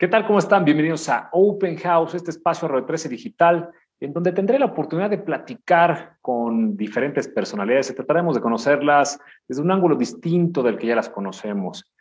¿Qué 0.00 0.06
tal? 0.06 0.28
¿Cómo 0.28 0.38
están? 0.38 0.64
Bienvenidos 0.64 1.08
a 1.08 1.28
Open 1.32 1.76
House, 1.78 2.14
este 2.14 2.30
espacio 2.30 2.68
Radio 2.68 2.84
13 2.84 3.08
Digital, 3.08 3.68
en 3.98 4.12
donde 4.12 4.30
tendré 4.30 4.56
la 4.56 4.66
oportunidad 4.66 5.10
de 5.10 5.18
platicar 5.18 6.18
con 6.20 6.76
diferentes 6.76 7.26
personalidades 7.26 7.92
trataremos 7.96 8.36
de 8.36 8.40
conocerlas 8.40 9.18
desde 9.48 9.60
un 9.60 9.72
ángulo 9.72 9.96
distinto 9.96 10.62
del 10.62 10.78
que 10.78 10.86
ya 10.86 10.94
las 10.94 11.08
conocemos. 11.08 11.92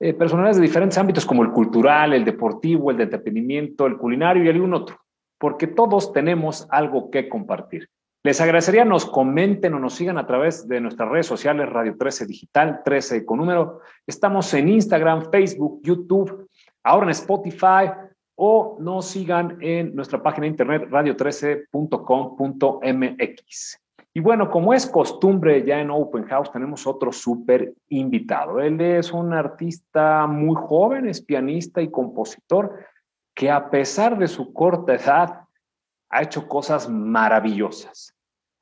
Eh, 0.00 0.14
personalidades 0.14 0.56
de 0.56 0.62
diferentes 0.62 0.96
ámbitos 0.96 1.26
como 1.26 1.42
el 1.42 1.50
cultural, 1.50 2.14
el 2.14 2.24
deportivo, 2.24 2.90
el 2.90 2.96
de 2.96 3.02
entretenimiento, 3.02 3.84
el 3.84 3.98
culinario 3.98 4.42
y 4.44 4.48
algún 4.48 4.72
otro, 4.72 4.96
porque 5.36 5.66
todos 5.66 6.10
tenemos 6.14 6.66
algo 6.70 7.10
que 7.10 7.28
compartir. 7.28 7.86
Les 8.24 8.40
agradecería 8.40 8.86
nos 8.86 9.04
comenten 9.04 9.74
o 9.74 9.78
nos 9.78 9.94
sigan 9.94 10.16
a 10.16 10.26
través 10.26 10.66
de 10.68 10.80
nuestras 10.80 11.10
redes 11.10 11.26
sociales 11.26 11.68
Radio 11.68 11.96
13 11.98 12.24
Digital, 12.24 12.80
13 12.82 13.26
con 13.26 13.40
número. 13.40 13.80
Estamos 14.06 14.54
en 14.54 14.68
Instagram, 14.68 15.30
Facebook, 15.30 15.80
YouTube 15.82 16.48
ahora 16.82 17.06
en 17.06 17.10
Spotify 17.10 17.90
o 18.34 18.76
nos 18.80 19.06
sigan 19.06 19.58
en 19.60 19.94
nuestra 19.94 20.20
página 20.22 20.42
de 20.42 20.48
internet 20.48 20.88
radio13.com.mx. 20.90 23.82
Y 24.14 24.20
bueno, 24.20 24.50
como 24.50 24.74
es 24.74 24.86
costumbre 24.86 25.64
ya 25.64 25.80
en 25.80 25.90
Open 25.90 26.24
House, 26.24 26.52
tenemos 26.52 26.86
otro 26.86 27.12
súper 27.12 27.72
invitado. 27.88 28.60
Él 28.60 28.78
es 28.80 29.10
un 29.10 29.32
artista 29.32 30.26
muy 30.26 30.54
joven, 30.54 31.08
es 31.08 31.22
pianista 31.22 31.80
y 31.80 31.90
compositor, 31.90 32.84
que 33.34 33.50
a 33.50 33.70
pesar 33.70 34.18
de 34.18 34.28
su 34.28 34.52
corta 34.52 34.94
edad, 34.94 35.44
ha 36.10 36.22
hecho 36.22 36.46
cosas 36.46 36.90
maravillosas. 36.90 38.14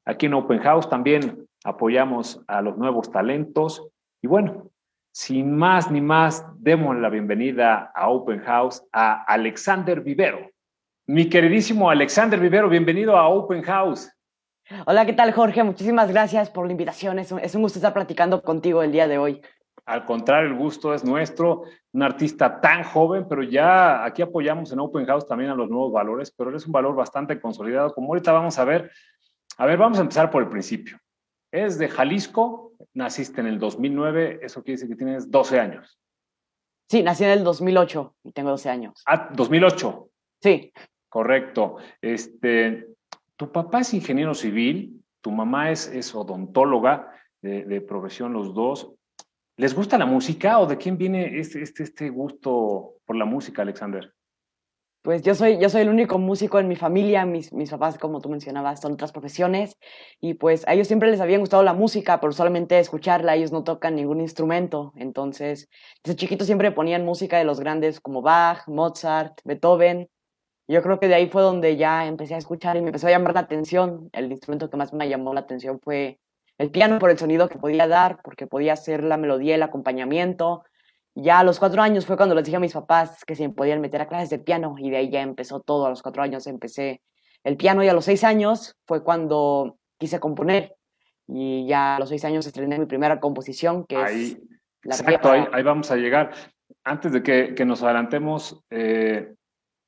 Aquí 0.07 0.27
en 0.27 0.35
Open 0.35 0.61
House 0.61 0.89
también 0.89 1.49
apoyamos 1.65 2.41
a 2.47 2.63
los 2.63 2.79
nuevos 2.79 3.11
talentos. 3.11 3.89
Y 4.23 4.29
bueno, 4.29 4.70
sin 5.13 5.57
más 5.57 5.91
ni 5.91 6.01
más, 6.01 6.45
demos 6.59 6.97
la 6.97 7.09
bienvenida 7.09 7.91
a 7.95 8.09
Open 8.09 8.41
House 8.41 8.83
a 8.93 9.25
Alexander 9.25 10.01
Vivero. 10.01 10.51
Mi 11.07 11.29
queridísimo 11.29 11.91
Alexander 11.91 12.39
Vivero, 12.39 12.69
bienvenido 12.69 13.17
a 13.17 13.29
Open 13.29 13.63
House. 13.63 14.09
Hola, 14.87 15.05
¿qué 15.05 15.13
tal 15.13 15.33
Jorge? 15.33 15.65
Muchísimas 15.65 16.11
gracias 16.13 16.49
por 16.49 16.67
la 16.67 16.73
invitación. 16.73 17.19
Es 17.19 17.33
un, 17.33 17.41
es 17.41 17.57
un, 17.57 17.63
gusto 17.63 17.81
estar 17.81 17.93
platicando 17.93 18.41
contigo 18.43 18.85
el 18.85 18.93
día 18.93 19.09
de 19.09 19.19
hoy. 19.19 19.43
Al 19.85 20.05
contrario, 20.05 20.49
el 20.49 20.57
gusto 20.57 20.95
es 20.95 21.05
nuestro. 21.05 21.65
Un 21.93 22.05
artista 22.05 22.61
tan 22.61 22.85
joven, 22.85 23.27
pero 23.29 23.43
ya 23.43 24.05
aquí 24.05 24.23
apoyamos 24.23 24.73
en 24.73 24.79
Open 24.79 25.05
House 25.07 25.27
también 25.27 25.51
a 25.51 25.57
los 25.57 25.69
nuevos 25.69 25.93
valores, 25.93 26.31
pero 26.31 26.51
eres 26.51 26.67
un 26.67 26.73
valor 26.73 26.95
bastante 26.95 27.41
consolidado. 27.41 27.93
Como 27.93 28.09
ahorita 28.09 28.31
vamos 28.31 28.57
a 28.61 28.65
ver, 28.65 28.93
a 29.59 29.67
ver, 29.67 29.77
vamos 29.77 29.99
a 29.99 30.03
empezar 30.03 30.31
por 30.31 30.45
el 30.45 30.49
principio. 30.49 31.01
Es 31.53 31.79
de 31.79 31.89
Jalisco, 31.89 32.73
naciste 32.95 33.41
en 33.41 33.49
el 33.49 33.59
2009, 33.59 34.41
eso 34.43 34.63
quiere 34.63 34.81
decir 34.81 34.89
que 34.89 34.97
tienes 34.97 35.31
12 35.31 35.59
años. 35.59 35.99
Sí, 36.89 37.03
nací 37.03 37.25
en 37.25 37.31
el 37.31 37.45
2008 37.45 38.17
y 38.25 38.33
tengo 38.33 38.51
12 38.51 38.69
años. 38.69 39.03
Ah, 39.07 39.31
2008. 39.33 40.09
Sí. 40.41 40.73
Correcto. 41.09 41.77
Este, 42.01 42.89
tu 43.37 43.51
papá 43.51 43.81
es 43.81 43.95
ingeniero 43.95 44.35
civil, 44.35 45.03
tu 45.21 45.31
mamá 45.31 45.71
es, 45.71 45.89
es 45.89 46.15
odontóloga 46.15 47.13
de, 47.43 47.65
de, 47.65 47.81
profesión, 47.81 48.33
los 48.33 48.55
dos. 48.55 48.93
¿Les 49.57 49.75
gusta 49.75 49.99
la 49.99 50.07
música 50.07 50.59
o 50.59 50.67
de 50.67 50.79
quién 50.79 50.97
viene 50.97 51.39
este, 51.39 51.63
este, 51.63 51.83
este 51.83 52.11
gusto 52.11 52.95
por 53.05 53.17
la 53.17 53.25
música, 53.25 53.63
Alexander? 53.63 54.13
Pues 55.03 55.23
yo 55.23 55.35
soy, 55.35 55.59
yo 55.59 55.71
soy 55.71 55.81
el 55.81 55.89
único 55.89 56.19
músico 56.19 56.59
en 56.59 56.69
mi 56.69 56.77
familia, 56.77 57.25
mis, 57.25 57.55
mis 57.55 57.71
papás, 57.71 57.97
como 57.97 58.21
tú 58.21 58.29
mencionabas, 58.29 58.81
son 58.83 58.93
otras 58.93 59.13
profesiones 59.13 59.79
y 60.21 60.35
pues 60.35 60.69
a 60.69 60.75
ellos 60.75 60.89
siempre 60.89 61.11
les 61.11 61.23
había 61.23 61.39
gustado 61.39 61.63
la 61.63 61.73
música, 61.73 62.21
pero 62.21 62.33
solamente 62.33 62.79
escucharla, 62.79 63.35
ellos 63.35 63.51
no 63.51 63.65
tocan 63.65 63.97
ningún 63.97 64.21
instrumento, 64.21 64.93
entonces 64.97 65.71
desde 66.05 66.17
chiquitos 66.17 66.47
siempre 66.47 66.71
ponían 66.71 67.07
música 67.07 67.39
de 67.39 67.45
los 67.45 67.61
grandes 67.61 67.99
como 67.99 68.21
Bach, 68.21 68.69
Mozart, 68.69 69.41
Beethoven. 69.45 70.11
Yo 70.69 70.83
creo 70.83 71.01
que 71.01 71.09
de 71.09 71.15
ahí 71.15 71.29
fue 71.29 71.43
donde 71.43 71.77
ya 71.79 72.07
empecé 72.07 72.35
a 72.35 72.39
escuchar 72.39 72.77
y 72.77 72.83
me 72.83 72.89
empezó 72.89 73.07
a 73.07 73.11
llamar 73.11 73.35
la 73.35 73.41
atención. 73.41 74.11
El 74.13 74.31
instrumento 74.31 74.69
que 74.69 74.77
más 74.77 74.93
me 74.93 75.09
llamó 75.09 75.33
la 75.33 75.41
atención 75.41 75.81
fue 75.83 76.21
el 76.59 76.71
piano 76.71 76.99
por 76.99 77.11
el 77.11 77.19
sonido 77.19 77.49
que 77.49 77.59
podía 77.59 77.89
dar, 77.89 78.21
porque 78.23 78.47
podía 78.47 78.75
hacer 78.75 79.03
la 79.03 79.17
melodía, 79.17 79.55
el 79.55 79.63
acompañamiento, 79.63 80.63
ya 81.15 81.41
a 81.41 81.45
los 81.45 81.59
cuatro 81.59 81.83
años 81.83 82.07
fue 82.07 82.17
cuando 82.17 82.35
les 82.35 82.45
dije 82.45 82.57
a 82.57 82.61
mis 82.61 82.73
papás 82.73 83.25
que 83.25 83.35
se 83.35 83.47
me 83.47 83.55
podían 83.55 83.81
meter 83.81 84.01
a 84.01 84.09
clases 84.09 84.31
de 84.31 84.39
piano 84.39 84.77
y 84.79 84.91
de 84.91 84.99
ahí 84.99 85.11
ya 85.11 85.21
empezó 85.23 85.61
todo. 85.61 85.87
A 85.87 85.91
los 85.91 86.03
cuatro 86.03 86.23
años 86.23 86.47
empecé 86.47 87.03
el 87.45 87.57
piano 87.57 87.83
y 87.83 87.89
a 87.89 87.93
los 87.93 88.05
seis 88.05 88.25
años 88.25 88.77
fue 88.87 89.03
cuando 89.03 89.79
quise 89.99 90.21
componer 90.21 90.77
y 91.27 91.67
ya 91.67 91.97
a 91.97 91.99
los 91.99 92.09
seis 92.09 92.25
años 92.25 92.47
estrené 92.47 92.79
mi 92.79 92.87
primera 92.87 93.21
composición 93.21 93.85
que 93.87 93.97
ahí, 93.97 94.23
es... 94.23 94.39
La 94.83 94.95
exacto, 94.95 95.31
ahí, 95.31 95.45
ahí, 95.53 95.63
vamos 95.63 95.91
a 95.91 95.97
llegar. 95.97 96.33
Antes 96.85 97.13
de 97.13 97.23
que, 97.23 97.55
que 97.55 97.65
nos 97.67 97.83
adelantemos, 97.83 98.65
eh, 98.71 99.35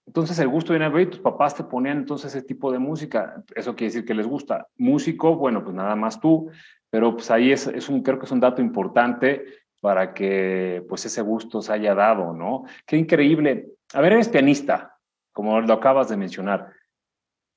entonces 0.06 0.38
el 0.38 0.48
gusto 0.48 0.72
viene 0.72 0.86
a 0.86 1.10
tus 1.10 1.20
papás 1.20 1.54
te 1.54 1.64
ponían 1.64 1.98
entonces 1.98 2.34
ese 2.34 2.44
tipo 2.44 2.70
de 2.70 2.78
música, 2.78 3.42
eso 3.54 3.74
quiere 3.74 3.92
decir 3.92 4.04
que 4.04 4.14
les 4.14 4.26
gusta. 4.26 4.66
Músico, 4.76 5.36
bueno, 5.36 5.62
pues 5.62 5.74
nada 5.74 5.96
más 5.96 6.20
tú, 6.20 6.50
pero 6.90 7.14
pues 7.14 7.30
ahí 7.30 7.52
es, 7.52 7.66
es 7.68 7.88
un, 7.88 8.02
creo 8.02 8.18
que 8.18 8.26
es 8.26 8.32
un 8.32 8.40
dato 8.40 8.60
importante 8.60 9.44
para 9.82 10.14
que 10.14 10.84
pues 10.88 11.04
ese 11.04 11.22
gusto 11.22 11.60
se 11.60 11.72
haya 11.72 11.92
dado, 11.92 12.32
¿no? 12.32 12.64
Qué 12.86 12.96
increíble. 12.96 13.72
A 13.92 14.00
ver, 14.00 14.12
eres 14.12 14.28
pianista, 14.28 14.96
como 15.32 15.60
lo 15.60 15.74
acabas 15.74 16.08
de 16.08 16.16
mencionar, 16.16 16.72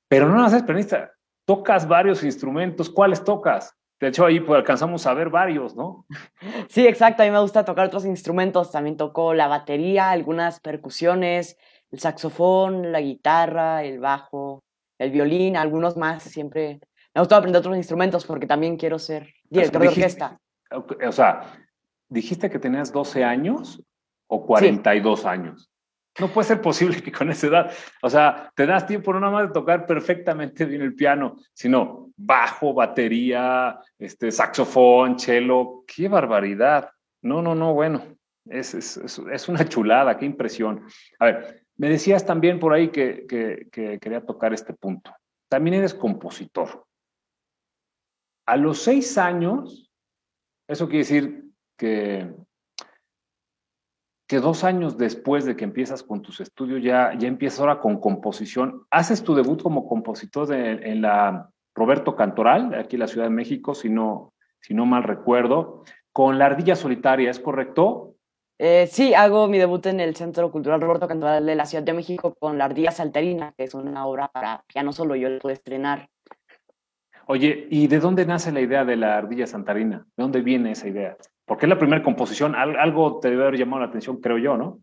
pero 0.08 0.28
no 0.28 0.44
eres 0.44 0.64
pianista, 0.64 1.12
tocas 1.44 1.86
varios 1.86 2.24
instrumentos, 2.24 2.90
¿cuáles 2.90 3.22
tocas? 3.22 3.72
De 4.00 4.08
hecho, 4.08 4.26
ahí 4.26 4.40
pues, 4.40 4.58
alcanzamos 4.58 5.06
a 5.06 5.14
ver 5.14 5.30
varios, 5.30 5.76
¿no? 5.76 6.04
Sí, 6.68 6.84
exacto, 6.84 7.22
a 7.22 7.26
mí 7.26 7.30
me 7.30 7.40
gusta 7.40 7.64
tocar 7.64 7.86
otros 7.86 8.04
instrumentos, 8.04 8.72
también 8.72 8.96
toco 8.96 9.32
la 9.32 9.46
batería, 9.46 10.10
algunas 10.10 10.58
percusiones, 10.58 11.56
el 11.92 12.00
saxofón, 12.00 12.90
la 12.90 13.00
guitarra, 13.00 13.84
el 13.84 14.00
bajo, 14.00 14.64
el 14.98 15.12
violín, 15.12 15.56
algunos 15.56 15.96
más, 15.96 16.24
siempre 16.24 16.80
me 17.14 17.20
gusta 17.20 17.36
aprender 17.36 17.60
otros 17.60 17.76
instrumentos 17.76 18.26
porque 18.26 18.48
también 18.48 18.76
quiero 18.76 18.98
ser 18.98 19.32
director 19.48 19.80
de 19.80 19.88
orquesta. 19.88 20.40
O 21.06 21.12
sea, 21.12 21.65
dijiste 22.08 22.50
que 22.50 22.58
tenías 22.58 22.92
12 22.92 23.24
años 23.24 23.82
o 24.28 24.46
42 24.46 25.20
sí. 25.20 25.26
años. 25.26 25.70
No 26.18 26.28
puede 26.28 26.48
ser 26.48 26.62
posible 26.62 27.02
que 27.02 27.12
con 27.12 27.30
esa 27.30 27.46
edad, 27.46 27.72
o 28.02 28.08
sea, 28.08 28.50
te 28.54 28.64
das 28.64 28.86
tiempo 28.86 29.12
no 29.12 29.20
nada 29.20 29.32
más 29.32 29.48
de 29.48 29.52
tocar 29.52 29.86
perfectamente 29.86 30.64
bien 30.64 30.80
el 30.80 30.94
piano, 30.94 31.36
sino 31.52 32.10
bajo, 32.16 32.72
batería, 32.72 33.78
este, 33.98 34.32
saxofón, 34.32 35.18
cello. 35.18 35.84
¡Qué 35.86 36.08
barbaridad! 36.08 36.90
No, 37.22 37.42
no, 37.42 37.54
no, 37.54 37.74
bueno, 37.74 38.02
es, 38.46 38.74
es, 38.74 39.48
una 39.48 39.68
chulada, 39.68 40.16
qué 40.16 40.24
impresión. 40.24 40.86
A 41.18 41.26
ver, 41.26 41.64
me 41.76 41.90
decías 41.90 42.24
también 42.24 42.58
por 42.58 42.72
ahí 42.72 42.88
que, 42.88 43.26
que, 43.26 43.68
que 43.70 43.98
quería 43.98 44.24
tocar 44.24 44.54
este 44.54 44.72
punto. 44.72 45.12
También 45.50 45.74
eres 45.74 45.92
compositor. 45.92 46.86
A 48.46 48.56
los 48.56 48.80
seis 48.80 49.18
años, 49.18 49.90
eso 50.66 50.86
quiere 50.86 50.98
decir 50.98 51.45
que, 51.76 52.32
que 54.26 54.40
dos 54.40 54.64
años 54.64 54.96
después 54.96 55.44
de 55.44 55.56
que 55.56 55.64
empiezas 55.64 56.02
con 56.02 56.22
tus 56.22 56.40
estudios, 56.40 56.82
ya, 56.82 57.14
ya 57.18 57.28
empiezas 57.28 57.60
ahora 57.60 57.80
con 57.80 58.00
composición. 58.00 58.86
Haces 58.90 59.22
tu 59.22 59.34
debut 59.34 59.62
como 59.62 59.88
compositor 59.88 60.46
de, 60.48 60.72
en 60.72 61.02
la 61.02 61.50
Roberto 61.74 62.16
Cantoral, 62.16 62.74
aquí 62.74 62.96
en 62.96 63.00
la 63.00 63.08
Ciudad 63.08 63.26
de 63.26 63.34
México, 63.34 63.74
si 63.74 63.88
no, 63.88 64.32
si 64.60 64.74
no 64.74 64.86
mal 64.86 65.02
recuerdo, 65.02 65.84
con 66.12 66.38
La 66.38 66.46
Ardilla 66.46 66.74
Solitaria, 66.74 67.30
¿es 67.30 67.38
correcto? 67.38 68.14
Eh, 68.58 68.88
sí, 68.90 69.12
hago 69.12 69.48
mi 69.48 69.58
debut 69.58 69.84
en 69.84 70.00
el 70.00 70.16
Centro 70.16 70.50
Cultural 70.50 70.80
Roberto 70.80 71.06
Cantoral 71.06 71.44
de 71.44 71.54
la 71.54 71.66
Ciudad 71.66 71.84
de 71.84 71.92
México 71.92 72.34
con 72.38 72.56
La 72.56 72.64
Ardilla 72.64 72.90
Saltarina, 72.90 73.52
que 73.56 73.64
es 73.64 73.74
una 73.74 74.06
obra 74.06 74.28
para 74.28 74.64
piano 74.66 74.92
solo, 74.92 75.14
yo 75.14 75.28
la 75.28 75.38
pude 75.38 75.52
estrenar. 75.52 76.08
Oye, 77.26 77.66
¿y 77.70 77.88
de 77.88 77.98
dónde 77.98 78.24
nace 78.24 78.52
la 78.52 78.60
idea 78.60 78.84
de 78.84 78.96
la 78.96 79.18
ardilla 79.18 79.46
santarina? 79.46 80.06
¿De 80.16 80.22
dónde 80.22 80.40
viene 80.42 80.70
esa 80.70 80.88
idea? 80.88 81.16
Porque 81.46 81.66
es 81.66 81.70
la 81.70 81.78
primera 81.78 82.02
composición, 82.02 82.54
algo 82.56 83.20
te 83.20 83.30
debe 83.30 83.44
haber 83.44 83.58
llamado 83.58 83.80
la 83.80 83.88
atención, 83.88 84.20
creo 84.20 84.36
yo, 84.36 84.56
¿no? 84.56 84.80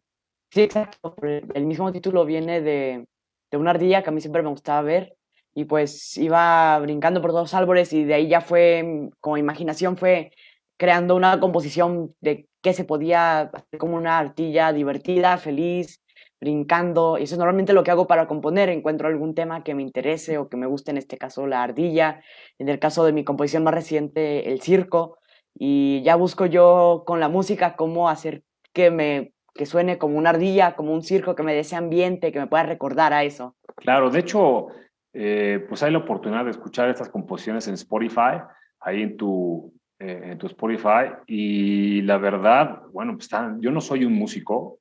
Sí, 0.50 0.62
exacto. 0.62 1.16
El 1.22 1.66
mismo 1.66 1.92
título 1.92 2.26
viene 2.26 2.62
de, 2.62 3.06
una 3.52 3.72
ardilla 3.72 4.02
que 4.02 4.10
a 4.10 4.14
mí 4.14 4.22
siempre 4.22 4.42
me 4.42 4.50
gustaba 4.50 4.82
ver 4.82 5.16
y 5.54 5.66
pues 5.66 6.18
iba 6.18 6.80
brincando 6.80 7.22
por 7.22 7.32
todos 7.32 7.44
los 7.44 7.54
árboles 7.54 7.92
y 7.94 8.04
de 8.06 8.14
ahí 8.14 8.28
ya 8.28 8.42
fue, 8.42 9.10
como 9.20 9.38
imaginación, 9.38 9.98
fue 9.98 10.32
creando 10.78 11.16
una 11.16 11.40
composición 11.40 12.16
de 12.22 12.48
qué 12.62 12.74
se 12.74 12.86
podía 12.86 13.42
hacer 13.42 13.78
como 13.78 13.98
una 13.98 14.18
ardilla 14.18 14.72
divertida, 14.74 15.38
feliz, 15.38 16.02
brincando. 16.40 17.18
Y 17.18 17.24
eso 17.24 17.36
es 17.36 17.40
normalmente 17.40 17.74
lo 17.74 17.84
que 17.84 17.92
hago 17.92 18.08
para 18.08 18.28
componer. 18.28 18.70
Encuentro 18.70 19.08
algún 19.08 19.36
tema 19.36 19.64
que 19.64 19.76
me 19.76 19.82
interese 19.82 20.38
o 20.38 20.50
que 20.50 20.58
me 20.58 20.68
guste, 20.68 20.92
en 20.92 20.98
este 20.98 21.18
caso 21.18 21.48
la 21.48 21.64
ardilla, 21.64 22.22
en 22.58 22.70
el 22.70 22.80
caso 22.80 23.06
de 23.06 23.14
mi 23.14 23.24
composición 23.24 23.64
más 23.64 23.74
reciente, 23.74 24.52
el 24.52 24.62
circo. 24.62 25.18
Y 25.56 26.02
ya 26.04 26.16
busco 26.16 26.46
yo 26.46 27.04
con 27.06 27.20
la 27.20 27.30
música 27.30 27.76
cómo 27.76 28.10
hacer 28.10 28.44
que 28.74 28.92
me 28.92 29.34
que 29.54 29.66
suene 29.66 29.98
como 29.98 30.18
una 30.18 30.32
ardilla, 30.32 30.76
como 30.76 30.94
un 30.94 31.04
circo, 31.04 31.36
que 31.36 31.44
me 31.44 31.54
dé 31.54 31.60
ese 31.60 31.76
ambiente, 31.76 32.32
que 32.32 32.40
me 32.40 32.48
pueda 32.48 32.64
recordar 32.64 33.14
a 33.14 33.24
eso. 33.24 33.56
Claro, 33.76 34.10
de 34.10 34.20
hecho, 34.20 34.68
eh, 35.14 35.64
pues 35.70 35.84
hay 35.84 35.92
la 35.92 36.00
oportunidad 36.00 36.46
de 36.46 36.52
escuchar 36.52 36.90
estas 36.90 37.10
composiciones 37.10 37.68
en 37.68 37.76
Spotify, 37.76 38.42
ahí 38.80 39.04
en 39.04 39.16
tu, 39.16 39.72
eh, 40.00 40.22
en 40.32 40.38
tu 40.38 40.48
Spotify, 40.48 41.12
y 41.28 42.02
la 42.02 42.18
verdad, 42.18 42.82
bueno, 42.92 43.14
pues 43.14 43.26
están, 43.26 43.62
yo 43.62 43.72
no 43.72 43.80
soy 43.80 44.06
un 44.06 44.14
músico, 44.14 44.80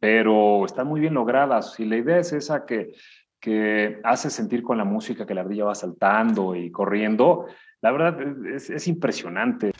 pero 0.00 0.64
están 0.64 0.86
muy 0.86 1.00
bien 1.00 1.14
logradas 1.14 1.78
y 1.78 1.84
la 1.84 1.96
idea 1.96 2.18
es 2.18 2.32
esa 2.32 2.66
que, 2.66 2.92
que 3.40 4.00
hace 4.04 4.30
sentir 4.30 4.62
con 4.62 4.78
la 4.78 4.84
música 4.84 5.26
que 5.26 5.34
la 5.34 5.42
ardilla 5.42 5.64
va 5.64 5.74
saltando 5.74 6.54
y 6.54 6.70
corriendo. 6.70 7.46
La 7.80 7.92
verdad 7.92 8.16
es, 8.52 8.70
es 8.70 8.88
impresionante. 8.88 9.72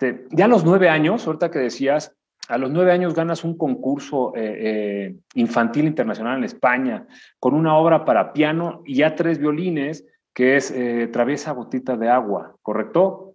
Este, 0.00 0.24
ya 0.30 0.46
a 0.46 0.48
los 0.48 0.64
nueve 0.64 0.88
años, 0.88 1.26
ahorita 1.26 1.50
que 1.50 1.58
decías, 1.58 2.16
a 2.48 2.56
los 2.56 2.70
nueve 2.70 2.90
años 2.90 3.14
ganas 3.14 3.44
un 3.44 3.58
concurso 3.58 4.34
eh, 4.34 4.56
eh, 4.58 5.16
infantil 5.34 5.84
internacional 5.84 6.38
en 6.38 6.44
España 6.44 7.06
con 7.38 7.52
una 7.52 7.76
obra 7.76 8.06
para 8.06 8.32
piano 8.32 8.82
y 8.86 8.96
ya 8.96 9.14
tres 9.14 9.38
violines, 9.38 10.06
que 10.32 10.56
es 10.56 10.70
eh, 10.70 11.06
Traviesa 11.08 11.52
Gotita 11.52 11.98
de 11.98 12.08
Agua, 12.08 12.56
¿correcto? 12.62 13.34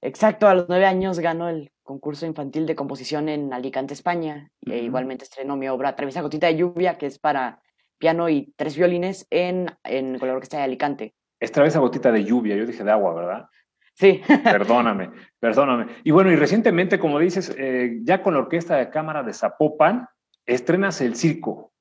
Exacto, 0.00 0.48
a 0.48 0.54
los 0.54 0.66
nueve 0.68 0.86
años 0.86 1.18
gano 1.18 1.50
el 1.50 1.72
concurso 1.82 2.24
infantil 2.24 2.64
de 2.64 2.74
composición 2.74 3.28
en 3.28 3.52
Alicante, 3.52 3.92
España. 3.92 4.50
E 4.62 4.78
igualmente 4.78 5.24
estrenó 5.24 5.56
mi 5.56 5.68
obra 5.68 5.94
Traviesa 5.94 6.22
Gotita 6.22 6.46
de 6.46 6.56
Lluvia, 6.56 6.96
que 6.96 7.06
es 7.06 7.18
para 7.18 7.60
piano 7.98 8.30
y 8.30 8.54
tres 8.56 8.78
violines 8.78 9.26
en, 9.28 9.66
en 9.84 10.18
con 10.18 10.28
la 10.28 10.34
Orquesta 10.34 10.56
de 10.56 10.62
Alicante. 10.62 11.14
Es 11.38 11.52
Traviesa 11.52 11.80
Gotita 11.80 12.10
de 12.10 12.24
Lluvia, 12.24 12.56
yo 12.56 12.64
dije 12.64 12.82
de 12.82 12.92
agua, 12.92 13.12
¿verdad? 13.14 13.48
Sí. 13.98 14.22
Perdóname, 14.44 15.10
perdóname. 15.40 15.86
Y 16.04 16.12
bueno, 16.12 16.30
y 16.30 16.36
recientemente, 16.36 17.00
como 17.00 17.18
dices, 17.18 17.52
eh, 17.58 17.98
ya 18.02 18.22
con 18.22 18.34
la 18.34 18.40
Orquesta 18.40 18.76
de 18.76 18.90
Cámara 18.90 19.24
de 19.24 19.32
Zapopan, 19.32 20.06
estrenas 20.46 21.00
El 21.00 21.16
Circo. 21.16 21.72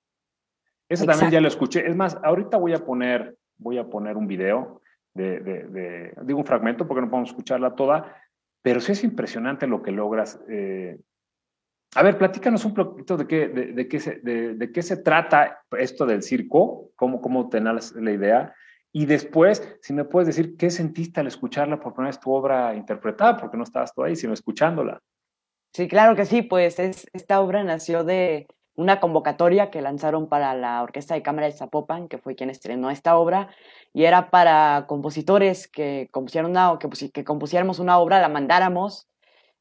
Eso 0.89 1.05
también 1.05 1.29
ya 1.29 1.41
lo 1.41 1.47
escuché. 1.47 1.87
Es 1.87 1.95
más, 1.95 2.17
ahorita 2.23 2.57
voy 2.57 2.73
a 2.73 2.83
poner, 2.83 3.37
voy 3.57 3.77
a 3.77 3.85
poner 3.85 4.17
un 4.17 4.25
video 4.25 4.81
de, 5.13 5.39
de, 5.41 6.13
digo 6.23 6.39
un 6.39 6.45
fragmento 6.45 6.87
porque 6.87 7.01
no 7.01 7.09
podemos 7.09 7.29
escucharla 7.29 7.75
toda, 7.75 8.15
pero 8.63 8.79
sí 8.79 8.93
es 8.93 9.03
impresionante 9.03 9.67
lo 9.67 9.83
que 9.83 9.91
logras. 9.91 10.39
Eh. 10.49 10.97
A 11.95 12.03
ver, 12.03 12.17
platícanos 12.17 12.65
un 12.65 12.73
poquito 12.73 13.15
de 13.15 13.27
qué, 13.27 13.47
de, 13.47 13.87
qué, 13.87 13.99
se, 13.99 14.19
de, 14.21 14.71
qué 14.71 14.81
se 14.81 14.97
trata 14.97 15.61
esto 15.77 16.05
del 16.05 16.23
circo, 16.23 16.89
cómo, 16.95 17.21
cómo 17.21 17.47
tenés 17.49 17.93
la 17.93 18.11
idea 18.11 18.55
y 18.91 19.05
después, 19.05 19.77
si 19.81 19.93
me 19.93 20.05
puedes 20.05 20.27
decir 20.27 20.57
qué 20.57 20.69
sentiste 20.69 21.19
al 21.19 21.27
escucharla 21.27 21.79
por 21.79 21.93
primera 21.93 22.09
vez 22.09 22.19
tu 22.19 22.31
obra 22.31 22.73
interpretada, 22.75 23.37
porque 23.37 23.57
no 23.57 23.63
estabas 23.63 23.93
tú 23.93 24.03
ahí, 24.03 24.15
sino 24.15 24.33
escuchándola. 24.33 24.99
Sí, 25.73 25.87
claro 25.87 26.15
que 26.15 26.25
sí, 26.25 26.41
pues 26.41 26.79
esta 26.79 27.41
obra 27.41 27.63
nació 27.63 28.03
de 28.03 28.47
una 28.75 28.99
convocatoria 28.99 29.69
que 29.69 29.81
lanzaron 29.81 30.29
para 30.29 30.53
la 30.55 30.81
Orquesta 30.83 31.15
de 31.15 31.23
Cámara 31.23 31.47
de 31.47 31.53
Zapopan, 31.53 32.07
que 32.07 32.19
fue 32.19 32.35
quien 32.35 32.49
estrenó 32.49 32.89
esta 32.89 33.17
obra, 33.17 33.49
y 33.91 34.05
era 34.05 34.29
para 34.29 34.85
compositores 34.87 35.67
que 35.67 36.09
compusieron 36.11 36.51
una, 36.51 36.77
que, 36.79 37.11
que 37.11 37.23
compusiéramos 37.23 37.79
una 37.79 37.97
obra, 37.97 38.21
la 38.21 38.29
mandáramos, 38.29 39.07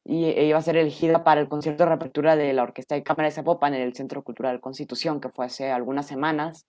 y 0.09 0.23
e 0.25 0.45
iba 0.45 0.57
a 0.57 0.61
ser 0.61 0.77
elegida 0.77 1.25
para 1.25 1.41
el 1.41 1.49
concierto 1.49 1.83
de 1.83 1.89
reapertura 1.89 2.37
de 2.37 2.53
la 2.53 2.63
Orquesta 2.63 2.95
de 2.95 3.03
Cámara 3.03 3.27
de 3.27 3.35
Zapopan 3.35 3.73
en 3.73 3.81
el 3.81 3.93
Centro 3.93 4.23
Cultural 4.23 4.61
Constitución, 4.61 5.19
que 5.19 5.27
fue 5.27 5.45
hace 5.45 5.69
algunas 5.69 6.07
semanas 6.07 6.65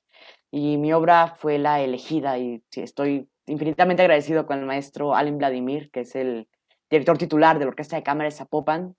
y 0.50 0.76
mi 0.76 0.92
obra 0.92 1.36
fue 1.38 1.58
la 1.58 1.80
elegida 1.80 2.36
y 2.36 2.62
estoy 2.72 3.28
infinitamente 3.46 4.02
agradecido 4.02 4.44
con 4.44 4.58
el 4.58 4.66
maestro 4.66 5.14
Allen 5.14 5.38
Vladimir, 5.38 5.88
que 5.92 6.00
es 6.00 6.16
el 6.16 6.48
director 6.90 7.16
titular 7.16 7.60
de 7.60 7.64
la 7.64 7.70
Orquesta 7.70 7.94
de 7.94 8.02
Cámara 8.02 8.28
de 8.28 8.34
Zapopan. 8.34 8.96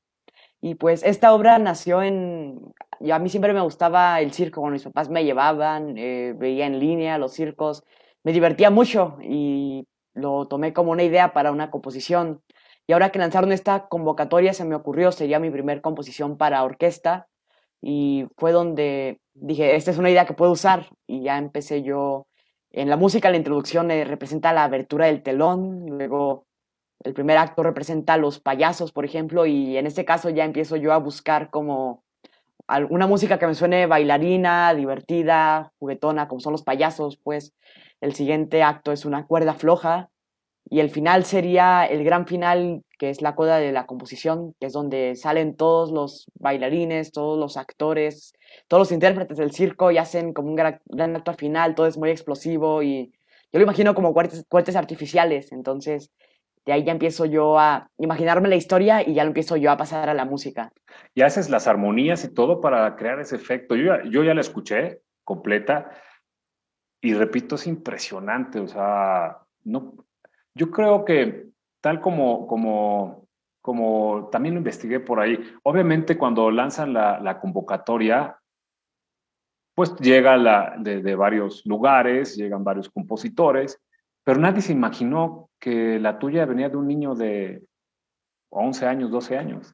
Y 0.62 0.76
pues 0.76 1.04
esta 1.04 1.34
obra 1.34 1.60
nació 1.60 2.02
en... 2.02 2.62
Yo, 3.02 3.16
a 3.16 3.20
mí 3.20 3.30
siempre 3.30 3.54
me 3.54 3.62
gustaba 3.62 4.22
el 4.22 4.32
circo, 4.32 4.62
cuando 4.62 4.76
mis 4.76 4.84
papás 4.84 5.10
me 5.10 5.26
llevaban, 5.26 5.98
eh, 5.98 6.34
veía 6.38 6.66
en 6.66 6.80
línea 6.80 7.18
los 7.18 7.34
circos, 7.34 7.84
me 8.24 8.32
divertía 8.32 8.70
mucho 8.70 9.18
y 9.22 9.86
lo 10.14 10.48
tomé 10.48 10.72
como 10.74 10.92
una 10.92 11.04
idea 11.04 11.34
para 11.34 11.52
una 11.52 11.72
composición. 11.72 12.42
Y 12.90 12.92
ahora 12.92 13.12
que 13.12 13.20
lanzaron 13.20 13.52
esta 13.52 13.88
convocatoria 13.88 14.52
se 14.52 14.66
me 14.66 14.74
ocurrió, 14.74 15.12
sería 15.12 15.40
mi 15.40 15.52
primer 15.52 15.80
composición 15.80 16.38
para 16.38 16.64
orquesta 16.64 17.28
y 17.84 18.26
fue 18.36 18.52
donde 18.52 19.22
dije, 19.36 19.76
esta 19.76 19.92
es 19.92 20.00
una 20.00 20.10
idea 20.10 20.26
que 20.26 20.34
puedo 20.34 20.52
usar 20.52 20.88
y 21.06 21.22
ya 21.22 21.38
empecé 21.38 21.84
yo. 21.84 22.26
En 22.72 22.90
la 22.90 22.98
música 22.98 23.30
la 23.30 23.38
introducción 23.38 23.92
eh, 23.92 24.06
representa 24.06 24.54
la 24.54 24.64
abertura 24.64 25.06
del 25.06 25.22
telón, 25.22 25.86
luego 25.86 26.48
el 27.04 27.14
primer 27.14 27.38
acto 27.38 27.62
representa 27.62 28.18
los 28.18 28.40
payasos, 28.40 28.92
por 28.92 29.06
ejemplo, 29.06 29.46
y 29.46 29.78
en 29.78 29.86
este 29.86 30.04
caso 30.04 30.32
ya 30.32 30.44
empiezo 30.44 30.76
yo 30.76 30.92
a 30.92 30.98
buscar 30.98 31.52
como 31.52 32.04
alguna 32.66 33.06
música 33.06 33.38
que 33.38 33.46
me 33.46 33.54
suene 33.54 33.86
bailarina, 33.86 34.74
divertida, 34.74 35.74
juguetona, 35.78 36.28
como 36.28 36.40
son 36.40 36.54
los 36.54 36.64
payasos, 36.64 37.18
pues 37.18 37.54
el 38.02 38.16
siguiente 38.16 38.64
acto 38.64 38.92
es 38.92 39.06
una 39.06 39.28
cuerda 39.28 39.54
floja 39.54 40.10
y 40.70 40.80
el 40.82 40.92
final 40.92 41.26
sería 41.26 41.84
el 41.86 42.04
gran 42.04 42.28
final, 42.28 42.84
que 43.00 43.10
es 43.10 43.22
la 43.22 43.36
coda 43.36 43.58
de 43.58 43.72
la 43.72 43.88
composición, 43.88 44.54
que 44.60 44.68
es 44.68 44.74
donde 44.74 45.16
salen 45.16 45.56
todos 45.56 45.92
los 45.92 46.28
bailarines, 46.36 47.12
todos 47.12 47.40
los 47.40 47.58
actores, 47.58 48.34
todos 48.68 48.82
los 48.82 48.92
intérpretes 48.92 49.38
del 49.38 49.52
circo 49.52 49.90
y 49.90 49.98
hacen 49.98 50.32
como 50.32 50.50
un 50.50 50.56
gran, 50.56 51.16
acto 51.16 51.34
final, 51.34 51.74
todo 51.74 51.88
es 51.88 51.98
muy 51.98 52.12
explosivo 52.12 52.84
y 52.84 53.12
yo 53.52 53.60
lo 53.60 53.64
imagino 53.64 53.96
como 53.96 54.14
cohetes, 54.14 54.76
artificiales, 54.76 55.52
entonces 55.52 56.12
de 56.66 56.74
ahí 56.74 56.84
ya 56.84 56.92
empiezo 56.92 57.26
yo 57.26 57.58
a 57.58 57.90
imaginarme 57.98 58.48
la 58.48 58.56
historia 58.56 59.02
y 59.08 59.16
ya 59.16 59.24
lo 59.24 59.30
empiezo 59.30 59.58
yo 59.58 59.72
a 59.72 59.78
pasar 59.78 60.08
a 60.08 60.14
la 60.14 60.26
música. 60.26 60.72
Y 61.16 61.24
haces 61.24 61.50
las 61.50 61.68
armonías 61.68 62.24
y 62.26 62.34
todo 62.34 62.62
para 62.62 62.96
crear 62.96 63.20
ese 63.20 63.38
efecto. 63.38 63.76
Yo 63.76 63.86
ya, 63.86 64.04
yo 64.08 64.24
ya 64.24 64.36
la 64.36 64.42
escuché 64.42 65.02
completa 65.24 65.90
y 67.02 67.16
repito, 67.16 67.56
es 67.56 67.66
impresionante, 67.66 68.60
o 68.60 68.68
sea, 68.68 69.40
no, 69.64 69.96
yo 70.60 70.70
creo 70.70 71.06
que 71.06 71.48
tal 71.80 72.02
como, 72.02 72.46
como, 72.46 73.26
como 73.62 74.28
también 74.30 74.56
lo 74.56 74.60
investigué 74.60 75.00
por 75.00 75.22
ahí, 75.22 75.40
obviamente 75.64 76.18
cuando 76.18 76.52
lanzan 76.52 76.92
la, 76.92 77.40
convocatoria, 77.40 78.38
pues 79.74 79.96
llega 79.96 80.36
la, 80.36 80.76
de, 80.78 81.16
varios 81.16 81.66
lugares, 81.66 82.36
llegan 82.36 82.66
varios 82.66 82.90
compositores, 82.90 83.80
pero 84.26 84.38
nadie 84.38 84.62
se 84.62 84.74
imaginó 84.74 85.50
que 85.60 85.98
la 85.98 86.20
tuya 86.20 86.46
venía 86.46 86.68
de 86.68 86.76
un 86.76 86.88
niño 86.88 87.16
de 87.16 87.64
11 88.50 88.86
años, 88.86 89.12
12 89.12 89.38
años. 89.38 89.74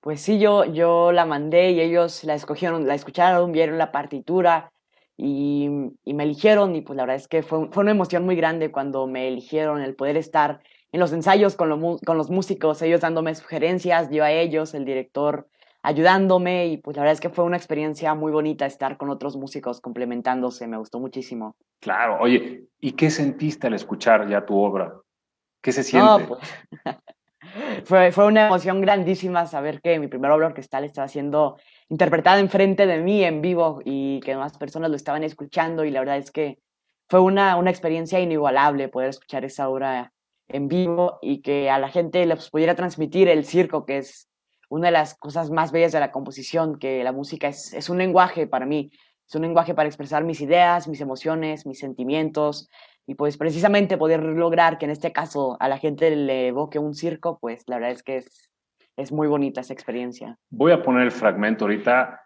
Pues 0.00 0.20
sí, 0.20 0.38
yo, 0.38 0.66
yo 0.66 1.12
la 1.12 1.24
mandé 1.24 1.70
y 1.70 1.80
ellos 1.80 2.24
la 2.24 2.34
escogieron, 2.34 2.86
la 2.86 2.94
escucharon, 2.94 3.52
vieron 3.52 3.78
la 3.78 3.90
partitura 3.90 4.70
y, 5.20 5.68
me 6.14 6.22
eligieron 6.22 6.76
y 6.76 6.80
pues 6.80 6.96
la 6.96 7.02
verdad 7.02 7.16
es 7.16 7.28
que 7.28 7.42
fue, 7.42 7.68
fue, 7.70 7.82
una 7.82 7.90
emoción 7.90 8.24
muy 8.24 8.36
grande 8.36 8.70
cuando 8.70 9.06
me 9.06 9.28
eligieron, 9.28 9.82
el 9.82 9.96
poder 9.96 10.16
estar 10.16 10.60
en 10.92 11.00
los 11.00 11.12
ensayos 11.12 11.56
con, 11.56 11.98
con 11.98 12.16
los 12.16 12.30
músicos, 12.30 12.80
ellos 12.80 13.00
dándome 13.00 13.34
sugerencias, 13.34 14.08
yo 14.10 14.24
a 14.24 14.30
ellos, 14.30 14.72
el 14.74 14.84
director 14.84 15.48
ayudándome 15.82 16.68
y 16.68 16.76
pues 16.78 16.96
la 16.96 17.02
verdad 17.02 17.14
es 17.14 17.20
que 17.20 17.30
fue 17.30 17.44
una 17.44 17.56
experiencia 17.56 18.14
muy 18.14 18.32
bonita 18.32 18.66
estar 18.66 18.96
con 18.96 19.10
otros 19.10 19.36
músicos 19.36 19.80
complementándose, 19.80 20.66
me 20.66 20.76
gustó 20.76 21.00
muchísimo. 21.00 21.56
Claro, 21.80 22.18
oye, 22.20 22.68
¿y 22.80 22.92
qué 22.92 23.10
sentiste 23.10 23.66
al 23.66 23.74
escuchar 23.74 24.28
ya 24.28 24.46
tu 24.46 24.56
obra? 24.56 24.94
¿Qué 25.60 25.72
se 25.72 25.82
siente? 25.82 26.24
pues, 26.26 26.40
fue, 27.84 28.12
fue 28.12 28.26
una 28.26 28.46
emoción 28.46 28.80
grandísima 28.80 29.46
saber 29.46 29.80
que 29.80 29.98
mi 29.98 30.08
primera 30.08 30.34
obra 30.34 30.48
orquestal 30.48 30.84
estaba 30.84 31.08
siendo 31.08 31.56
interpretada 31.88 32.40
enfrente 32.40 32.86
de 32.86 32.98
mí 32.98 33.24
en 33.24 33.40
vivo 33.40 33.80
y 33.84 34.20
que 34.20 34.36
más 34.36 34.56
personas 34.58 34.90
lo 34.90 34.96
estaban 34.96 35.24
escuchando 35.24 35.84
y 35.84 35.90
la 35.90 36.00
verdad 36.00 36.18
es 36.18 36.30
que 36.30 36.58
fue 37.08 37.20
una, 37.20 37.56
una 37.56 37.70
experiencia 37.70 38.20
inigualable 38.20 38.88
poder 38.88 39.10
escuchar 39.10 39.44
esa 39.44 39.68
obra 39.68 40.12
en 40.48 40.68
vivo 40.68 41.18
y 41.22 41.40
que 41.42 41.70
a 41.70 41.78
la 41.78 41.88
gente 41.88 42.24
les 42.26 42.50
pudiera 42.50 42.74
transmitir 42.74 43.28
el 43.28 43.44
circo, 43.44 43.86
que 43.86 43.98
es 43.98 44.28
una 44.68 44.88
de 44.88 44.92
las 44.92 45.14
cosas 45.14 45.50
más 45.50 45.72
bellas 45.72 45.92
de 45.92 46.00
la 46.00 46.12
composición, 46.12 46.78
que 46.78 47.02
la 47.04 47.12
música 47.12 47.48
es, 47.48 47.72
es 47.72 47.88
un 47.88 47.98
lenguaje 47.98 48.46
para 48.46 48.66
mí, 48.66 48.90
es 49.26 49.34
un 49.34 49.42
lenguaje 49.42 49.74
para 49.74 49.88
expresar 49.88 50.24
mis 50.24 50.40
ideas, 50.40 50.88
mis 50.88 51.00
emociones, 51.00 51.66
mis 51.66 51.78
sentimientos, 51.78 52.68
y 53.08 53.14
pues 53.14 53.38
precisamente 53.38 53.96
poder 53.96 54.22
lograr 54.22 54.76
que 54.76 54.84
en 54.84 54.90
este 54.90 55.12
caso 55.12 55.56
a 55.60 55.68
la 55.68 55.78
gente 55.78 56.14
le 56.14 56.48
evoque 56.48 56.78
un 56.78 56.94
circo, 56.94 57.38
pues 57.40 57.64
la 57.66 57.76
verdad 57.76 57.92
es 57.92 58.02
que 58.02 58.18
es, 58.18 58.50
es 58.98 59.12
muy 59.12 59.26
bonita 59.26 59.62
esa 59.62 59.72
experiencia. 59.72 60.36
Voy 60.50 60.72
a 60.72 60.82
poner 60.82 61.04
el 61.04 61.10
fragmento 61.10 61.64
ahorita 61.64 62.20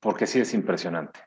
porque 0.00 0.26
sí 0.26 0.40
es 0.40 0.54
impresionante. 0.54 1.20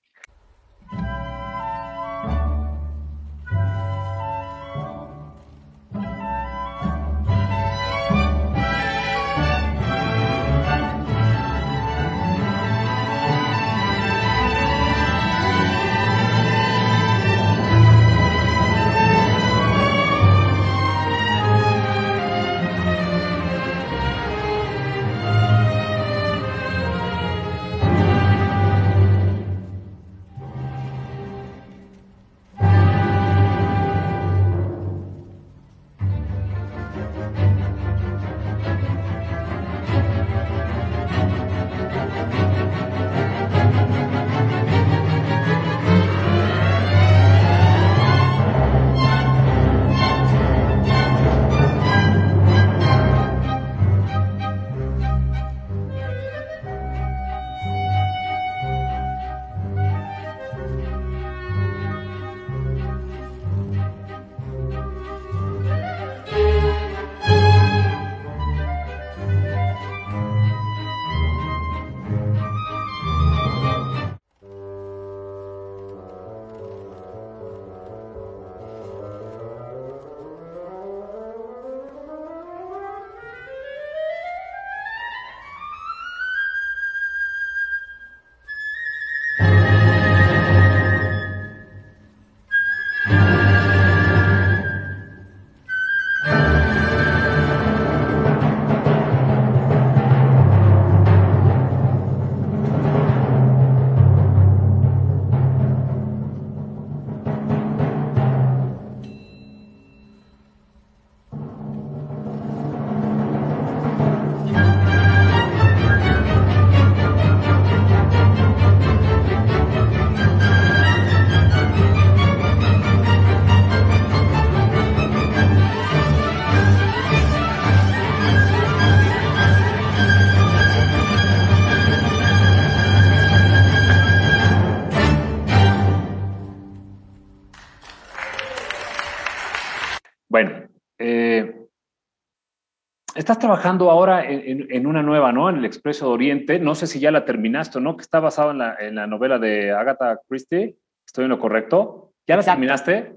Estás 143.26 143.40
trabajando 143.40 143.90
ahora 143.90 144.24
en, 144.30 144.86
una 144.86 145.02
nueva, 145.02 145.32
¿no? 145.32 145.50
En 145.50 145.56
el 145.56 145.66
Expreso 145.66 146.06
de 146.06 146.12
Oriente. 146.12 146.60
No 146.60 146.76
sé 146.76 146.86
si 146.86 147.00
ya 147.00 147.10
la 147.10 147.26
terminaste 147.26 147.80
o 147.80 147.82
no, 147.82 147.98
que 147.98 148.04
está 148.04 148.20
basado 148.20 148.52
en 148.52 148.60
la, 148.60 148.76
en 148.80 148.94
la 148.94 149.08
novela 149.08 149.40
de 149.40 149.72
Agatha 149.72 150.22
Christie. 150.30 150.78
¿Estoy 151.04 151.24
en 151.24 151.32
lo 151.32 151.40
correcto? 151.40 152.12
¿Ya 152.28 152.38
la 152.38 152.44
terminaste? 152.44 153.16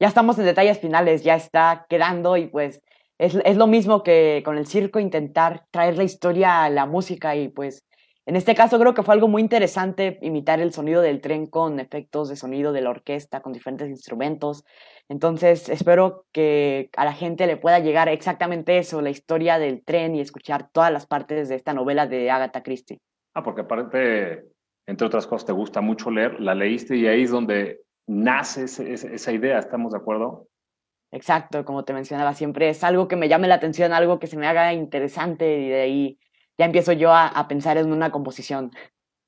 Ya 0.00 0.08
estamos 0.08 0.40
en 0.40 0.44
detalles 0.44 0.80
finales, 0.80 1.22
ya 1.22 1.36
está 1.36 1.86
quedando 1.88 2.36
y 2.36 2.48
pues 2.48 2.82
es, 3.16 3.36
es, 3.44 3.56
lo 3.56 3.68
mismo 3.68 4.02
que 4.02 4.42
con 4.44 4.58
el 4.58 4.66
circo, 4.66 4.98
intentar 4.98 5.66
traer 5.70 5.96
la 5.96 6.02
historia 6.02 6.64
a 6.64 6.68
la 6.68 6.86
música 6.86 7.36
y 7.36 7.46
pues 7.46 7.84
en 8.28 8.36
este 8.36 8.54
caso 8.54 8.78
creo 8.78 8.92
que 8.92 9.02
fue 9.02 9.14
algo 9.14 9.26
muy 9.26 9.40
interesante 9.40 10.18
imitar 10.20 10.60
el 10.60 10.74
sonido 10.74 11.00
del 11.00 11.22
tren 11.22 11.46
con 11.46 11.80
efectos 11.80 12.28
de 12.28 12.36
sonido 12.36 12.74
de 12.74 12.82
la 12.82 12.90
orquesta, 12.90 13.40
con 13.40 13.54
diferentes 13.54 13.88
instrumentos. 13.88 14.66
Entonces 15.08 15.70
espero 15.70 16.26
que 16.30 16.90
a 16.98 17.06
la 17.06 17.14
gente 17.14 17.46
le 17.46 17.56
pueda 17.56 17.78
llegar 17.78 18.10
exactamente 18.10 18.76
eso, 18.76 19.00
la 19.00 19.08
historia 19.08 19.58
del 19.58 19.82
tren 19.82 20.14
y 20.14 20.20
escuchar 20.20 20.68
todas 20.70 20.92
las 20.92 21.06
partes 21.06 21.48
de 21.48 21.54
esta 21.54 21.72
novela 21.72 22.06
de 22.06 22.30
Agatha 22.30 22.62
Christie. 22.62 23.00
Ah, 23.32 23.42
porque 23.42 23.62
aparte, 23.62 24.44
entre 24.86 25.06
otras 25.06 25.26
cosas, 25.26 25.46
te 25.46 25.52
gusta 25.52 25.80
mucho 25.80 26.10
leer, 26.10 26.38
la 26.38 26.54
leíste 26.54 26.98
y 26.98 27.06
ahí 27.06 27.22
es 27.22 27.30
donde 27.30 27.80
nace 28.06 28.64
esa 28.64 29.32
idea, 29.32 29.58
¿estamos 29.58 29.92
de 29.92 30.00
acuerdo? 30.00 30.48
Exacto, 31.12 31.64
como 31.64 31.86
te 31.86 31.94
mencionaba, 31.94 32.34
siempre 32.34 32.68
es 32.68 32.84
algo 32.84 33.08
que 33.08 33.16
me 33.16 33.30
llame 33.30 33.48
la 33.48 33.54
atención, 33.54 33.94
algo 33.94 34.18
que 34.18 34.26
se 34.26 34.36
me 34.36 34.46
haga 34.46 34.74
interesante 34.74 35.60
y 35.60 35.68
de 35.70 35.80
ahí 35.80 36.18
ya 36.58 36.64
empiezo 36.64 36.92
yo 36.92 37.14
a, 37.14 37.46
pensar 37.48 37.78
en 37.78 37.92
una 37.92 38.10
composición. 38.10 38.72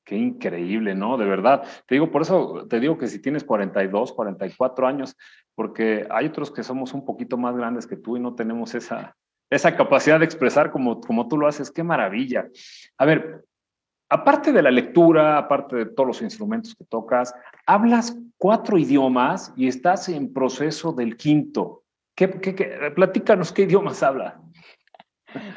Qué 0.04 0.16
increíble, 0.16 0.94
¿no? 0.96 1.16
De 1.16 1.24
verdad. 1.24 1.62
Te 1.86 1.94
digo, 1.94 2.10
por 2.10 2.22
eso 2.22 2.66
te 2.68 2.80
digo 2.80 2.98
que 2.98 3.06
si 3.06 3.22
tienes 3.22 3.44
42, 3.44 4.12
44 4.12 4.86
años, 4.86 5.16
porque 5.54 6.06
hay 6.10 6.26
otros 6.26 6.50
que 6.50 6.64
somos 6.64 6.92
un 6.92 7.04
poquito 7.04 7.38
más 7.38 7.56
grandes 7.56 7.86
que 7.86 7.96
tú 7.96 8.16
y 8.16 8.20
no 8.20 8.34
tenemos 8.34 8.74
esa, 8.74 9.16
esa 9.48 9.76
capacidad 9.76 10.18
de 10.18 10.24
expresar 10.24 10.72
como, 10.72 11.00
como 11.00 11.28
tú 11.28 11.38
lo 11.38 11.46
haces. 11.46 11.70
Qué 11.70 11.84
maravilla. 11.84 12.48
A 12.98 13.04
ver, 13.04 13.44
aparte 14.08 14.52
de 14.52 14.62
la 14.62 14.72
lectura, 14.72 15.38
aparte 15.38 15.76
de 15.76 15.86
todos 15.86 16.08
los 16.08 16.22
instrumentos 16.22 16.74
que 16.74 16.84
tocas, 16.84 17.32
hablas 17.64 18.16
cuatro 18.36 18.76
idiomas 18.76 19.52
y 19.56 19.68
estás 19.68 20.08
en 20.08 20.32
proceso 20.32 20.92
del 20.92 21.16
quinto. 21.16 21.84
¿Qué, 22.16 22.28
qué, 22.28 22.54
qué? 22.56 22.92
Platícanos 22.94 23.52
qué 23.52 23.62
idiomas 23.62 24.02
hablas. 24.02 24.34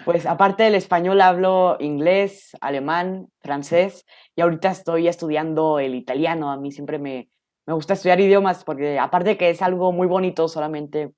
Pues 0.06 0.25
aparte 0.25 0.63
del 0.63 0.75
español 0.75 1.22
hablo 1.22 1.77
inglés, 1.80 2.51
alemán, 2.62 3.27
francés 3.39 4.06
y 4.36 4.42
ahorita 4.42 4.72
estoy 4.72 5.08
estudiando 5.08 5.80
el 5.80 5.96
italiano. 5.96 6.51
A 6.51 6.58
mí 6.58 6.72
siempre 6.72 7.00
me, 7.00 7.30
me 7.65 7.74
gusta 7.74 7.94
estudiar 7.94 8.20
idiomas 8.20 8.63
porque 8.63 9.00
aparte 9.00 9.38
que 9.38 9.50
es 9.50 9.62
algo 9.62 9.92
muy 9.92 10.08
bonito 10.08 10.48
solamente 10.48 11.13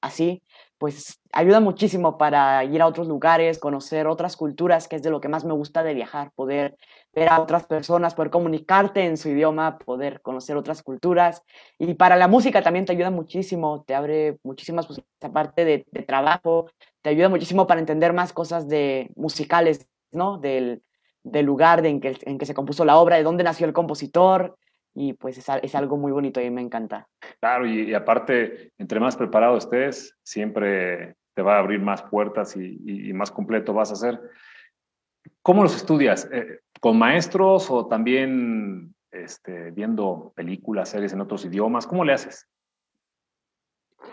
así, 0.00 0.42
pues 0.78 1.20
ayuda 1.32 1.60
muchísimo 1.60 2.18
para 2.18 2.62
ir 2.64 2.82
a 2.82 2.86
otros 2.86 3.08
lugares, 3.08 3.58
conocer 3.58 4.06
otras 4.06 4.36
culturas, 4.36 4.88
que 4.88 4.96
es 4.96 5.02
de 5.02 5.10
lo 5.10 5.20
que 5.20 5.28
más 5.28 5.44
me 5.44 5.54
gusta 5.54 5.82
de 5.82 5.94
viajar, 5.94 6.32
poder 6.34 6.76
ver 7.14 7.28
a 7.30 7.40
otras 7.40 7.66
personas, 7.66 8.14
poder 8.14 8.30
comunicarte 8.30 9.04
en 9.04 9.16
su 9.16 9.30
idioma, 9.30 9.78
poder 9.78 10.20
conocer 10.20 10.56
otras 10.56 10.82
culturas. 10.82 11.42
Y 11.78 11.94
para 11.94 12.16
la 12.16 12.28
música 12.28 12.62
también 12.62 12.84
te 12.84 12.92
ayuda 12.92 13.10
muchísimo, 13.10 13.84
te 13.86 13.94
abre 13.94 14.38
muchísimas 14.42 14.86
posibilidades, 14.86 15.24
aparte 15.24 15.64
de, 15.64 15.86
de 15.90 16.02
trabajo, 16.02 16.70
te 17.02 17.10
ayuda 17.10 17.28
muchísimo 17.28 17.66
para 17.66 17.80
entender 17.80 18.12
más 18.12 18.32
cosas 18.32 18.68
de 18.68 19.10
musicales, 19.16 19.88
¿no? 20.10 20.38
Del, 20.38 20.82
del 21.22 21.46
lugar 21.46 21.82
de 21.82 21.88
en, 21.88 22.00
que, 22.00 22.16
en 22.22 22.38
que 22.38 22.46
se 22.46 22.54
compuso 22.54 22.84
la 22.84 22.98
obra, 22.98 23.16
de 23.16 23.22
dónde 23.22 23.44
nació 23.44 23.66
el 23.66 23.72
compositor, 23.72 24.56
y 24.96 25.12
pues 25.12 25.36
es, 25.36 25.46
es, 25.62 25.74
algo 25.74 25.98
muy 25.98 26.10
bonito 26.10 26.40
y 26.40 26.50
me 26.50 26.62
encanta. 26.62 27.06
Claro, 27.38 27.66
y, 27.66 27.92
aparte, 27.92 28.72
entre 28.78 28.98
más 28.98 29.14
preparado 29.14 29.58
estés, 29.58 30.16
siempre 30.22 31.16
te 31.34 31.42
va 31.42 31.56
a 31.56 31.58
abrir 31.58 31.80
más 31.80 32.02
puertas 32.02 32.56
y, 32.56 32.80
y, 32.82 33.12
más 33.12 33.30
completo 33.30 33.74
vas 33.74 33.92
a 33.92 33.96
ser. 33.96 34.18
¿Cómo 35.42 35.62
los 35.62 35.76
estudias? 35.76 36.26
Eh, 36.32 36.60
¿Con 36.80 36.98
maestros 36.98 37.70
o 37.70 37.86
también 37.86 38.94
este, 39.10 39.70
viendo 39.70 40.32
películas, 40.34 40.88
series 40.88 41.12
en 41.12 41.20
otros 41.20 41.44
idiomas? 41.44 41.86
¿Cómo 41.86 42.02
le 42.02 42.14
haces? 42.14 42.48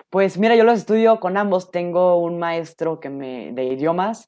Pues 0.09 0.37
mira, 0.37 0.57
yo 0.57 0.65
los 0.65 0.79
estudio 0.79 1.21
con 1.21 1.37
ambos. 1.37 1.71
Tengo 1.71 2.17
un 2.21 2.39
maestro 2.39 2.99
que 2.99 3.09
me, 3.09 3.53
de 3.53 3.63
idiomas 3.63 4.27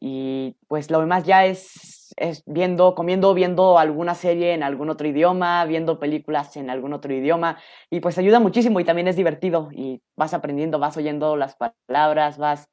y 0.00 0.56
pues 0.68 0.90
lo 0.90 1.00
demás 1.00 1.24
ya 1.24 1.46
es, 1.46 2.12
es 2.16 2.42
viendo, 2.46 2.94
comiendo, 2.94 3.32
viendo 3.34 3.78
alguna 3.78 4.14
serie 4.14 4.52
en 4.52 4.62
algún 4.62 4.90
otro 4.90 5.08
idioma, 5.08 5.64
viendo 5.64 5.98
películas 5.98 6.56
en 6.56 6.70
algún 6.70 6.92
otro 6.92 7.12
idioma 7.14 7.58
y 7.90 8.00
pues 8.00 8.18
ayuda 8.18 8.40
muchísimo 8.40 8.78
y 8.80 8.84
también 8.84 9.08
es 9.08 9.16
divertido 9.16 9.70
y 9.72 10.02
vas 10.16 10.34
aprendiendo, 10.34 10.78
vas 10.78 10.96
oyendo 10.96 11.36
las 11.36 11.56
palabras, 11.56 12.38
vas 12.38 12.68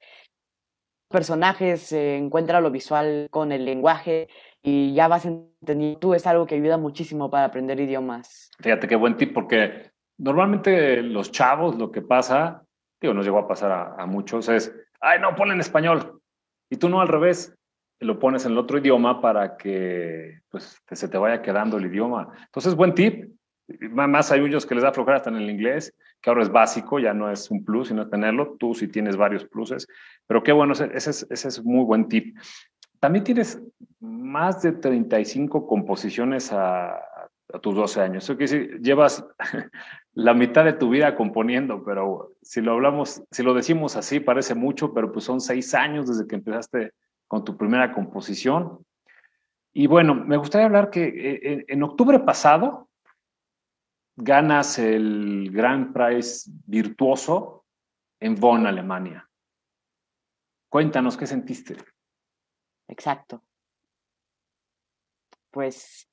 personajes, 1.09 1.81
se 1.81 2.17
encuentra 2.17 2.59
lo 2.59 2.71
visual 2.71 3.27
con 3.29 3.51
el 3.51 3.65
lenguaje 3.65 4.27
y 4.61 4.93
ya 4.93 5.07
vas 5.07 5.25
entendiendo. 5.25 5.99
Tú 5.99 6.13
es 6.15 6.25
algo 6.25 6.45
que 6.45 6.55
ayuda 6.55 6.77
muchísimo 6.77 7.29
para 7.29 7.45
aprender 7.45 7.79
idiomas. 7.79 8.49
Fíjate 8.59 8.87
qué 8.87 8.95
buen 8.95 9.15
tip, 9.15 9.33
porque 9.33 9.91
normalmente 10.17 11.01
los 11.03 11.31
chavos 11.31 11.77
lo 11.77 11.91
que 11.91 12.01
pasa, 12.01 12.63
digo, 12.99 13.13
nos 13.13 13.25
llegó 13.25 13.39
a 13.39 13.47
pasar 13.47 13.71
a, 13.71 13.95
a 13.95 14.05
muchos, 14.07 14.49
es, 14.49 14.73
ay, 14.99 15.19
no, 15.19 15.35
ponle 15.35 15.53
en 15.53 15.59
español. 15.59 16.22
Y 16.73 16.77
tú 16.77 16.89
no 16.89 17.01
al 17.01 17.07
revés, 17.07 17.55
lo 17.99 18.17
pones 18.17 18.47
en 18.47 18.53
el 18.53 18.57
otro 18.57 18.79
idioma 18.79 19.21
para 19.21 19.57
que 19.57 20.39
pues, 20.49 20.81
se 20.91 21.07
te 21.07 21.19
vaya 21.19 21.39
quedando 21.43 21.77
el 21.77 21.85
idioma. 21.85 22.29
Entonces, 22.45 22.73
buen 22.73 22.95
tip. 22.95 23.31
Más 23.91 24.31
hay 24.31 24.41
muchos 24.41 24.65
que 24.65 24.73
les 24.73 24.83
da 24.83 24.91
flojera 24.91 25.17
hasta 25.17 25.29
en 25.29 25.35
el 25.35 25.51
inglés, 25.51 25.93
que 26.19 26.31
ahora 26.31 26.41
es 26.41 26.49
básico, 26.49 26.97
ya 26.97 27.13
no 27.13 27.29
es 27.29 27.51
un 27.51 27.63
plus, 27.63 27.89
sino 27.89 28.09
tenerlo. 28.09 28.57
Tú 28.59 28.73
sí 28.73 28.87
tienes 28.87 29.15
varios 29.15 29.45
pluses, 29.45 29.87
pero 30.25 30.41
qué 30.41 30.51
bueno, 30.51 30.73
ese, 30.73 30.89
es, 30.95 31.27
ese 31.29 31.47
es 31.47 31.63
muy 31.63 31.85
buen 31.85 32.07
tip. 32.07 32.35
También 32.99 33.23
tienes 33.23 33.61
más 33.99 34.63
de 34.63 34.71
35 34.71 35.67
composiciones 35.67 36.51
a, 36.51 36.95
a 36.95 37.59
tus 37.61 37.75
12 37.75 38.01
años. 38.01 38.23
Eso 38.23 38.35
quiere 38.35 38.51
decir, 38.51 38.81
llevas 38.81 39.23
la 40.15 40.33
mitad 40.33 40.63
de 40.63 40.73
tu 40.73 40.89
vida 40.89 41.15
componiendo, 41.15 41.83
pero 41.83 42.33
si 42.41 42.61
lo 42.61 42.73
hablamos, 42.73 43.23
si 43.31 43.41
lo 43.41 43.53
decimos 43.53 43.95
así, 43.95 44.19
parece 44.19 44.53
mucho, 44.53 44.93
pero 44.93 45.11
pues 45.11 45.25
son 45.25 45.41
seis 45.41 45.73
años 45.73 46.07
desde 46.07 46.27
que 46.27 46.35
empezaste 46.35 46.93
con 47.27 47.43
tu 47.43 47.57
primera 47.57 47.91
composición. 47.91 48.85
Y 49.73 49.87
bueno, 49.87 50.13
me 50.13 50.37
gustaría 50.37 50.67
hablar 50.67 50.91
que 50.91 51.03
eh, 51.05 51.65
en, 51.67 51.81
octubre 51.81 52.19
pasado 52.19 52.89
ganas 54.15 54.77
el 54.77 55.49
Grand 55.51 55.91
Prize 55.93 56.51
virtuoso 56.67 57.65
en 58.19 58.35
Bonn, 58.35 58.67
Alemania. 58.67 59.27
Cuéntanos 60.69 61.17
qué 61.17 61.25
sentiste. 61.25 61.75
Exacto. 62.87 63.43
Pues 65.49 66.07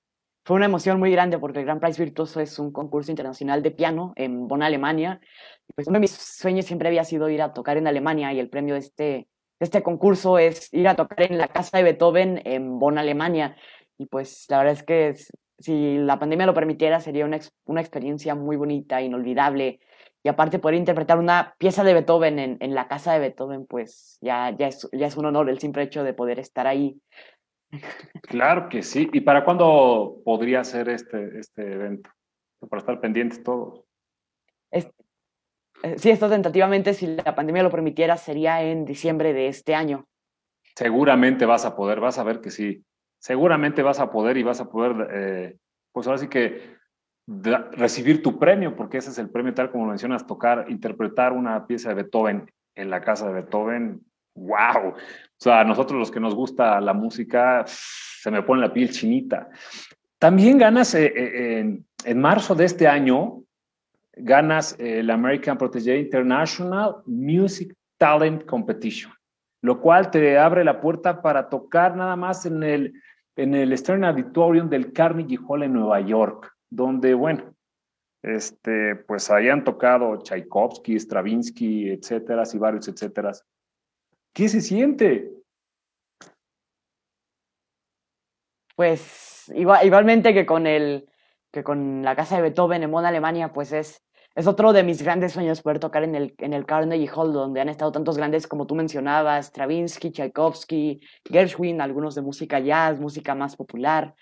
fue 0.50 0.57
una 0.57 0.66
emoción 0.66 0.99
muy 0.99 1.12
grande 1.12 1.38
porque 1.38 1.61
el 1.61 1.64
Grand 1.64 1.80
Prize 1.80 2.02
Virtuoso 2.02 2.40
es 2.40 2.59
un 2.59 2.73
concurso 2.73 3.12
internacional 3.12 3.62
de 3.62 3.71
piano 3.71 4.12
en 4.16 4.49
Bonn, 4.49 4.64
Alemania. 4.64 5.21
Y 5.69 5.73
pues 5.75 5.87
uno 5.87 5.95
de 5.95 6.00
mis 6.00 6.11
sueños 6.11 6.66
siempre 6.66 6.88
había 6.88 7.04
sido 7.04 7.28
ir 7.28 7.40
a 7.40 7.52
tocar 7.52 7.76
en 7.76 7.87
Alemania 7.87 8.33
y 8.33 8.40
el 8.40 8.50
premio 8.50 8.75
de 8.75 8.80
este 8.80 9.28
este 9.61 9.85
concurso 9.85 10.40
es 10.40 10.69
ir 10.75 10.88
a 10.88 10.97
tocar 10.97 11.23
en 11.23 11.38
la 11.38 11.47
casa 11.47 11.78
de 11.78 11.85
Beethoven 11.85 12.42
en 12.45 12.80
Bonn, 12.80 12.99
Alemania. 12.99 13.54
Y 13.97 14.07
pues 14.07 14.47
la 14.49 14.59
verdad 14.59 14.73
es 14.73 14.83
que 14.83 15.14
si 15.61 15.99
la 15.99 16.19
pandemia 16.19 16.47
lo 16.47 16.54
permitiera, 16.54 16.99
sería 16.99 17.26
una, 17.26 17.38
una 17.66 17.80
experiencia 17.80 18.35
muy 18.35 18.57
bonita, 18.57 19.00
inolvidable. 19.00 19.78
Y 20.25 20.30
aparte 20.30 20.59
poder 20.59 20.78
interpretar 20.78 21.21
una 21.21 21.54
pieza 21.59 21.85
de 21.85 21.95
Beethoven 21.95 22.40
en, 22.40 22.57
en 22.59 22.75
la 22.75 22.88
casa 22.88 23.12
de 23.12 23.21
Beethoven, 23.21 23.66
pues 23.66 24.19
ya, 24.21 24.50
ya, 24.59 24.66
es, 24.66 24.88
ya 24.90 25.07
es 25.07 25.16
un 25.16 25.26
honor 25.26 25.49
el 25.49 25.61
simple 25.61 25.85
hecho 25.85 26.02
de 26.02 26.12
poder 26.12 26.40
estar 26.40 26.66
ahí. 26.66 27.00
Claro 28.23 28.69
que 28.69 28.83
sí. 28.83 29.09
¿Y 29.12 29.21
para 29.21 29.45
cuándo 29.45 30.19
podría 30.25 30.65
ser 30.65 30.89
este, 30.89 31.39
este 31.39 31.73
evento? 31.73 32.11
Para 32.69 32.81
estar 32.81 33.00
pendientes 33.00 33.43
todos. 33.43 33.85
Eh, 35.83 35.97
sí, 35.99 36.11
esto 36.11 36.29
tentativamente, 36.29 36.93
si 36.95 37.07
la 37.07 37.35
pandemia 37.35 37.62
lo 37.62 37.71
permitiera, 37.71 38.17
sería 38.17 38.62
en 38.62 38.85
diciembre 38.85 39.33
de 39.33 39.49
este 39.49 39.75
año. 39.75 40.07
Seguramente 40.75 41.47
vas 41.47 41.65
a 41.65 41.75
poder, 41.75 42.00
vas 42.00 42.19
a 42.19 42.25
ver 42.25 42.41
que 42.41 42.50
sí. 42.50 42.85
Seguramente 43.19 43.83
vas 43.83 44.00
a 44.00 44.11
poder 44.11 44.37
y 44.37 44.43
vas 44.43 44.61
a 44.61 44.71
poder, 44.71 45.09
eh, 45.12 45.57
pues 45.93 46.07
ahora 46.07 46.19
sí 46.19 46.29
que 46.29 46.79
recibir 47.27 48.23
tu 48.23 48.39
premio, 48.39 48.75
porque 48.75 48.99
ese 48.99 49.11
es 49.11 49.19
el 49.19 49.31
premio 49.31 49.55
tal 49.55 49.71
como 49.71 49.87
mencionas, 49.87 50.27
tocar, 50.27 50.67
interpretar 50.69 51.33
una 51.33 51.67
pieza 51.67 51.91
de 51.91 52.03
Beethoven 52.03 52.50
en 52.75 52.91
la 52.91 53.00
casa 53.00 53.27
de 53.29 53.35
Beethoven. 53.35 54.00
¡Wow! 54.35 54.95
O 55.40 55.42
sea, 55.42 55.61
a 55.61 55.64
nosotros 55.64 55.99
los 55.99 56.11
que 56.11 56.20
nos 56.20 56.35
gusta 56.35 56.80
la 56.82 56.92
música, 56.92 57.64
se 57.66 58.30
me 58.30 58.42
pone 58.42 58.61
la 58.61 58.75
piel 58.75 58.90
chinita. 58.90 59.49
También 60.18 60.59
ganas 60.59 60.94
eh, 60.94 61.59
en, 61.59 61.87
en 62.04 62.20
marzo 62.20 62.54
de 62.54 62.67
este 62.67 62.86
año 62.86 63.43
ganas 64.15 64.76
el 64.78 65.08
American 65.10 65.56
Protege 65.56 65.99
International 65.99 66.97
Music 67.06 67.75
Talent 67.97 68.45
Competition, 68.45 69.12
lo 69.62 69.80
cual 69.80 70.10
te 70.10 70.38
abre 70.38 70.62
la 70.62 70.80
puerta 70.80 71.23
para 71.23 71.49
tocar 71.49 71.97
nada 71.97 72.17
más 72.17 72.45
en 72.45 72.62
el, 72.62 72.93
en 73.36 73.54
el 73.54 73.76
Stern 73.78 74.04
Auditorium 74.04 74.69
del 74.69 74.93
Carnegie 74.93 75.38
Hall 75.49 75.62
en 75.62 75.73
Nueva 75.73 76.00
York, 76.00 76.52
donde, 76.69 77.15
bueno, 77.15 77.54
este, 78.23 78.97
pues 78.97 79.30
hayan 79.30 79.65
tocado 79.65 80.19
Tchaikovsky, 80.19 80.97
Stravinsky, 80.99 81.91
etcétera, 81.91 82.43
y 82.52 82.58
varios, 82.58 82.88
etcétera. 82.88 83.32
¿Qué 84.32 84.49
se 84.49 84.60
siente? 84.60 85.30
Pues 88.76 89.52
igualmente 89.54 90.32
que 90.32 90.47
con 90.47 90.66
el 90.66 91.06
que 91.52 91.64
con 91.64 92.02
la 92.02 92.14
casa 92.14 92.36
de 92.36 92.43
Beethoven 92.43 92.82
en 92.82 92.90
Bonn, 92.90 93.04
Alemania, 93.04 93.52
pues 93.52 93.73
es 93.73 94.02
es 94.36 94.47
otro 94.47 94.73
de 94.73 94.84
mis 94.84 95.02
grandes 95.02 95.32
sueños 95.32 95.60
poder 95.60 95.80
tocar 95.80 96.04
en 96.04 96.14
el, 96.14 96.34
en 96.38 96.52
el 96.52 96.64
Carnegie 96.64 97.10
Hall, 97.14 97.32
donde 97.32 97.60
han 97.60 97.69
estado 97.69 97.90
tantos 97.90 98.16
grandes 98.16 98.47
como 98.47 98.66
tú 98.66 98.76
mencionabas, 98.76 99.47
Stravinsky, 99.47 100.12
Tchaikovsky, 100.12 101.00
Gershwin, 101.25 101.80
algunos 101.80 102.14
de 102.14 102.23
música 102.23 102.60
jazz, 102.60 103.00
música 103.00 103.34
más 103.34 103.56
popular. 103.56 104.14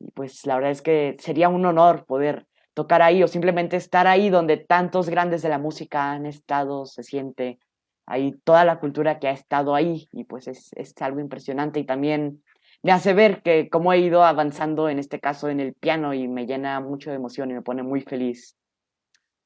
Y 0.00 0.10
pues 0.10 0.44
la 0.46 0.56
verdad 0.56 0.72
es 0.72 0.82
que 0.82 1.16
sería 1.20 1.48
un 1.48 1.64
honor 1.64 2.04
poder 2.06 2.46
tocar 2.74 3.02
ahí 3.02 3.22
o 3.22 3.28
simplemente 3.28 3.76
estar 3.76 4.06
ahí 4.08 4.30
donde 4.30 4.56
tantos 4.56 5.08
grandes 5.08 5.42
de 5.42 5.48
la 5.48 5.58
música 5.58 6.10
han 6.10 6.26
estado, 6.26 6.84
se 6.84 7.04
siente 7.04 7.60
ahí 8.06 8.34
toda 8.44 8.64
la 8.64 8.80
cultura 8.80 9.18
que 9.18 9.28
ha 9.28 9.32
estado 9.32 9.74
ahí 9.74 10.08
y 10.12 10.24
pues 10.24 10.48
es, 10.48 10.72
es 10.74 10.94
algo 11.00 11.20
impresionante 11.20 11.80
y 11.80 11.84
también 11.84 12.42
me 12.82 12.92
hace 12.92 13.14
ver 13.14 13.42
que 13.42 13.68
cómo 13.68 13.92
he 13.92 13.98
ido 13.98 14.24
avanzando 14.24 14.88
en 14.88 14.98
este 14.98 15.20
caso 15.20 15.48
en 15.48 15.60
el 15.60 15.74
piano 15.74 16.14
y 16.14 16.26
me 16.26 16.46
llena 16.46 16.80
mucho 16.80 17.10
de 17.10 17.16
emoción 17.16 17.50
y 17.50 17.54
me 17.54 17.62
pone 17.62 17.82
muy 17.82 18.00
feliz. 18.00 18.56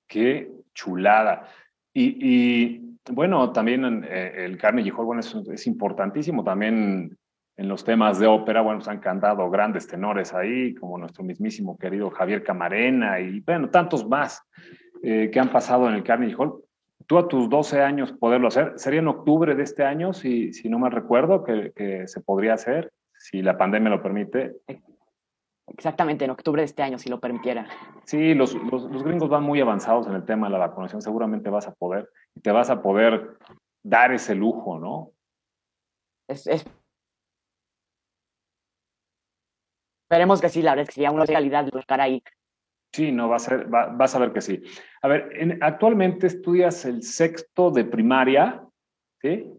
Qué 0.08 0.50
chulada. 0.72 1.48
Y, 1.92 2.80
bueno, 3.10 3.52
también 3.52 4.04
eh, 4.04 4.44
el 4.44 4.58
Carnegie 4.58 4.92
Hall 4.92 5.06
bueno, 5.06 5.20
es, 5.20 5.66
importantísimo 5.66 6.44
también 6.44 7.16
en 7.56 7.68
los 7.68 7.84
temas 7.84 8.18
de 8.18 8.26
ópera. 8.26 8.60
Bueno, 8.60 8.80
se 8.80 8.90
han 8.90 9.00
cantado 9.00 9.48
grandes 9.50 9.86
tenores 9.86 10.34
ahí, 10.34 10.74
como 10.74 10.98
nuestro 10.98 11.24
mismísimo 11.24 11.78
querido 11.78 12.10
Javier 12.10 12.42
Camarena 12.42 13.20
y 13.20 13.40
bueno, 13.40 13.70
tantos 13.70 14.06
más 14.06 14.42
eh, 15.02 15.30
que 15.32 15.40
han 15.40 15.50
pasado 15.50 15.88
en 15.88 15.94
el 15.94 16.02
Carnegie 16.02 16.36
Hall. 16.36 16.62
Tú 17.06 17.18
a 17.18 17.28
tus 17.28 17.48
12 17.48 17.82
años 17.82 18.12
poderlo 18.12 18.48
hacer, 18.48 18.72
sería 18.76 19.00
en 19.00 19.08
octubre 19.08 19.54
de 19.54 19.62
este 19.62 19.84
año, 19.84 20.12
si, 20.12 20.52
si 20.52 20.68
no 20.68 20.78
me 20.78 20.90
recuerdo, 20.90 21.44
que, 21.44 21.72
que 21.74 22.08
se 22.08 22.20
podría 22.20 22.54
hacer, 22.54 22.92
si 23.16 23.42
la 23.42 23.56
pandemia 23.56 23.90
lo 23.90 24.02
permite. 24.02 24.56
Exactamente, 25.68 26.24
en 26.24 26.30
octubre 26.30 26.62
de 26.62 26.66
este 26.66 26.82
año, 26.82 26.98
si 26.98 27.08
lo 27.08 27.20
permitiera. 27.20 27.66
Sí, 28.04 28.34
los, 28.34 28.54
los, 28.54 29.02
gringos 29.02 29.28
van 29.28 29.42
muy 29.42 29.60
avanzados 29.60 30.06
en 30.06 30.14
el 30.14 30.24
tema 30.24 30.46
de 30.46 30.52
la 30.52 30.58
vacunación. 30.58 31.02
Seguramente 31.02 31.50
vas 31.50 31.66
a 31.66 31.74
poder 31.74 32.08
y 32.34 32.40
te 32.40 32.52
vas 32.52 32.70
a 32.70 32.82
poder 32.82 33.36
dar 33.82 34.12
ese 34.12 34.34
lujo, 34.34 34.78
¿no? 34.78 35.10
Es, 36.28 36.48
Esperemos 40.08 40.40
que 40.40 40.48
sí, 40.48 40.62
la 40.62 40.70
verdad 40.70 40.82
es 40.82 40.88
que 40.88 40.94
sería 40.94 41.10
una 41.10 41.24
realidad 41.24 41.68
buscar 41.72 42.00
ahí. 42.00 42.22
Sí, 42.92 43.12
no, 43.12 43.28
va 43.28 43.36
a 43.36 43.40
ser, 43.40 43.66
vas 43.66 44.14
a 44.14 44.18
ver 44.18 44.32
que 44.32 44.40
sí. 44.40 44.62
A 45.02 45.08
ver, 45.08 45.58
actualmente 45.60 46.26
estudias 46.26 46.84
el 46.84 47.02
sexto 47.02 47.70
de 47.70 47.84
primaria, 47.84 48.64
¿sí? 49.20 49.52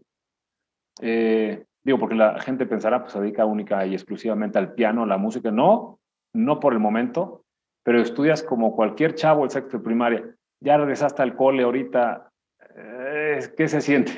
Eh, 1.00 1.64
digo, 1.84 1.98
porque 1.98 2.16
la 2.16 2.40
gente 2.40 2.66
pensará, 2.66 3.00
pues 3.00 3.12
se 3.12 3.20
dedica 3.20 3.46
única 3.46 3.86
y 3.86 3.94
exclusivamente 3.94 4.58
al 4.58 4.72
piano, 4.74 5.04
a 5.04 5.06
la 5.06 5.18
música. 5.18 5.50
No, 5.50 6.00
no 6.34 6.58
por 6.58 6.72
el 6.72 6.80
momento, 6.80 7.44
pero 7.84 8.00
estudias 8.00 8.42
como 8.42 8.74
cualquier 8.74 9.14
chavo 9.14 9.44
el 9.44 9.50
sexto 9.50 9.78
de 9.78 9.84
primaria. 9.84 10.24
Ya 10.60 10.76
regresaste 10.76 11.22
al 11.22 11.36
cole 11.36 11.62
ahorita, 11.62 12.30
eh, 12.76 13.40
¿qué 13.56 13.68
se 13.68 13.80
siente? 13.80 14.12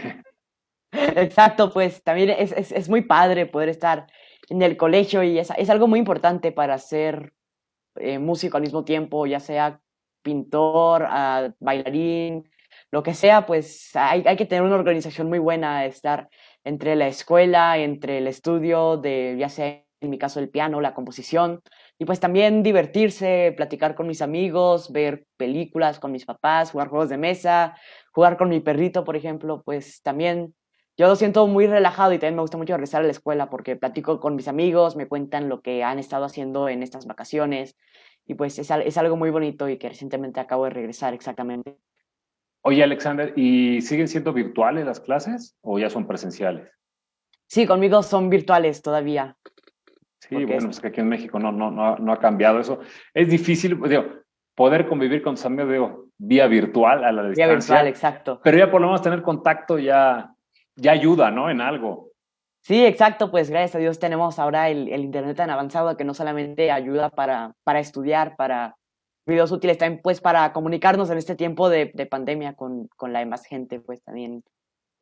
Exacto, 0.92 1.72
pues 1.72 2.02
también 2.02 2.30
es, 2.30 2.52
es, 2.52 2.72
es, 2.72 2.88
muy 2.88 3.02
padre 3.02 3.46
poder 3.46 3.68
estar 3.68 4.06
en 4.48 4.62
el 4.62 4.76
colegio 4.76 5.22
y 5.22 5.38
es, 5.38 5.52
es 5.56 5.70
algo 5.70 5.86
muy 5.86 5.98
importante 5.98 6.50
para 6.50 6.78
ser 6.78 7.32
eh, 7.96 8.18
músico 8.18 8.56
al 8.56 8.62
mismo 8.62 8.84
tiempo, 8.84 9.26
ya 9.26 9.40
sea 9.40 9.80
pintor, 10.22 11.02
uh, 11.02 11.52
bailarín, 11.60 12.50
lo 12.90 13.02
que 13.02 13.14
sea, 13.14 13.46
pues 13.46 13.90
hay, 13.94 14.22
hay, 14.26 14.36
que 14.36 14.46
tener 14.46 14.62
una 14.62 14.74
organización 14.74 15.28
muy 15.28 15.38
buena, 15.38 15.84
estar 15.86 16.28
entre 16.64 16.96
la 16.96 17.08
escuela, 17.08 17.78
entre 17.78 18.18
el 18.18 18.26
estudio 18.26 18.96
de, 18.96 19.36
ya 19.38 19.48
sea 19.48 19.82
en 20.00 20.10
mi 20.10 20.18
caso 20.18 20.40
el 20.40 20.48
piano, 20.48 20.80
la 20.80 20.94
composición, 20.94 21.60
y 21.98 22.06
pues 22.06 22.20
también 22.20 22.62
divertirse, 22.62 23.52
platicar 23.56 23.94
con 23.94 24.06
mis 24.06 24.22
amigos, 24.22 24.90
ver 24.92 25.26
películas 25.36 26.00
con 26.00 26.12
mis 26.12 26.24
papás, 26.24 26.70
jugar 26.70 26.88
juegos 26.88 27.10
de 27.10 27.18
mesa, 27.18 27.76
jugar 28.12 28.38
con 28.38 28.48
mi 28.48 28.60
perrito, 28.60 29.04
por 29.04 29.16
ejemplo, 29.16 29.62
pues 29.62 30.00
también 30.02 30.54
yo 31.00 31.08
lo 31.08 31.16
siento 31.16 31.46
muy 31.46 31.66
relajado 31.66 32.12
y 32.12 32.18
también 32.18 32.34
me 32.34 32.42
gusta 32.42 32.58
mucho 32.58 32.74
regresar 32.74 33.00
a 33.00 33.04
la 33.04 33.10
escuela 33.10 33.48
porque 33.48 33.74
platico 33.74 34.20
con 34.20 34.36
mis 34.36 34.48
amigos, 34.48 34.96
me 34.96 35.08
cuentan 35.08 35.48
lo 35.48 35.62
que 35.62 35.82
han 35.82 35.98
estado 35.98 36.26
haciendo 36.26 36.68
en 36.68 36.82
estas 36.82 37.06
vacaciones 37.06 37.78
y 38.26 38.34
pues 38.34 38.58
es, 38.58 38.70
es 38.70 38.98
algo 38.98 39.16
muy 39.16 39.30
bonito 39.30 39.66
y 39.70 39.78
que 39.78 39.88
recientemente 39.88 40.40
acabo 40.40 40.64
de 40.64 40.70
regresar 40.70 41.14
exactamente. 41.14 41.78
Oye, 42.60 42.82
Alexander, 42.82 43.32
¿y 43.34 43.80
siguen 43.80 44.08
siendo 44.08 44.34
virtuales 44.34 44.84
las 44.84 45.00
clases 45.00 45.56
o 45.62 45.78
ya 45.78 45.88
son 45.88 46.06
presenciales? 46.06 46.70
Sí, 47.46 47.66
conmigo 47.66 48.02
son 48.02 48.28
virtuales 48.28 48.82
todavía. 48.82 49.38
Sí, 50.18 50.44
bueno, 50.44 50.68
es 50.68 50.80
que 50.80 50.88
aquí 50.88 51.00
en 51.00 51.08
México 51.08 51.38
no, 51.38 51.50
no, 51.50 51.70
no, 51.70 51.96
no 51.96 52.12
ha 52.12 52.18
cambiado 52.18 52.60
eso. 52.60 52.80
Es 53.14 53.26
difícil, 53.26 53.80
digo, 53.88 54.04
poder 54.54 54.86
convivir 54.86 55.22
con 55.22 55.34
tus 55.34 55.46
amigos, 55.46 55.72
digo, 55.72 56.04
vía 56.18 56.46
virtual 56.46 57.04
a 57.04 57.10
la 57.10 57.22
distancia. 57.22 57.46
Vía 57.46 57.54
virtual, 57.54 57.86
exacto. 57.86 58.40
Pero 58.44 58.58
ya 58.58 58.70
por 58.70 58.82
lo 58.82 58.88
menos 58.88 59.00
tener 59.00 59.22
contacto 59.22 59.78
ya, 59.78 60.34
ya 60.76 60.92
ayuda, 60.92 61.30
¿no? 61.30 61.50
En 61.50 61.60
algo. 61.60 62.10
Sí, 62.62 62.84
exacto, 62.84 63.30
pues 63.30 63.50
gracias 63.50 63.76
a 63.76 63.78
Dios 63.78 63.98
tenemos 63.98 64.38
ahora 64.38 64.68
el, 64.68 64.88
el 64.88 65.02
Internet 65.02 65.36
tan 65.36 65.50
avanzado 65.50 65.96
que 65.96 66.04
no 66.04 66.12
solamente 66.12 66.70
ayuda 66.70 67.08
para, 67.08 67.54
para 67.64 67.80
estudiar, 67.80 68.36
para 68.36 68.76
videos 69.26 69.50
útiles, 69.50 69.78
también 69.78 70.00
pues 70.02 70.20
para 70.20 70.52
comunicarnos 70.52 71.08
en 71.10 71.18
este 71.18 71.36
tiempo 71.36 71.70
de, 71.70 71.90
de 71.94 72.06
pandemia 72.06 72.54
con, 72.54 72.88
con, 72.96 73.12
la 73.12 73.20
demás 73.20 73.46
gente, 73.46 73.80
pues 73.80 74.02
también. 74.02 74.42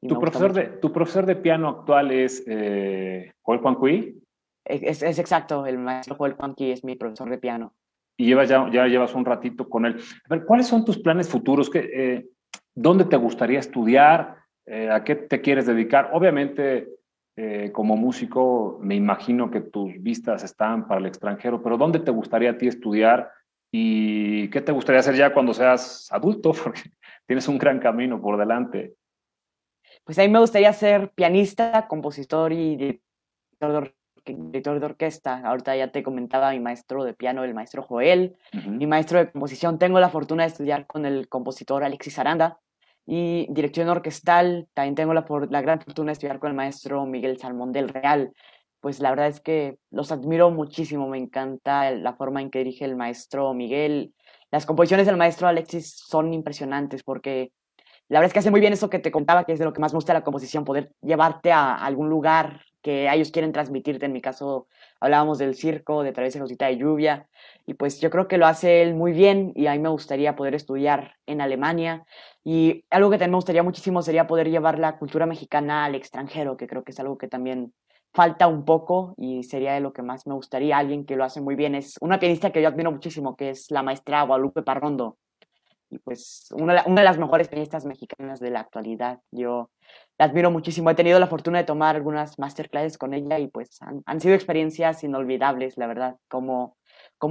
¿Tu 0.07 0.20
profesor, 0.20 0.52
de, 0.52 0.64
¿Tu 0.64 0.92
profesor 0.92 1.26
de 1.26 1.35
piano 1.35 1.68
actual 1.68 2.12
es 2.12 2.44
eh, 2.46 3.33
Joel 3.42 3.61
Cuanqui? 3.61 4.22
Es, 4.64 5.02
es, 5.02 5.18
exacto, 5.18 5.66
el 5.66 5.78
maestro 5.78 6.14
Joel 6.14 6.37
Cuanqui 6.37 6.70
es 6.70 6.85
mi 6.85 6.94
profesor 6.94 7.28
de 7.28 7.38
piano 7.38 7.74
y 8.18 8.26
llevas 8.26 8.48
ya, 8.48 8.68
ya 8.70 8.87
llevas 8.87 9.14
un 9.14 9.24
ratito 9.24 9.68
con 9.68 9.87
él. 9.87 9.96
A 10.28 10.35
ver, 10.35 10.44
¿cuáles 10.44 10.66
son 10.66 10.85
tus 10.85 10.98
planes 10.98 11.28
futuros? 11.28 11.70
¿Qué, 11.70 11.88
eh, 11.92 12.26
¿Dónde 12.74 13.04
te 13.04 13.16
gustaría 13.16 13.61
estudiar? 13.61 14.38
Eh, 14.70 14.90
¿A 14.90 15.02
qué 15.02 15.16
te 15.16 15.40
quieres 15.40 15.66
dedicar? 15.66 16.11
Obviamente, 16.12 16.88
eh, 17.37 17.70
como 17.72 17.96
músico, 17.96 18.78
me 18.83 18.94
imagino 18.94 19.50
que 19.50 19.61
tus 19.61 19.92
vistas 20.02 20.44
están 20.44 20.87
para 20.87 21.00
el 21.00 21.07
extranjero, 21.07 21.62
pero 21.62 21.78
¿dónde 21.78 22.00
te 22.00 22.11
gustaría 22.11 22.50
a 22.50 22.59
ti 22.59 22.68
estudiar? 22.68 23.31
¿Y 23.72 24.48
qué 24.50 24.61
te 24.61 24.72
gustaría 24.72 25.00
hacer 25.00 25.14
ya 25.14 25.33
cuando 25.33 25.54
seas 25.54 26.09
adulto? 26.12 26.52
Porque 26.62 26.83
tienes 27.26 27.48
un 27.48 27.59
gran 27.59 27.78
camino 27.78 28.20
por 28.20 28.37
delante. 28.37 28.94
Pues 30.04 30.18
a 30.18 30.22
mí 30.22 30.28
me 30.28 30.38
gustaría 30.38 30.72
ser 30.72 31.11
pianista, 31.11 31.87
compositor 31.88 32.52
y 32.52 32.76
director 32.76 33.94
director 34.24 34.78
de 34.78 34.87
orquesta. 34.87 35.40
Ahorita 35.44 35.74
ya 35.76 35.90
te 35.90 36.02
comentaba 36.02 36.50
mi 36.50 36.61
maestro 36.61 37.04
de 37.04 37.14
piano, 37.14 37.44
el 37.44 37.54
maestro 37.54 37.83
Joel. 37.83 38.37
Mi 38.66 38.87
maestro 38.87 39.18
de 39.18 39.31
composición, 39.31 39.78
tengo 39.78 40.00
la 40.00 40.11
fortuna 40.11 40.42
de 40.42 40.48
estudiar 40.48 40.87
con 40.87 41.07
el 41.07 41.28
compositor 41.28 41.85
Alexis 41.85 42.18
Aranda. 42.18 42.59
Y 43.11 43.47
dirección 43.49 43.88
orquestal, 43.88 44.68
también 44.75 44.94
tengo 44.94 45.14
la, 45.14 45.25
la 45.49 45.62
gran 45.62 45.81
fortuna 45.81 46.09
de 46.09 46.12
estudiar 46.12 46.38
con 46.38 46.51
el 46.51 46.57
maestro 46.57 47.07
Miguel 47.07 47.38
Salmón 47.38 47.73
del 47.73 47.88
Real. 47.88 48.33
Pues 48.81 49.01
la 49.01 49.09
verdad 49.09 49.29
es 49.29 49.40
que 49.40 49.79
los 49.90 50.12
admiro 50.12 50.51
muchísimo, 50.51 51.09
me 51.09 51.16
encanta 51.16 51.90
la 51.90 52.12
forma 52.16 52.42
en 52.42 52.51
que 52.51 52.59
dirige 52.59 52.85
el 52.85 52.97
maestro 52.97 53.55
Miguel. 53.55 54.12
Las 54.51 54.66
composiciones 54.66 55.07
del 55.07 55.16
maestro 55.16 55.49
Alexis 55.49 55.97
son 55.97 56.35
impresionantes 56.35 57.03
porque 57.03 57.51
la 58.09 58.21
verdad 58.21 58.29
es 58.29 58.33
que 58.35 58.38
hace 58.40 58.51
muy 58.51 58.61
bien 58.61 58.75
eso 58.75 58.90
que 58.90 58.99
te 58.99 59.11
contaba, 59.11 59.44
que 59.44 59.53
es 59.53 59.59
de 59.59 59.64
lo 59.64 59.73
que 59.73 59.81
más 59.81 59.94
me 59.94 59.97
gusta 59.97 60.12
la 60.12 60.23
composición, 60.23 60.66
poder 60.66 60.92
llevarte 61.01 61.51
a 61.51 61.77
algún 61.77 62.11
lugar 62.11 62.61
que 62.83 63.12
ellos 63.12 63.31
quieren 63.31 63.53
transmitirte. 63.53 64.07
En 64.07 64.12
mi 64.12 64.21
caso, 64.21 64.69
hablábamos 65.01 65.38
del 65.38 65.55
circo, 65.55 66.03
de 66.03 66.12
Travesa 66.12 66.38
Rosita 66.38 66.67
de 66.67 66.77
Lluvia, 66.77 67.29
y 67.67 67.75
pues 67.75 68.01
yo 68.01 68.11
creo 68.11 68.29
que 68.29 68.38
lo 68.38 68.47
hace 68.47 68.83
él 68.83 68.95
muy 68.95 69.12
bien 69.12 69.53
y 69.55 69.67
a 69.67 69.73
mí 69.73 69.79
me 69.79 69.88
gustaría 69.88 70.37
poder 70.37 70.55
estudiar 70.55 71.17
en 71.27 71.41
Alemania. 71.41 72.05
Y 72.45 72.85
algo 72.91 73.11
que 73.11 73.17
también 73.17 73.33
me 73.33 73.38
gustaría 73.38 73.62
muchísimo 73.62 74.03
sería 74.03 74.27
poder 74.27 74.49
llevar 74.51 74.79
la 74.79 74.99
cultura 74.99 75.27
mexicana 75.27 75.85
al 75.85 75.95
extranjero, 75.95 76.57
que 76.57 76.67
creo 76.67 76.85
que 76.85 76.93
es 76.93 77.01
algo 77.01 77.19
que 77.19 77.29
también 77.29 77.75
falta 78.12 78.49
un 78.49 78.64
poco 78.64 79.14
y 79.17 79.43
sería 79.45 79.75
de 79.75 79.81
lo 79.81 79.93
que 79.93 80.03
más 80.03 80.27
me 80.27 80.35
gustaría. 80.35 80.79
Alguien 80.79 81.05
que 81.05 81.17
lo 81.17 81.25
hace 81.25 81.41
muy 81.41 81.57
bien 81.57 81.75
es 81.75 81.97
una 82.01 82.19
pianista 82.19 82.51
que 82.51 82.62
yo 82.62 82.69
admiro 82.69 82.91
muchísimo, 82.91 83.37
que 83.37 83.51
es 83.51 83.71
la 83.71 83.83
maestra 83.83 84.23
Guadalupe 84.23 84.62
Parrondo. 84.62 85.19
Y 85.90 85.98
pues 85.98 86.48
una, 86.53 86.85
una 86.87 87.01
de 87.01 87.05
las 87.05 87.18
mejores 87.18 87.48
pianistas 87.48 87.87
mexicanas 87.87 88.40
de 88.40 88.51
la 88.51 88.61
actualidad. 88.61 89.20
Yo 89.31 89.70
la 90.18 90.27
admiro 90.27 90.51
muchísimo. 90.51 90.90
He 90.90 90.94
tenido 90.94 91.18
la 91.18 91.27
fortuna 91.27 91.59
de 91.59 91.64
tomar 91.64 91.96
algunas 91.96 92.38
masterclasses 92.38 92.98
con 92.98 93.14
ella 93.14 93.38
y 93.38 93.48
pues 93.48 93.79
han, 93.81 94.20
sido 94.20 94.35
experiencias 94.35 95.03
inolvidables, 95.05 95.79
la 95.79 95.87
verdad, 95.87 96.16
cómo 96.29 96.77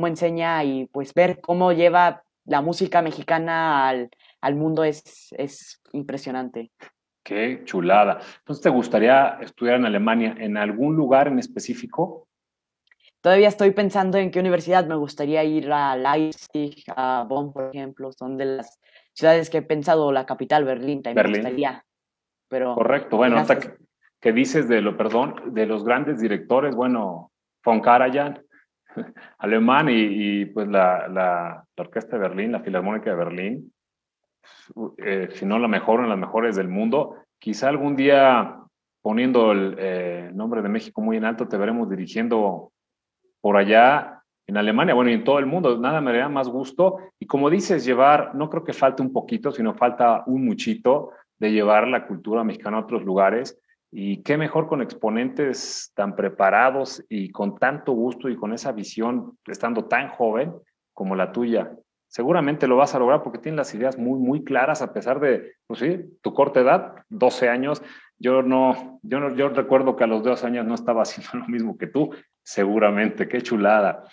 enseña 0.08 0.64
y 0.64 0.88
pues 0.88 1.14
ver 1.14 1.40
cómo 1.42 1.72
lleva 1.72 2.24
la 2.48 2.62
música 2.62 3.02
mexicana 3.02 3.88
al, 3.88 4.10
al 4.42 4.56
mundo 4.56 4.84
es, 4.84 5.28
es 5.38 5.82
impresionante. 5.92 6.72
Qué 7.24 7.62
chulada. 7.66 8.22
Entonces, 8.40 8.64
¿te 8.64 8.70
gustaría 8.70 9.38
estudiar 9.42 9.76
en 9.76 9.86
Alemania 9.86 10.36
en 10.40 10.56
algún 10.56 10.96
lugar 10.96 11.28
en 11.28 11.40
específico? 11.40 12.27
Todavía 13.22 13.48
estoy 13.48 13.72
pensando 13.72 14.18
en 14.18 14.32
qué 14.32 14.40
universidad 14.40 14.86
me 14.86 14.96
gustaría 14.96 15.44
ir 15.44 15.72
a 15.72 15.96
Leipzig, 15.96 16.84
a 16.96 17.26
Bonn, 17.28 17.52
por 17.52 17.76
ejemplo, 17.76 18.12
son 18.12 18.38
de 18.38 18.46
las 18.46 18.80
ciudades 19.14 19.50
que 19.50 19.58
he 19.58 19.62
pensado, 19.64 20.12
la 20.12 20.26
capital, 20.26 20.64
Berlín, 20.64 21.02
también 21.02 21.32
me 21.32 21.38
gustaría. 21.40 21.84
Correcto, 22.50 23.18
bueno, 23.18 23.38
hasta 23.38 23.60
que, 24.22 24.32
dices 24.32 24.70
de 24.70 24.82
lo, 24.82 24.96
perdón, 24.96 25.54
de 25.54 25.66
los 25.66 25.84
grandes 25.84 26.20
directores, 26.20 26.76
bueno, 26.76 27.32
von 27.64 27.82
Karajan, 27.82 28.42
alemán, 29.40 29.88
y, 29.90 30.46
pues 30.46 30.68
la, 30.68 31.08
la, 31.08 31.64
Orquesta 31.76 32.18
de 32.18 32.22
Berlín, 32.22 32.52
la 32.52 32.62
Filarmónica 32.62 33.10
de 33.10 33.16
Berlín, 33.16 33.74
eh, 34.98 35.30
si 35.32 35.46
no 35.46 35.60
la 35.60 35.68
mejor, 35.68 36.02
en 36.02 36.10
las 36.10 36.18
mejores 36.18 36.56
del 36.56 36.70
mundo, 36.70 37.16
quizá 37.40 37.70
algún 37.70 37.96
día 37.96 38.58
poniendo 39.02 39.52
el 39.52 39.76
eh, 39.78 40.32
nombre 40.34 40.62
de 40.62 40.70
México 40.70 41.02
muy 41.02 41.18
en 41.18 41.26
alto, 41.26 41.48
te 41.48 41.58
veremos 41.58 41.90
dirigiendo 41.90 42.72
por 43.48 43.56
allá 43.56 44.26
en 44.46 44.58
Alemania, 44.58 44.94
bueno, 44.94 45.10
y 45.10 45.14
en 45.14 45.24
todo 45.24 45.40
el 45.40 45.46
mundo, 45.46 45.78
nada 45.78 46.02
me 46.02 46.12
daría 46.12 46.28
más 46.28 46.50
gusto. 46.50 46.98
Y 47.18 47.28
como 47.28 47.50
dices, 47.50 47.86
llevar, 47.86 48.36
no 48.36 48.50
creo 48.50 48.66
que 48.66 48.74
falte 48.74 49.02
un 49.02 49.14
poquito, 49.14 49.54
sino 49.54 49.74
falta 49.74 50.24
un 50.26 50.44
muchito 50.44 51.12
de 51.40 51.54
llevar 51.54 51.88
la 51.88 52.06
cultura 52.08 52.44
mexicana 52.44 52.76
a 52.76 52.82
otros 52.82 53.06
lugares. 53.06 53.58
Y 53.90 54.22
qué 54.24 54.38
mejor 54.38 54.68
con 54.68 54.82
exponentes 54.82 55.94
tan 55.96 56.14
preparados 56.14 57.02
y 57.08 57.30
con 57.30 57.56
tanto 57.56 57.94
gusto 57.94 58.28
y 58.28 58.36
con 58.36 58.52
esa 58.52 58.74
visión, 58.74 59.38
estando 59.46 59.86
tan 59.86 60.10
joven 60.10 60.54
como 60.92 61.16
la 61.16 61.32
tuya. 61.32 61.72
Seguramente 62.10 62.68
lo 62.68 62.76
vas 62.76 62.94
a 62.96 63.00
lograr 63.00 63.24
porque 63.24 63.40
tienes 63.40 63.60
las 63.60 63.74
ideas 63.74 63.98
muy, 63.98 64.20
muy 64.20 64.44
claras 64.44 64.82
a 64.82 64.92
pesar 64.92 65.22
de, 65.22 65.54
pues 65.68 65.80
sí, 65.80 66.02
tu 66.22 66.34
corta 66.34 66.60
edad, 66.60 66.96
12 67.08 67.48
años. 67.48 67.82
Yo 68.20 68.42
no, 68.42 69.00
yo 69.04 69.22
no, 69.22 69.34
yo 69.38 69.48
recuerdo 69.48 69.96
que 69.96 70.04
a 70.04 70.08
los 70.08 70.22
12 70.22 70.48
años 70.48 70.66
no 70.66 70.76
estaba 70.76 71.02
haciendo 71.04 71.46
lo 71.46 71.48
mismo 71.48 71.78
que 71.78 71.88
tú, 71.88 72.12
seguramente, 72.48 73.28
qué 73.28 73.42
chulada. 73.42 74.06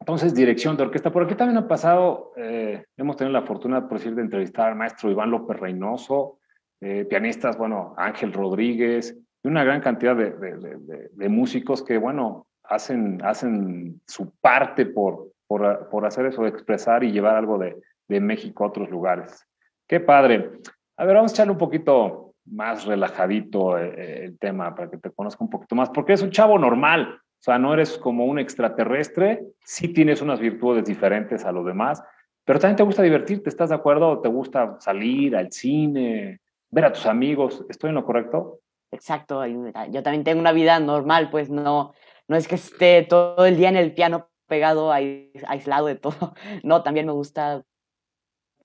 Entonces, 0.00 0.34
dirección 0.34 0.78
de 0.78 0.84
orquesta. 0.84 1.12
Por 1.12 1.24
aquí 1.24 1.34
también 1.34 1.58
ha 1.58 1.68
pasado, 1.68 2.32
eh, 2.38 2.86
hemos 2.96 3.18
tenido 3.18 3.38
la 3.38 3.46
fortuna, 3.46 3.86
por 3.86 3.98
decir, 3.98 4.14
de 4.14 4.22
entrevistar 4.22 4.70
al 4.70 4.76
maestro 4.76 5.10
Iván 5.10 5.30
López 5.30 5.60
Reynoso, 5.60 6.38
eh, 6.80 7.04
pianistas, 7.04 7.58
bueno, 7.58 7.94
Ángel 7.98 8.32
Rodríguez, 8.32 9.14
y 9.42 9.48
una 9.48 9.62
gran 9.62 9.82
cantidad 9.82 10.16
de, 10.16 11.28
músicos 11.28 11.82
que, 11.82 11.98
bueno, 11.98 12.46
hacen, 12.62 13.20
hacen 13.22 14.00
su 14.06 14.30
parte 14.40 14.86
por, 14.86 15.32
por, 15.46 15.90
por, 15.90 16.06
hacer 16.06 16.24
eso, 16.24 16.46
expresar 16.46 17.04
y 17.04 17.12
llevar 17.12 17.36
algo 17.36 17.58
de, 17.58 17.76
México 18.08 18.64
a 18.64 18.68
otros 18.68 18.90
lugares. 18.90 19.46
Qué 19.86 20.00
padre. 20.00 20.50
A 20.96 21.04
ver, 21.04 21.16
vamos 21.16 21.32
a 21.32 21.34
echarle 21.34 21.52
un 21.52 21.58
poquito 21.58 22.31
más 22.44 22.84
relajadito 22.84 23.78
eh, 23.78 24.24
el 24.24 24.38
tema 24.38 24.74
para 24.74 24.90
que 24.90 24.98
te 24.98 25.10
conozca 25.10 25.44
un 25.44 25.50
poquito 25.50 25.74
más, 25.74 25.90
porque 25.90 26.14
es 26.14 26.22
un 26.22 26.30
chavo 26.30 26.58
normal, 26.58 27.18
o 27.42 27.42
sea, 27.42 27.58
no 27.58 27.74
eres 27.74 27.98
como 27.98 28.24
un 28.24 28.38
extraterrestre, 28.38 29.44
sí 29.64 29.88
tienes 29.88 30.22
unas 30.22 30.40
virtudes 30.40 30.84
diferentes 30.84 31.44
a 31.44 31.52
los 31.52 31.66
demás, 31.66 32.02
pero 32.44 32.58
también 32.58 32.76
te 32.76 32.82
gusta 32.82 33.02
divertirte, 33.02 33.48
¿estás 33.48 33.70
de 33.70 33.76
acuerdo? 33.76 34.20
¿Te 34.20 34.28
gusta 34.28 34.76
salir 34.80 35.36
al 35.36 35.52
cine, 35.52 36.40
ver 36.70 36.84
a 36.84 36.92
tus 36.92 37.06
amigos? 37.06 37.64
¿Estoy 37.68 37.90
en 37.90 37.94
lo 37.94 38.04
correcto? 38.04 38.60
Exacto, 38.90 39.44
yo 39.46 40.02
también 40.02 40.24
tengo 40.24 40.40
una 40.40 40.52
vida 40.52 40.78
normal, 40.78 41.30
pues 41.30 41.48
no, 41.48 41.94
no 42.28 42.36
es 42.36 42.46
que 42.46 42.56
esté 42.56 43.02
todo 43.02 43.46
el 43.46 43.56
día 43.56 43.68
en 43.68 43.76
el 43.76 43.94
piano 43.94 44.28
pegado, 44.46 44.92
aislado 44.92 45.86
de 45.86 45.94
todo. 45.94 46.34
No, 46.62 46.82
también 46.82 47.06
me 47.06 47.12
gusta, 47.12 47.64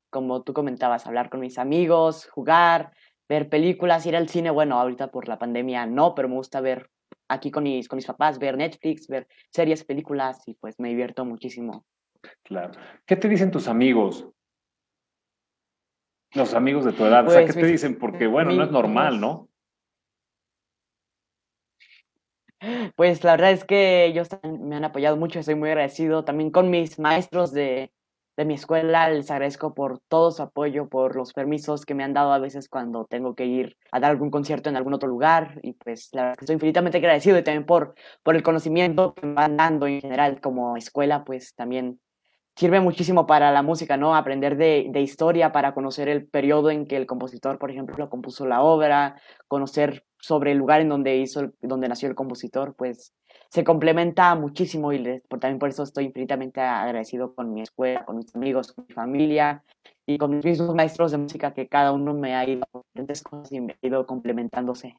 como 0.10 0.44
tú 0.44 0.54
comentabas, 0.54 1.08
hablar 1.08 1.30
con 1.30 1.40
mis 1.40 1.58
amigos, 1.58 2.28
jugar, 2.30 2.92
ver 3.30 3.50
películas, 3.50 4.06
ir 4.06 4.16
al 4.16 4.30
cine. 4.30 4.52
Bueno, 4.52 4.80
ahorita 4.80 5.12
por 5.12 5.28
la 5.28 5.38
pandemia 5.38 5.86
no, 5.86 6.16
pero 6.16 6.30
me 6.30 6.36
gusta 6.36 6.62
ver 6.62 6.90
aquí 7.28 7.52
con 7.52 7.63
mis, 7.63 7.88
con 7.88 7.98
mis 7.98 8.06
papás, 8.06 8.40
ver 8.40 8.58
Netflix, 8.58 9.08
ver 9.08 9.28
series, 9.52 9.84
películas 9.84 10.42
y 10.48 10.54
pues 10.56 10.80
me 10.80 10.90
divierto 10.90 11.26
muchísimo. 11.26 11.86
Claro. 12.44 12.72
¿Qué 13.06 13.16
te 13.16 13.30
dicen 13.30 13.52
tus 13.52 13.68
amigos? 13.68 14.28
Los 16.34 16.54
amigos 16.54 16.86
de 16.86 16.94
tu 16.94 17.06
edad. 17.06 17.28
o 17.28 17.30
sea, 17.30 17.46
¿qué 17.46 17.54
te 17.54 17.60
pues, 17.60 17.72
dicen? 17.72 17.98
Porque 17.98 18.28
bueno, 18.28 18.52
no 18.52 18.63
es 18.63 18.72
normal, 18.72 19.20
¿no? 19.20 19.50
Pues 22.96 23.24
la 23.24 23.32
verdad 23.32 23.52
es 23.52 23.63
que 23.63 24.06
ellos 24.06 24.30
me 24.44 24.76
han 24.76 24.84
apoyado 24.84 25.16
mucho, 25.16 25.40
estoy 25.40 25.56
muy 25.56 25.70
agradecido 25.70 26.26
también 26.26 26.50
con 26.50 26.72
mis 26.72 26.98
maestros 26.98 27.54
de, 27.54 27.92
de 28.38 28.45
mi 28.45 28.54
escuela. 28.54 29.10
Les 29.10 29.30
agradezco 29.32 29.73
por 29.73 30.00
todo 30.08 30.32
su 30.32 30.43
apoyo, 30.43 30.88
por 30.88 31.15
los 31.15 31.34
permisos 31.34 31.86
que 31.86 31.95
me 31.95 32.04
han 32.04 32.13
dado 32.13 32.32
a 32.32 32.39
veces 32.39 32.69
cuando 32.69 33.06
tengo 33.06 33.36
que 33.36 33.45
ir 33.45 33.78
a 33.91 34.00
dar 34.00 34.12
algún 34.12 34.32
concierto 34.32 34.69
en 34.69 34.78
algún 34.78 34.93
otro 34.93 35.10
lugar. 35.10 35.60
Y 35.63 35.73
pues 35.73 36.10
la 36.13 36.21
verdad 36.21 36.38
que 36.38 36.45
estoy 36.45 36.54
infinitamente 36.54 37.00
agradecido 37.00 37.38
y 37.38 37.43
también 37.43 37.65
por, 37.65 37.95
por 38.23 38.36
el 38.36 38.43
conocimiento 38.43 39.13
que 39.15 39.26
me 39.26 39.34
van 39.34 39.58
dando 39.58 39.88
en 39.88 40.00
general 40.00 40.39
como 40.39 40.78
escuela, 40.78 41.26
pues 41.26 41.56
también 41.56 42.00
sirve 42.56 42.80
muchísimo 42.80 43.28
para 43.28 43.52
la 43.52 43.62
música, 43.62 43.97
¿no? 43.97 44.15
Aprender 44.15 44.58
de, 44.58 44.88
de, 44.89 45.02
historia 45.02 45.52
para 45.52 45.73
conocer 45.73 46.10
el 46.10 46.28
periodo 46.28 46.71
en 46.71 46.88
que 46.88 46.97
el 46.97 47.06
compositor, 47.06 47.60
por 47.60 47.69
ejemplo, 47.69 48.10
compuso 48.10 48.47
la 48.47 48.62
obra, 48.62 49.21
conocer 49.47 50.06
sobre 50.19 50.54
el 50.54 50.58
lugar 50.58 50.82
en 50.82 50.89
donde 50.89 51.17
hizo, 51.17 51.52
donde 51.62 51.88
nació 51.88 52.10
el 52.10 52.15
compositor, 52.15 52.76
pues 52.76 53.13
se 53.50 53.64
complementa 53.64 54.36
muchísimo 54.36 54.92
y 54.92 55.00
les, 55.00 55.22
por, 55.28 55.40
también 55.40 55.60
por 55.60 55.70
eso 55.70 55.84
estoy 55.84 56.06
infinitamente 56.06 56.62
agradecido 56.62 57.34
con 57.34 57.54
mi 57.54 57.62
escuela, 57.62 58.06
con 58.06 58.18
mis 58.18 58.36
amigos, 58.36 58.74
con 58.74 58.86
mi 58.88 58.94
familia 58.94 59.64
y 60.06 60.18
con 60.18 60.32
mis 60.32 60.46
mismos 60.46 60.76
maestros 60.76 61.12
de 61.12 61.18
música 61.18 61.54
que 61.54 61.68
cada 61.68 61.92
uno 61.92 62.14
me 62.14 62.36
ha 62.36 62.48
ido 62.48 62.66
cosas 63.24 63.52
y 63.52 63.62
me 63.62 63.74
ha 63.74 63.88
ido 63.88 64.06
complementándose. 64.06 64.98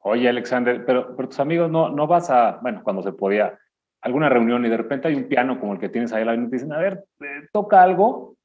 Oye, 0.00 0.28
Alexander, 0.28 0.84
pero, 0.84 1.16
pero 1.16 1.28
tus 1.28 1.40
amigos 1.40 1.70
no, 1.70 1.88
no 1.88 2.06
vas 2.06 2.28
a, 2.30 2.58
bueno, 2.62 2.82
cuando 2.84 3.02
se 3.02 3.12
podía, 3.12 3.58
alguna 4.04 4.28
reunión 4.28 4.64
y 4.66 4.68
de 4.68 4.76
repente 4.76 5.08
hay 5.08 5.14
un 5.14 5.28
piano 5.28 5.58
como 5.58 5.72
el 5.72 5.80
que 5.80 5.88
tienes 5.88 6.12
ahí 6.12 6.24
lado 6.24 6.38
y 6.38 6.44
te 6.50 6.56
dicen, 6.56 6.72
a 6.72 6.78
ver, 6.78 7.04
eh, 7.20 7.48
toca 7.52 7.82
algo. 7.82 8.36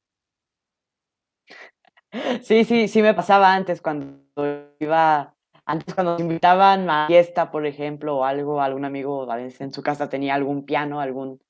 Sí, 2.42 2.64
sí, 2.64 2.88
sí 2.88 3.02
me 3.02 3.14
pasaba 3.14 3.54
antes 3.54 3.82
cuando 3.82 4.74
iba, 4.80 5.34
antes 5.70 5.94
cuando 5.94 6.12
nos 6.12 6.20
invitaban 6.20 6.90
a 6.90 7.06
fiesta, 7.06 7.50
por 7.50 7.64
ejemplo, 7.64 8.18
o 8.18 8.24
algo, 8.24 8.60
algún 8.60 8.84
amigo 8.84 9.30
a 9.30 9.36
veces 9.36 9.60
en 9.60 9.72
su 9.72 9.82
casa 9.82 10.08
tenía 10.08 10.34
algún 10.34 10.64
piano, 10.64 11.00
algún 11.00 11.40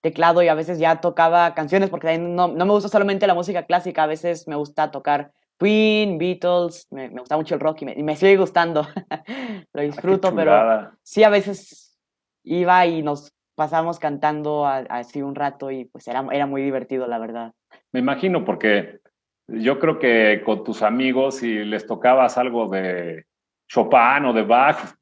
teclado 0.00 0.42
y 0.42 0.48
a 0.48 0.54
veces 0.54 0.78
ya 0.78 1.00
tocaba 1.00 1.54
canciones 1.54 1.88
porque 1.88 2.18
no, 2.18 2.48
no 2.48 2.66
me 2.66 2.72
gusta 2.72 2.88
solamente 2.88 3.26
la 3.26 3.34
música 3.34 3.66
clásica, 3.66 4.02
a 4.02 4.06
veces 4.06 4.48
me 4.48 4.56
gusta 4.56 4.90
tocar 4.90 5.32
Queen, 5.58 6.18
Beatles, 6.18 6.88
me, 6.90 7.08
me 7.10 7.20
gusta 7.20 7.36
mucho 7.36 7.54
el 7.54 7.60
rock 7.60 7.82
y 7.82 7.84
me, 7.84 7.92
y 7.94 8.02
me 8.02 8.16
sigue 8.16 8.36
gustando. 8.36 8.86
Lo 9.72 9.82
disfruto, 9.82 10.34
pero 10.34 10.92
sí 11.02 11.22
a 11.22 11.30
veces 11.30 11.98
iba 12.44 12.84
y 12.86 13.02
nos 13.02 13.32
pasamos 13.54 13.98
cantando 13.98 14.66
así 14.66 15.22
un 15.22 15.34
rato 15.34 15.70
y 15.70 15.84
pues 15.84 16.06
era, 16.08 16.24
era 16.32 16.46
muy 16.46 16.62
divertido, 16.62 17.06
la 17.06 17.18
verdad. 17.18 17.52
Me 17.92 18.00
imagino, 18.00 18.44
porque 18.44 19.00
yo 19.48 19.78
creo 19.78 19.98
que 19.98 20.42
con 20.44 20.62
tus 20.62 20.82
amigos, 20.82 21.36
si 21.36 21.64
les 21.64 21.86
tocabas 21.86 22.38
algo 22.38 22.68
de 22.68 23.24
Chopin 23.68 24.24
o 24.24 24.32
de 24.32 24.42
Bach, 24.42 24.94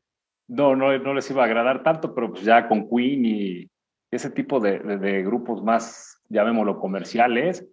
no, 0.48 0.76
no, 0.76 0.96
no 0.98 1.14
les 1.14 1.30
iba 1.30 1.42
a 1.42 1.46
agradar 1.46 1.82
tanto, 1.82 2.14
pero 2.14 2.30
pues 2.30 2.44
ya 2.44 2.68
con 2.68 2.88
Queen 2.88 3.24
y 3.24 3.70
ese 4.10 4.30
tipo 4.30 4.60
de, 4.60 4.78
de, 4.78 5.22
grupos 5.22 5.62
más, 5.62 6.20
llamémoslo 6.28 6.78
comerciales, 6.78 7.66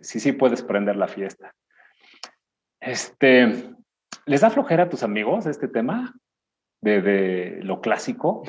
sí, 0.00 0.20
sí 0.20 0.32
puedes 0.32 0.62
prender 0.62 0.96
la 0.96 1.08
fiesta. 1.08 1.54
Este, 2.80 3.74
¿Les 4.26 4.40
da 4.40 4.50
flojera 4.50 4.84
a 4.84 4.88
tus 4.88 5.02
amigos 5.02 5.46
este 5.46 5.68
tema 5.68 6.14
de, 6.80 7.02
de 7.02 7.58
lo 7.62 7.80
clásico? 7.80 8.42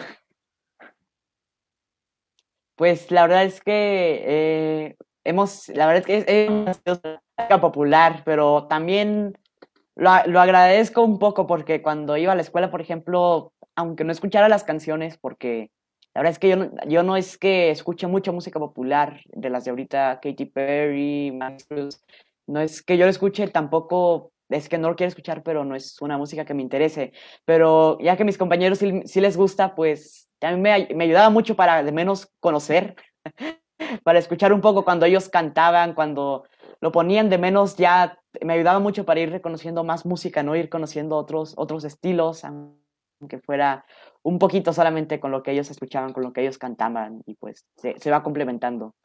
Pues 2.75 3.11
la 3.11 3.23
verdad 3.23 3.43
es 3.43 3.61
que 3.61 4.23
eh, 4.25 4.97
hemos, 5.23 5.67
la 5.69 5.87
verdad 5.87 6.09
es 6.09 6.25
que 6.25 6.45
es, 6.45 6.49
música 6.49 7.61
popular, 7.61 8.23
pero 8.25 8.67
también 8.67 9.37
lo, 9.99 10.11
lo, 10.27 10.39
agradezco 10.39 11.03
un 11.03 11.19
poco 11.19 11.45
porque 11.45 11.81
cuando 11.81 12.17
iba 12.17 12.31
a 12.31 12.35
la 12.35 12.41
escuela, 12.41 12.71
por 12.71 12.81
ejemplo, 12.81 13.53
aunque 13.75 14.03
no 14.03 14.11
escuchara 14.11 14.49
las 14.49 14.63
canciones, 14.63 15.17
porque 15.17 15.71
la 16.13 16.21
verdad 16.21 16.31
es 16.31 16.39
que 16.39 16.49
yo 16.49 16.55
no, 16.55 16.71
yo 16.87 17.03
no 17.03 17.17
es 17.17 17.37
que 17.37 17.69
escuche 17.69 18.07
mucha 18.07 18.31
música 18.31 18.59
popular 18.59 19.21
de 19.27 19.49
las 19.49 19.65
de 19.65 19.71
ahorita, 19.71 20.19
Katy 20.21 20.45
Perry, 20.45 21.31
Max 21.31 21.65
Cruz, 21.65 22.03
no 22.47 22.59
es 22.59 22.81
que 22.81 22.97
yo 22.97 23.05
lo 23.05 23.11
escuche, 23.11 23.47
tampoco 23.47 24.31
es 24.49 24.67
que 24.67 24.77
no 24.77 24.89
lo 24.89 24.95
quiero 24.95 25.09
escuchar, 25.09 25.43
pero 25.43 25.63
no 25.63 25.75
es 25.75 26.01
una 26.01 26.17
música 26.17 26.45
que 26.45 26.53
me 26.53 26.61
interese. 26.61 27.13
Pero 27.45 27.99
ya 27.99 28.17
que 28.17 28.25
mis 28.25 28.37
compañeros 28.37 28.79
sí, 28.79 29.01
sí 29.05 29.21
les 29.21 29.37
gusta, 29.37 29.75
pues 29.75 30.29
también 30.39 30.61
me, 30.61 30.95
me, 30.95 31.03
ayudaba 31.03 31.29
mucho 31.29 31.55
para 31.55 31.83
de 31.83 31.91
menos 31.91 32.31
conocer, 32.39 32.95
para 34.03 34.19
escuchar 34.19 34.51
un 34.51 34.61
poco 34.61 34.83
cuando 34.83 35.05
ellos 35.05 35.29
cantaban, 35.29 35.93
cuando 35.93 36.45
lo 36.81 36.91
ponían 36.91 37.29
de 37.29 37.37
menos, 37.37 37.75
ya 37.77 38.18
me 38.41 38.53
ayudaba 38.53 38.79
mucho 38.79 39.05
para 39.05 39.19
ir 39.19 39.31
reconociendo 39.31 39.83
más 39.83 40.05
música, 40.05 40.43
no 40.43 40.55
ir 40.55 40.69
conociendo 40.69 41.15
otros, 41.15 41.53
otros 41.57 41.83
estilos, 41.83 42.43
aunque 42.45 43.39
fuera 43.39 43.85
un 44.23 44.39
poquito 44.39 44.73
solamente 44.73 45.19
con 45.19 45.31
lo 45.31 45.43
que 45.43 45.51
ellos 45.51 45.69
escuchaban, 45.71 46.13
con 46.13 46.23
lo 46.23 46.33
que 46.33 46.41
ellos 46.41 46.57
cantaban, 46.57 47.21
y 47.25 47.35
pues 47.35 47.65
se, 47.75 47.97
se 47.99 48.11
va 48.11 48.23
complementando. 48.23 48.95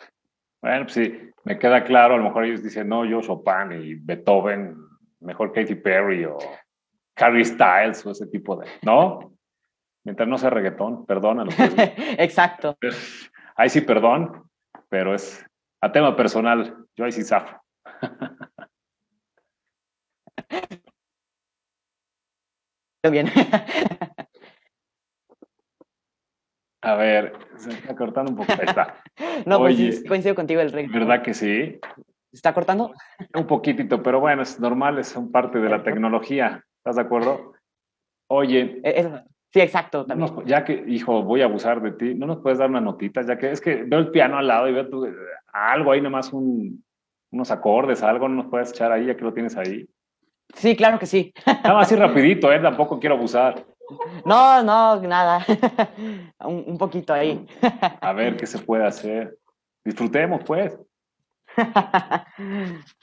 Bueno, 0.63 0.85
pues 0.85 0.95
sí, 0.95 1.31
me 1.45 1.59
queda 1.59 1.85
claro, 1.85 2.15
a 2.15 2.17
lo 2.17 2.25
mejor 2.25 2.45
ellos 2.45 2.63
dicen, 2.63 2.89
no, 2.89 3.05
yo 3.05 3.21
Chopin 3.21 3.73
y 3.73 3.95
Beethoven, 3.95 4.77
mejor 5.21 5.53
Katy 5.53 5.75
Perry 5.75 6.25
o 6.25 6.39
Harry 7.17 7.45
Styles 7.45 8.05
o 8.07 8.13
ese 8.13 8.27
tipo 8.27 8.57
de, 8.57 8.67
¿no? 8.83 9.35
Mientras 10.05 10.29
no 10.29 10.39
sea 10.39 10.51
reggaetón, 10.51 11.07
perdónalo. 11.07 11.51
Exacto. 12.19 12.77
Ahí 13.57 13.69
sí, 13.69 13.81
perdón, 13.81 14.45
pero 14.89 15.15
es 15.15 15.45
a 15.81 15.93
tema 15.93 16.17
personal, 16.17 16.77
yo 16.97 17.05
ahí 17.05 17.13
sí 17.13 17.25
zafo. 17.25 17.61
Bien. 23.11 23.29
A 26.83 26.95
ver, 26.97 27.33
se 27.57 27.71
está 27.71 27.97
cortando 27.97 28.31
un 28.33 28.37
poco. 28.37 28.53
Ahí 28.53 28.67
está. 28.67 29.01
No, 29.47 29.59
pues 29.59 29.77
Oye, 29.77 29.89
pues 29.89 30.05
coincido 30.09 30.35
contigo 30.35 30.61
el 30.61 30.73
rey. 30.73 30.87
¿Verdad 30.87 31.23
que 31.23 31.35
sí? 31.35 31.79
¿Se 32.31 32.37
está 32.37 32.53
cortando? 32.53 32.93
Un 33.35 33.47
poquitito, 33.47 34.03
pero 34.03 34.21
bueno, 34.21 34.43
es 34.43 34.59
normal, 34.59 34.99
es 34.99 35.15
parte 35.33 35.61
de 35.61 35.69
la 35.69 35.83
tecnología. 35.83 36.65
¿Estás 36.79 36.97
de 36.97 37.03
acuerdo? 37.03 37.55
Oye. 38.29 38.81
Sí, 39.53 39.61
exacto. 39.61 40.05
También. 40.05 40.31
ya 40.47 40.65
que, 40.65 40.85
hijo, 40.89 41.23
voy 41.23 41.43
a 41.43 41.45
abusar 41.45 41.81
de 41.81 41.93
ti, 41.93 42.15
¿no 42.15 42.27
nos 42.27 42.39
puedes 42.39 42.59
dar 42.59 42.71
una 42.71 42.81
notita? 42.81 43.23
Ya 43.23 43.39
que 43.39 43.51
es 43.53 43.61
que 43.61 43.85
veo 43.85 44.01
el 44.01 44.11
piano 44.11 44.37
al 44.37 44.49
lado 44.49 44.69
y 44.69 44.73
veo 44.73 44.89
tu, 44.89 45.07
algo 45.53 45.93
ahí, 45.93 46.01
nomás 46.01 46.33
un, 46.33 46.85
unos 47.31 47.51
acordes, 47.53 48.03
algo, 48.03 48.29
¿no 48.29 48.43
nos 48.43 48.51
puedes 48.51 48.71
echar 48.71 48.91
ahí 48.91 49.07
ya 49.07 49.17
que 49.17 49.25
lo 49.25 49.33
tienes 49.33 49.57
ahí? 49.57 49.89
Sí, 50.55 50.77
claro 50.77 50.99
que 50.99 51.07
sí. 51.07 51.33
Nada 51.47 51.75
más 51.75 51.87
así 51.87 51.97
rapidito, 51.97 52.53
¿eh? 52.53 52.61
Tampoco 52.61 53.01
quiero 53.01 53.17
abusar. 53.17 53.65
No, 54.25 54.63
no, 54.63 55.01
nada. 55.01 55.45
un, 56.41 56.65
un, 56.67 56.79
poquito 56.79 57.13
ahí. 57.13 57.47
A 58.01 58.13
ver 58.13 58.37
qué 58.37 58.47
se 58.47 58.59
puede 58.59 58.87
hacer. 58.87 59.39
Disfrutemos, 59.85 60.43
pues. 60.45 60.79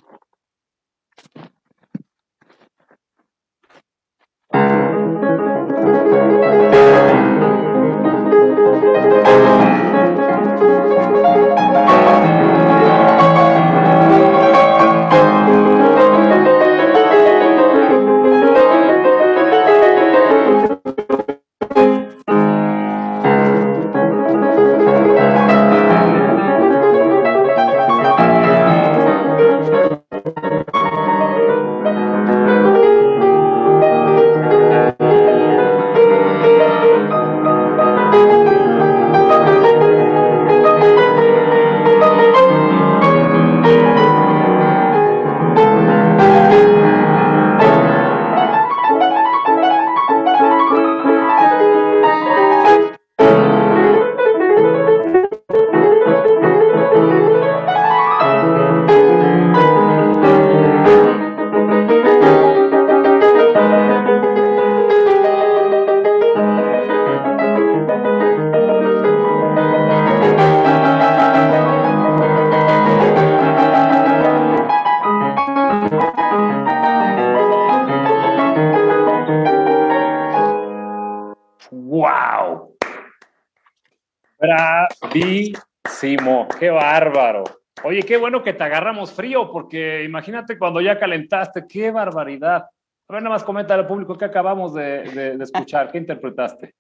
qué 88.12 88.18
bueno 88.18 88.44
que 88.44 88.52
te 88.52 88.66
agarramos 88.66 89.14
frío, 89.14 89.50
porque 89.50 90.04
imagínate 90.04 90.60
cuando 90.60 90.82
ya 90.82 91.00
calentaste, 91.00 91.66
qué 91.66 91.92
barbaridad. 91.92 92.66
A 93.08 93.14
ver, 93.14 93.24
nada 93.24 93.36
más 93.36 93.44
comenta 93.46 93.74
al 93.74 93.88
público 93.88 94.18
que 94.18 94.26
acabamos 94.26 94.74
de, 94.74 95.04
de, 95.04 95.38
de 95.38 95.44
escuchar, 95.46 95.90
¿qué 95.90 96.00
interpretaste? 96.00 96.76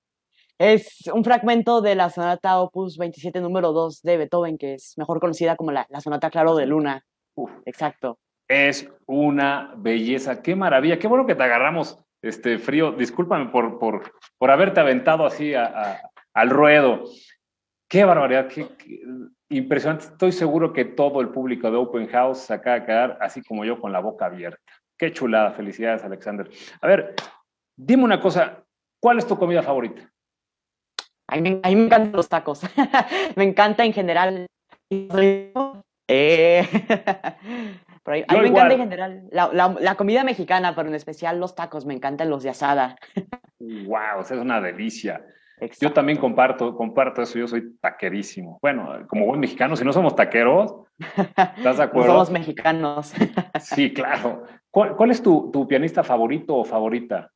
Es 0.58 1.10
un 1.13 1.24
fragmento 1.24 1.80
de 1.80 1.96
la 1.96 2.10
sonata 2.10 2.60
opus 2.60 2.98
27 2.98 3.39
número 3.39 3.72
2 3.72 4.02
de 4.02 4.17
Beethoven, 4.17 4.58
que 4.58 4.74
es 4.74 4.98
mejor 4.98 5.22
conocida 5.22 5.56
como 5.56 5.72
la, 5.72 5.88
la 5.89 6.02
sonata 6.02 6.30
Claro 6.30 6.54
de 6.58 6.65
Luna. 6.65 7.06
Uf, 7.36 7.50
exacto. 7.63 8.20
Es 8.50 8.89
una 9.06 9.74
belleza, 9.78 10.41
qué 10.41 10.54
maravilla, 10.54 11.00
qué 11.00 11.08
bueno 11.08 11.26
que 11.26 11.36
te 11.36 11.44
agarramos 11.44 11.98
este 12.22 12.60
frío. 12.60 12.91
Discúlpame 12.91 13.46
por, 13.52 13.80
por, 13.80 14.12
por 14.38 14.52
haberte 14.52 14.82
aventado 14.82 15.26
así 15.26 15.54
a, 15.54 15.63
a 15.63 16.02
al 16.34 16.50
ruedo. 16.50 17.06
Qué 17.88 18.04
barbaridad, 18.04 18.50
qué, 18.50 18.67
impresionante. 19.52 20.06
Estoy 20.06 20.32
seguro 20.32 20.74
que 20.74 20.86
todo 20.86 21.22
el 21.22 21.30
público 21.30 21.70
de 21.70 21.78
Open 21.78 22.08
House 22.08 22.40
se 22.40 22.54
acaba 22.54 22.80
de 22.80 22.86
quedar 22.86 23.18
así 23.22 23.44
como 23.44 23.66
yo 23.66 23.80
con 23.80 23.92
la 23.92 24.00
boca 24.00 24.26
abierta. 24.26 24.60
Qué 24.98 25.12
chulada, 25.12 25.52
felicidades 25.52 26.04
Alexander. 26.04 26.50
A 26.82 26.88
ver, 26.88 27.16
dime 27.76 28.04
una 28.04 28.20
cosa, 28.20 28.64
¿cuál 29.00 29.18
es 29.18 29.28
tu 29.28 29.38
comida 29.38 29.62
favorita? 29.62 30.10
A 31.28 31.38
mí, 31.38 31.42
me 31.42 31.60
encantan 31.64 32.12
los 32.12 32.28
tacos. 32.28 32.62
me 33.36 33.44
encanta 33.44 33.86
en 33.86 33.94
general. 33.94 34.46
Eh. 34.90 36.68
a 38.06 38.34
mí 38.34 38.40
me 38.42 38.48
encanta 38.48 38.74
en 38.74 38.80
general 38.80 39.30
la, 39.32 39.96
comida 39.96 40.24
mexicana, 40.26 40.76
pero 40.76 40.90
en 40.90 40.96
especial 40.96 41.40
los 41.40 41.56
tacos. 41.56 41.86
Me 41.86 41.94
encantan 41.94 42.30
los 42.30 42.44
de 42.44 42.50
asada. 42.50 42.98
wow, 43.60 44.22
es 44.22 44.32
una 44.32 44.60
delicia. 44.60 45.26
Yo 45.80 45.93
también 45.93 46.17
comparto, 46.17 46.76
comparto 46.76 47.21
eso, 47.21 47.38
yo 47.38 47.47
soy 47.47 47.78
taquerísimo. 47.78 48.58
Bueno, 48.62 49.06
como 49.08 49.28
buen 49.28 49.39
mexicano, 49.39 49.76
si 49.76 49.86
no 49.86 49.93
somos 49.93 50.15
taqueros, 50.15 50.74
¿estás 50.97 51.78
de 51.78 51.84
acuerdo? 51.84 52.13
somos 52.13 52.32
mexicanos. 52.32 53.13
sí, 53.60 53.93
claro. 53.93 54.43
¿Cuál, 54.71 55.12
es 55.12 55.21
tu, 55.21 55.52
tu, 55.52 55.67
pianista 55.67 56.04
favorito 56.04 56.56
o 56.56 56.65
favorita? 56.65 57.32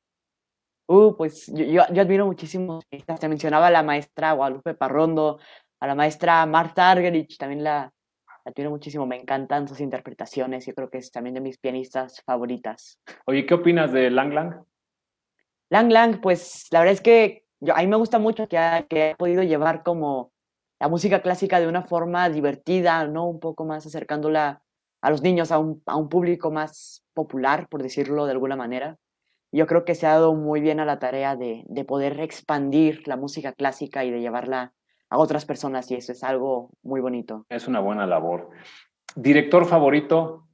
Uh, 0.87 1.15
pues 1.15 1.51
yo, 1.53 1.65
yo, 1.65 2.01
admiro 2.01 2.25
muchísimo, 2.25 2.81
te 2.89 3.27
mencionaba 3.27 3.67
a 3.67 3.71
la 3.71 3.83
maestra 3.83 4.31
Guadalupe 4.31 4.73
Parrondo, 4.73 5.39
a 5.79 5.87
la 5.87 5.93
maestra 5.93 6.45
Marta 6.47 6.89
Argerich, 6.89 7.37
también 7.37 7.63
la, 7.63 7.91
la 8.27 8.51
admiro 8.51 8.71
muchísimo, 8.71 9.05
me 9.05 9.17
encantan 9.17 9.67
sus 9.67 9.81
interpretaciones, 9.81 10.65
yo 10.65 10.73
creo 10.73 10.89
que 10.89 10.97
es 10.97 11.11
también 11.11 11.35
de 11.35 11.41
mis 11.41 11.59
pianistas 11.59 12.23
favoritas. 12.25 12.99
Oye, 13.25 13.45
¿qué 13.45 13.53
opinas 13.53 13.91
de 13.91 14.09
Lang 14.09 14.33
Lang? 14.33 14.63
Lang 15.69 15.91
Lang, 15.91 16.21
pues 16.21 16.67
la 16.71 16.79
verdad 16.79 16.93
es 16.93 17.01
que 17.01 17.44
a 17.73 17.81
mí 17.81 17.87
me 17.87 17.95
gusta 17.95 18.19
mucho 18.19 18.47
que 18.47 18.57
ha, 18.57 18.85
que 18.87 19.15
podido 19.17 19.43
llevar 19.43 19.83
como 19.83 20.31
la 20.79 20.87
música 20.87 21.21
clásica 21.21 21.59
de 21.59 21.67
una 21.67 21.83
forma 21.83 22.29
divertida, 22.29 23.07
¿no? 23.07 23.27
Un 23.27 23.39
poco 23.39 23.65
más 23.65 23.85
acercándola 23.85 24.61
a 25.01 25.09
los 25.09 25.21
niños, 25.21 25.51
a 25.51 25.59
un, 25.59 25.81
a 25.85 25.95
un 25.95 26.09
público 26.09 26.51
más 26.51 27.05
popular, 27.13 27.67
por 27.69 27.81
decirlo 27.81 28.25
de 28.25 28.31
alguna 28.31 28.55
manera. 28.55 28.97
Yo 29.51 29.67
creo 29.67 29.85
que 29.85 29.95
se 29.95 30.05
ha 30.05 30.11
dado 30.11 30.33
muy 30.33 30.59
bien 30.59 30.79
a 30.79 30.85
la 30.85 30.99
tarea 30.99 31.35
de, 31.35 31.63
de 31.67 31.85
poder 31.85 32.19
expandir 32.19 33.07
la 33.07 33.15
música 33.15 33.53
clásica 33.53 34.03
y 34.03 34.11
de 34.11 34.19
llevarla 34.19 34.73
a 35.09 35.17
otras 35.17 35.45
personas 35.45 35.89
y 35.91 35.95
eso 35.95 36.11
es 36.11 36.23
algo 36.23 36.71
muy 36.83 36.99
bonito. 36.99 37.45
Es 37.49 37.67
una 37.67 37.79
buena 37.79 38.05
labor. 38.05 38.49
¿Director 39.15 39.65
favorito? 39.65 40.47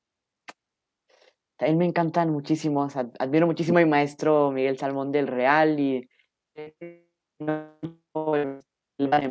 También 1.58 1.78
me 1.78 1.86
encantan 1.86 2.30
muchísimo, 2.30 2.88
admiro 3.20 3.48
muchísimo 3.48 3.78
a 3.80 3.82
mi 3.82 3.90
maestro 3.90 4.52
Miguel 4.52 4.78
Salmón 4.78 5.12
del 5.12 5.28
Real 5.28 5.80
y 5.80 6.10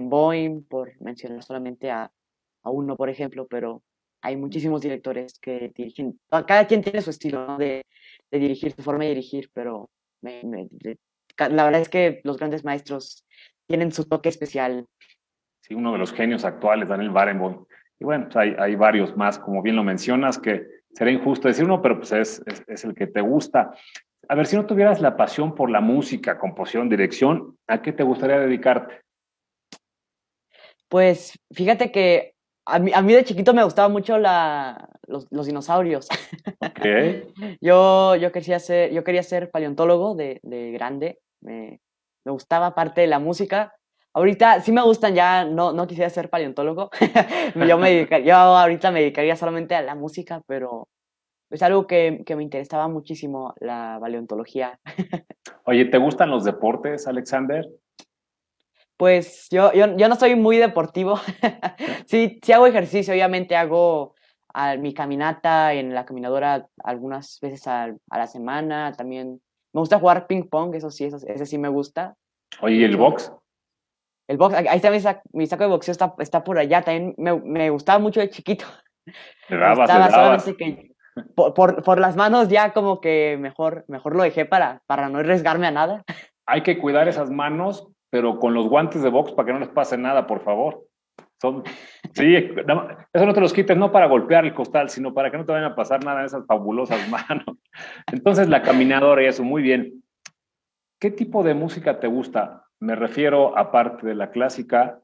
Boeing, 0.00 0.64
por 0.64 1.00
mencionar 1.00 1.42
solamente 1.42 1.90
a, 1.90 2.10
a, 2.62 2.70
uno, 2.70 2.96
por 2.96 3.08
ejemplo, 3.08 3.46
pero 3.46 3.82
hay 4.22 4.36
muchísimos 4.36 4.82
directores 4.82 5.38
que 5.38 5.72
dirigen, 5.74 6.18
cada 6.28 6.66
quien 6.66 6.82
tiene 6.82 7.00
su 7.02 7.10
estilo 7.10 7.56
de, 7.56 7.86
de, 8.30 8.38
dirigir, 8.38 8.72
su 8.72 8.82
forma 8.82 9.04
de 9.04 9.10
dirigir, 9.10 9.50
pero 9.54 9.90
la 10.22 11.64
verdad 11.64 11.80
es 11.80 11.88
que 11.88 12.20
los 12.24 12.36
grandes 12.36 12.64
maestros 12.64 13.24
tienen 13.66 13.92
su 13.92 14.06
toque 14.06 14.28
especial. 14.28 14.86
Sí, 15.62 15.74
uno 15.74 15.92
de 15.92 15.98
los 15.98 16.12
genios 16.12 16.44
actuales, 16.44 16.88
Daniel 16.88 17.10
Barenboim. 17.10 17.64
Y 17.98 18.04
bueno, 18.04 18.24
pues 18.24 18.36
hay, 18.36 18.54
hay, 18.58 18.74
varios 18.76 19.16
más, 19.16 19.38
como 19.38 19.62
bien 19.62 19.76
lo 19.76 19.84
mencionas, 19.84 20.38
que 20.38 20.66
sería 20.92 21.12
injusto 21.14 21.48
decir 21.48 21.64
uno, 21.64 21.80
pero 21.80 21.98
pues 21.98 22.12
es, 22.12 22.42
es, 22.46 22.64
es 22.66 22.84
el 22.84 22.94
que 22.94 23.06
te 23.06 23.20
gusta. 23.20 23.72
A 24.30 24.36
ver, 24.36 24.46
si 24.46 24.54
no 24.54 24.64
tuvieras 24.64 25.00
la 25.00 25.16
pasión 25.16 25.56
por 25.56 25.72
la 25.72 25.80
música, 25.80 26.38
composición, 26.38 26.88
dirección, 26.88 27.58
¿a 27.66 27.82
qué 27.82 27.92
te 27.92 28.04
gustaría 28.04 28.38
dedicarte? 28.38 29.00
Pues 30.88 31.36
fíjate 31.52 31.90
que 31.90 32.34
a 32.64 32.78
mí, 32.78 32.92
a 32.94 33.02
mí 33.02 33.12
de 33.12 33.24
chiquito 33.24 33.52
me 33.54 33.64
gustaba 33.64 33.88
mucho 33.88 34.18
la, 34.18 34.88
los, 35.08 35.28
dinosaurios. 35.28 36.06
Okay. 36.60 37.26
yo, 37.60 38.14
yo, 38.14 38.30
quería 38.30 38.60
ser, 38.60 38.92
yo 38.92 39.02
quería 39.02 39.24
ser 39.24 39.50
paleontólogo 39.50 40.14
de, 40.14 40.38
de 40.44 40.70
grande. 40.70 41.18
Me, 41.40 41.80
me, 42.24 42.30
gustaba 42.30 42.72
parte 42.72 43.00
de 43.00 43.08
la 43.08 43.18
música. 43.18 43.74
Ahorita 44.14 44.60
sí 44.60 44.70
me 44.70 44.82
gustan, 44.82 45.12
ya 45.12 45.44
no, 45.44 45.72
no 45.72 45.88
quisiera 45.88 46.08
ser 46.08 46.30
paleontólogo. 46.30 46.90
yo, 47.68 47.78
me 47.78 48.06
yo 48.24 48.36
ahorita 48.36 48.92
me 48.92 49.00
dedicaría 49.00 49.34
solamente 49.34 49.74
a 49.74 49.82
la 49.82 49.96
música, 49.96 50.40
pero 50.46 50.86
es 51.50 51.62
algo 51.62 51.86
que, 51.86 52.22
que, 52.24 52.36
me 52.36 52.42
interesaba 52.42 52.88
muchísimo, 52.88 53.54
la 53.60 53.98
paleontología. 54.00 54.78
Oye, 55.64 55.84
¿te 55.86 55.98
gustan 55.98 56.30
los 56.30 56.44
deportes, 56.44 57.06
Alexander? 57.06 57.68
Pues 58.96 59.48
yo, 59.50 59.72
yo, 59.72 59.96
yo 59.96 60.08
no 60.08 60.14
soy 60.14 60.36
muy 60.36 60.58
deportivo. 60.58 61.18
sí, 62.06 62.38
sí 62.42 62.52
hago 62.52 62.66
ejercicio, 62.66 63.12
obviamente 63.12 63.56
hago 63.56 64.14
a, 64.52 64.76
mi 64.76 64.94
caminata 64.94 65.72
en 65.74 65.94
la 65.94 66.04
caminadora 66.04 66.68
algunas 66.84 67.38
veces 67.40 67.66
a, 67.66 67.84
a, 68.10 68.18
la 68.18 68.26
semana. 68.26 68.92
También 68.92 69.40
me 69.72 69.80
gusta 69.80 69.98
jugar 69.98 70.26
ping 70.26 70.44
pong, 70.48 70.74
eso 70.74 70.90
sí, 70.90 71.06
eso, 71.06 71.16
ese 71.26 71.46
sí 71.46 71.58
me 71.58 71.68
gusta. 71.68 72.14
Oye, 72.60 72.76
¿y 72.76 72.84
el 72.84 72.96
box? 72.96 73.32
El 74.28 74.36
box, 74.36 74.54
ahí 74.54 74.76
está 74.76 74.90
mi, 74.90 75.00
saco, 75.00 75.22
mi 75.32 75.46
saco 75.46 75.64
de 75.64 75.70
boxeo, 75.70 75.92
está, 75.92 76.14
está 76.18 76.44
por 76.44 76.58
allá. 76.58 76.82
También 76.82 77.14
me, 77.16 77.34
me 77.40 77.70
gustaba 77.70 77.98
mucho 77.98 78.20
de 78.20 78.30
chiquito. 78.30 78.66
Te 79.48 79.56
dabas, 79.56 79.90
te 79.90 79.98
dabas. 79.98 80.44
Que, 80.44 80.94
por, 81.34 81.54
por, 81.54 81.82
por, 81.82 82.00
las 82.00 82.16
manos 82.16 82.48
ya 82.48 82.72
como 82.72 83.00
que 83.00 83.36
mejor, 83.40 83.84
mejor 83.88 84.16
lo 84.16 84.22
dejé 84.22 84.44
para, 84.44 84.82
para 84.86 85.08
no 85.08 85.18
arriesgarme 85.18 85.66
a 85.66 85.70
nada. 85.70 86.04
Hay 86.46 86.62
que 86.62 86.78
cuidar 86.78 87.08
esas 87.08 87.30
manos, 87.30 87.88
pero 88.10 88.38
con 88.38 88.54
los 88.54 88.68
guantes 88.68 89.02
de 89.02 89.10
box 89.10 89.32
para 89.32 89.46
que 89.46 89.52
no 89.52 89.60
les 89.60 89.68
pase 89.68 89.96
nada, 89.96 90.26
por 90.26 90.40
favor. 90.42 90.84
Son, 91.40 91.62
sí, 92.12 92.34
eso 92.34 93.26
no 93.26 93.32
te 93.32 93.40
los 93.40 93.52
quites, 93.52 93.76
no 93.76 93.90
para 93.90 94.06
golpear 94.06 94.44
el 94.44 94.52
costal, 94.52 94.90
sino 94.90 95.14
para 95.14 95.30
que 95.30 95.38
no 95.38 95.46
te 95.46 95.52
vayan 95.52 95.72
a 95.72 95.74
pasar 95.74 96.04
nada 96.04 96.20
en 96.20 96.26
esas 96.26 96.44
fabulosas 96.46 97.08
manos. 97.08 97.56
Entonces, 98.12 98.48
la 98.48 98.62
caminadora 98.62 99.22
y 99.22 99.26
eso, 99.26 99.42
muy 99.42 99.62
bien. 99.62 100.02
¿Qué 101.00 101.10
tipo 101.10 101.42
de 101.42 101.54
música 101.54 101.98
te 101.98 102.08
gusta? 102.08 102.66
Me 102.78 102.94
refiero, 102.94 103.56
aparte 103.56 104.06
de 104.06 104.14
la 104.14 104.30
clásica, 104.30 105.00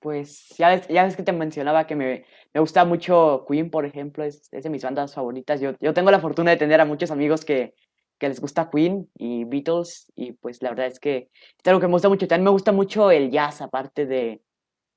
pues 0.00 0.54
ya 0.56 0.68
ves, 0.68 0.86
ya 0.88 1.04
ves 1.04 1.16
que 1.16 1.22
te 1.22 1.32
mencionaba 1.32 1.86
que 1.86 1.96
me, 1.96 2.24
me 2.54 2.60
gusta 2.60 2.84
mucho 2.84 3.44
Queen, 3.48 3.70
por 3.70 3.84
ejemplo, 3.84 4.24
es, 4.24 4.50
de 4.50 4.70
mis 4.70 4.82
bandas 4.82 5.14
favoritas. 5.14 5.60
Yo, 5.60 5.72
yo 5.80 5.92
tengo 5.94 6.10
la 6.10 6.20
fortuna 6.20 6.50
de 6.50 6.56
tener 6.56 6.80
a 6.80 6.84
muchos 6.84 7.10
amigos 7.10 7.44
que, 7.44 7.74
que 8.18 8.28
les 8.28 8.40
gusta 8.40 8.70
Queen 8.70 9.08
y 9.16 9.44
Beatles, 9.44 10.10
y 10.16 10.32
pues 10.32 10.62
la 10.62 10.70
verdad 10.70 10.86
es 10.86 10.98
que 10.98 11.28
es 11.32 11.68
algo 11.68 11.80
que 11.80 11.86
me 11.86 11.92
gusta 11.92 12.08
mucho. 12.08 12.26
También 12.26 12.44
me 12.44 12.50
gusta 12.50 12.72
mucho 12.72 13.10
el 13.10 13.30
jazz, 13.30 13.60
aparte 13.60 14.06
de, 14.06 14.40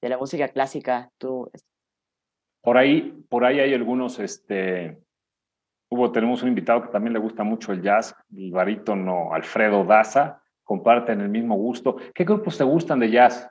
de 0.02 0.10
la 0.10 0.18
música 0.18 0.48
clásica. 0.48 1.12
Tú... 1.18 1.50
Por 2.62 2.78
ahí, 2.78 3.24
por 3.30 3.44
ahí 3.44 3.60
hay 3.60 3.74
algunos, 3.74 4.20
este, 4.20 4.98
hubo, 5.90 6.12
tenemos 6.12 6.42
un 6.44 6.50
invitado 6.50 6.84
que 6.84 6.90
también 6.90 7.14
le 7.14 7.20
gusta 7.20 7.44
mucho 7.44 7.72
el 7.72 7.82
jazz, 7.82 8.16
el 8.36 8.52
barítono 8.52 9.34
Alfredo 9.34 9.84
Daza, 9.84 10.42
comparten 10.64 11.22
el 11.22 11.30
mismo 11.30 11.56
gusto. 11.56 11.98
¿Qué 12.14 12.24
grupos 12.24 12.58
te 12.58 12.64
gustan 12.64 13.00
de 13.00 13.12
jazz? 13.12 13.50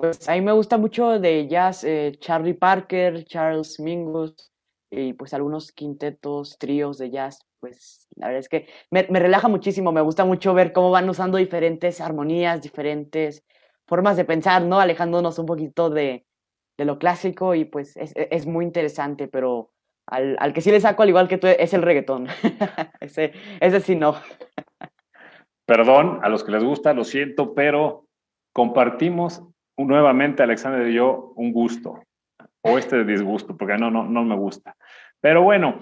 Pues 0.00 0.26
a 0.30 0.32
mí 0.32 0.40
me 0.40 0.52
gusta 0.52 0.78
mucho 0.78 1.20
de 1.20 1.46
jazz 1.46 1.84
eh, 1.84 2.16
Charlie 2.20 2.54
Parker, 2.54 3.22
Charles 3.26 3.78
Mingus 3.80 4.50
y 4.90 5.12
pues 5.12 5.34
algunos 5.34 5.72
quintetos, 5.72 6.56
tríos 6.58 6.96
de 6.96 7.10
jazz. 7.10 7.44
Pues 7.60 8.08
la 8.16 8.28
verdad 8.28 8.40
es 8.40 8.48
que 8.48 8.66
me, 8.90 9.06
me, 9.10 9.18
relaja 9.20 9.48
muchísimo, 9.48 9.92
me 9.92 10.00
gusta 10.00 10.24
mucho 10.24 10.54
ver 10.54 10.72
cómo 10.72 10.90
van 10.90 11.10
usando 11.10 11.36
diferentes 11.36 12.00
armonías, 12.00 12.62
diferentes 12.62 13.44
formas 13.86 14.16
de 14.16 14.24
pensar, 14.24 14.62
¿no? 14.62 14.80
Alejándonos 14.80 15.38
un 15.38 15.44
poquito 15.44 15.90
de, 15.90 16.24
de 16.78 16.84
lo 16.86 16.98
clásico 16.98 17.54
y 17.54 17.66
pues 17.66 17.98
es, 17.98 18.14
es 18.14 18.46
muy 18.46 18.64
interesante, 18.64 19.28
pero 19.28 19.70
al, 20.06 20.34
al, 20.40 20.54
que 20.54 20.62
sí 20.62 20.70
le 20.70 20.80
saco, 20.80 21.02
al 21.02 21.10
igual 21.10 21.28
que 21.28 21.36
tú, 21.36 21.46
es 21.46 21.74
el 21.74 21.82
reggaetón. 21.82 22.26
ese, 23.00 23.34
ese 23.60 23.80
sí 23.80 23.96
no. 23.96 24.14
Perdón 25.66 26.20
a 26.22 26.30
los 26.30 26.42
que 26.42 26.52
les 26.52 26.64
gusta, 26.64 26.94
lo 26.94 27.04
siento, 27.04 27.52
pero 27.52 28.06
compartimos 28.54 29.42
nuevamente, 29.86 30.42
Alexander 30.42 30.86
y 30.88 30.94
yo, 30.94 31.32
un 31.36 31.52
gusto, 31.52 32.02
o 32.62 32.78
este 32.78 33.04
disgusto, 33.04 33.56
porque 33.56 33.76
no, 33.76 33.90
no, 33.90 34.04
no 34.04 34.24
me 34.24 34.36
gusta. 34.36 34.76
Pero 35.20 35.42
bueno, 35.42 35.80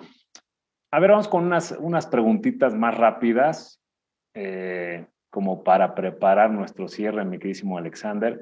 a 0.91 1.01
ver, 1.01 1.11
vamos 1.11 1.29
con 1.29 1.45
unas, 1.45 1.73
unas 1.79 2.07
preguntitas 2.07 2.75
más 2.75 2.97
rápidas, 2.97 3.81
eh, 4.35 5.07
como 5.31 5.63
para 5.63 5.95
preparar 5.95 6.51
nuestro 6.51 6.89
cierre, 6.89 7.25
mi 7.25 7.39
queridísimo 7.39 7.77
Alexander. 7.77 8.41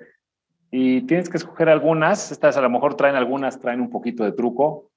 Y 0.70 1.02
tienes 1.02 1.28
que 1.28 1.38
escoger 1.38 1.68
algunas, 1.68 2.30
estas 2.30 2.56
a 2.56 2.60
lo 2.60 2.70
mejor 2.70 2.96
traen 2.96 3.16
algunas, 3.16 3.60
traen 3.60 3.80
un 3.80 3.90
poquito 3.90 4.24
de 4.24 4.32
truco, 4.32 4.90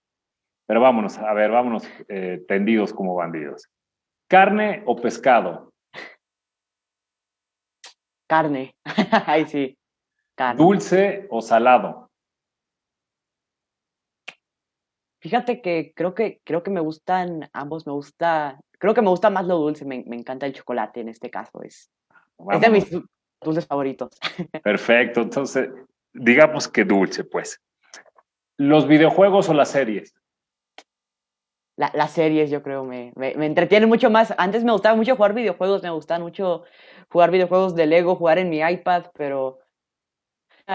pero 0.67 0.81
vámonos, 0.81 1.17
a 1.17 1.33
ver, 1.33 1.49
vámonos 1.49 1.87
eh, 2.07 2.43
tendidos 2.47 2.93
como 2.93 3.15
bandidos. 3.15 3.67
¿Carne 4.27 4.83
o 4.85 4.95
pescado? 4.95 5.73
Carne, 8.27 8.75
ahí 9.25 9.45
sí. 9.47 9.78
¿Dulce 10.55 11.27
o 11.29 11.41
salado? 11.41 12.09
Fíjate 15.21 15.61
que 15.61 15.91
creo 15.93 16.15
que 16.15 16.39
creo 16.45 16.63
que 16.63 16.71
me 16.71 16.79
gustan 16.79 17.49
ambos, 17.51 17.85
me 17.85 17.91
gusta, 17.91 18.57
creo 18.77 18.93
que 18.93 19.01
me 19.01 19.09
gusta 19.09 19.29
más 19.29 19.45
lo 19.45 19.57
dulce, 19.57 19.83
me, 19.83 20.03
me 20.07 20.15
encanta 20.15 20.45
el 20.45 20.53
chocolate 20.53 21.01
en 21.01 21.09
este 21.09 21.29
caso, 21.29 21.61
es, 21.61 21.91
es 22.51 22.61
de, 22.61 22.69
mis, 22.69 22.89
dulces 23.41 23.67
favoritos. 23.67 24.17
Perfecto, 24.63 25.21
entonces, 25.21 25.69
digamos 26.13 26.69
que 26.69 26.85
dulce, 26.85 27.25
pues. 27.25 27.61
¿Los 28.57 28.87
videojuegos 28.87 29.49
o 29.49 29.53
las 29.53 29.71
series? 29.71 30.13
las 31.75 32.11
series, 32.11 32.49
yo 32.49 32.61
creo, 32.61 32.83
me, 32.83 33.13
me, 33.15 33.35
me 33.35 33.45
entretienen 33.45 33.87
mucho 33.87 34.09
más. 34.09 34.33
Antes 34.37 34.65
me 34.65 34.73
gustaba 34.73 34.97
mucho 34.97 35.15
jugar 35.15 35.33
videojuegos, 35.33 35.81
me 35.81 35.89
gustaba 35.89 36.21
mucho 36.21 36.63
jugar 37.09 37.31
videojuegos 37.31 37.73
de 37.73 37.85
Lego, 37.85 38.17
jugar 38.17 38.37
en 38.37 38.49
mi 38.49 38.59
iPad, 38.59 39.05
pero 39.13 39.59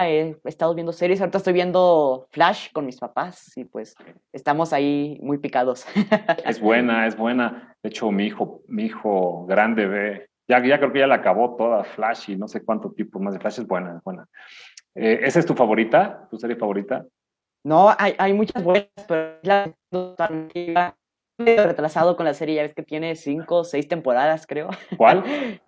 he 0.03 0.37
estado 0.43 0.73
viendo 0.75 0.91
series. 0.91 1.21
Ahorita 1.21 1.37
estoy 1.37 1.53
viendo 1.53 2.27
Flash 2.31 2.71
con 2.73 2.85
mis 2.85 2.99
papás 2.99 3.55
y 3.55 3.65
pues 3.65 3.95
estamos 4.33 4.73
ahí 4.73 5.17
muy 5.21 5.37
picados. 5.37 5.85
Es 6.45 6.59
buena, 6.59 7.07
es 7.07 7.15
buena. 7.15 7.75
De 7.81 7.89
hecho, 7.89 8.11
mi 8.11 8.25
hijo, 8.25 8.61
mi 8.67 8.85
hijo 8.85 9.45
grande 9.45 9.87
ve, 9.87 10.29
ya, 10.47 10.63
ya 10.63 10.77
creo 10.77 10.91
que 10.91 10.99
ya 10.99 11.07
la 11.07 11.15
acabó 11.15 11.55
toda 11.55 11.83
Flash 11.83 12.31
y 12.31 12.35
no 12.35 12.47
sé 12.47 12.63
cuánto 12.63 12.91
tipo 12.91 13.19
más 13.19 13.33
de 13.33 13.39
Flash. 13.39 13.59
Es 13.59 13.67
buena, 13.67 13.97
es 13.97 14.03
buena. 14.03 14.27
Eh, 14.95 15.19
¿Esa 15.23 15.39
es 15.39 15.45
tu 15.45 15.55
favorita? 15.55 16.27
¿Tu 16.29 16.37
serie 16.37 16.55
favorita? 16.55 17.05
No, 17.63 17.93
hay, 17.97 18.15
hay 18.17 18.33
muchas 18.33 18.63
buenas, 18.63 18.89
pero 19.07 19.39
la 19.41 20.95
retrasado 21.37 22.15
con 22.15 22.25
la 22.25 22.33
serie, 22.33 22.55
ya 22.55 22.61
ves 22.63 22.73
que 22.73 22.83
tiene 22.83 23.15
cinco 23.15 23.57
o 23.57 23.63
seis 23.63 23.87
temporadas, 23.87 24.45
creo. 24.47 24.69
¿Cuál? 24.97 25.23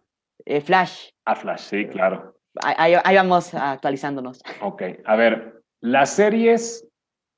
Eh, 0.45 0.61
Flash. 0.61 1.09
Ah, 1.25 1.35
Flash, 1.35 1.59
sí, 1.61 1.87
claro. 1.87 2.36
Ahí, 2.63 2.95
ahí, 3.03 3.15
vamos 3.15 3.53
actualizándonos. 3.53 4.41
Ok, 4.61 4.83
a 5.05 5.15
ver, 5.15 5.61
¿las 5.81 6.11
series 6.11 6.87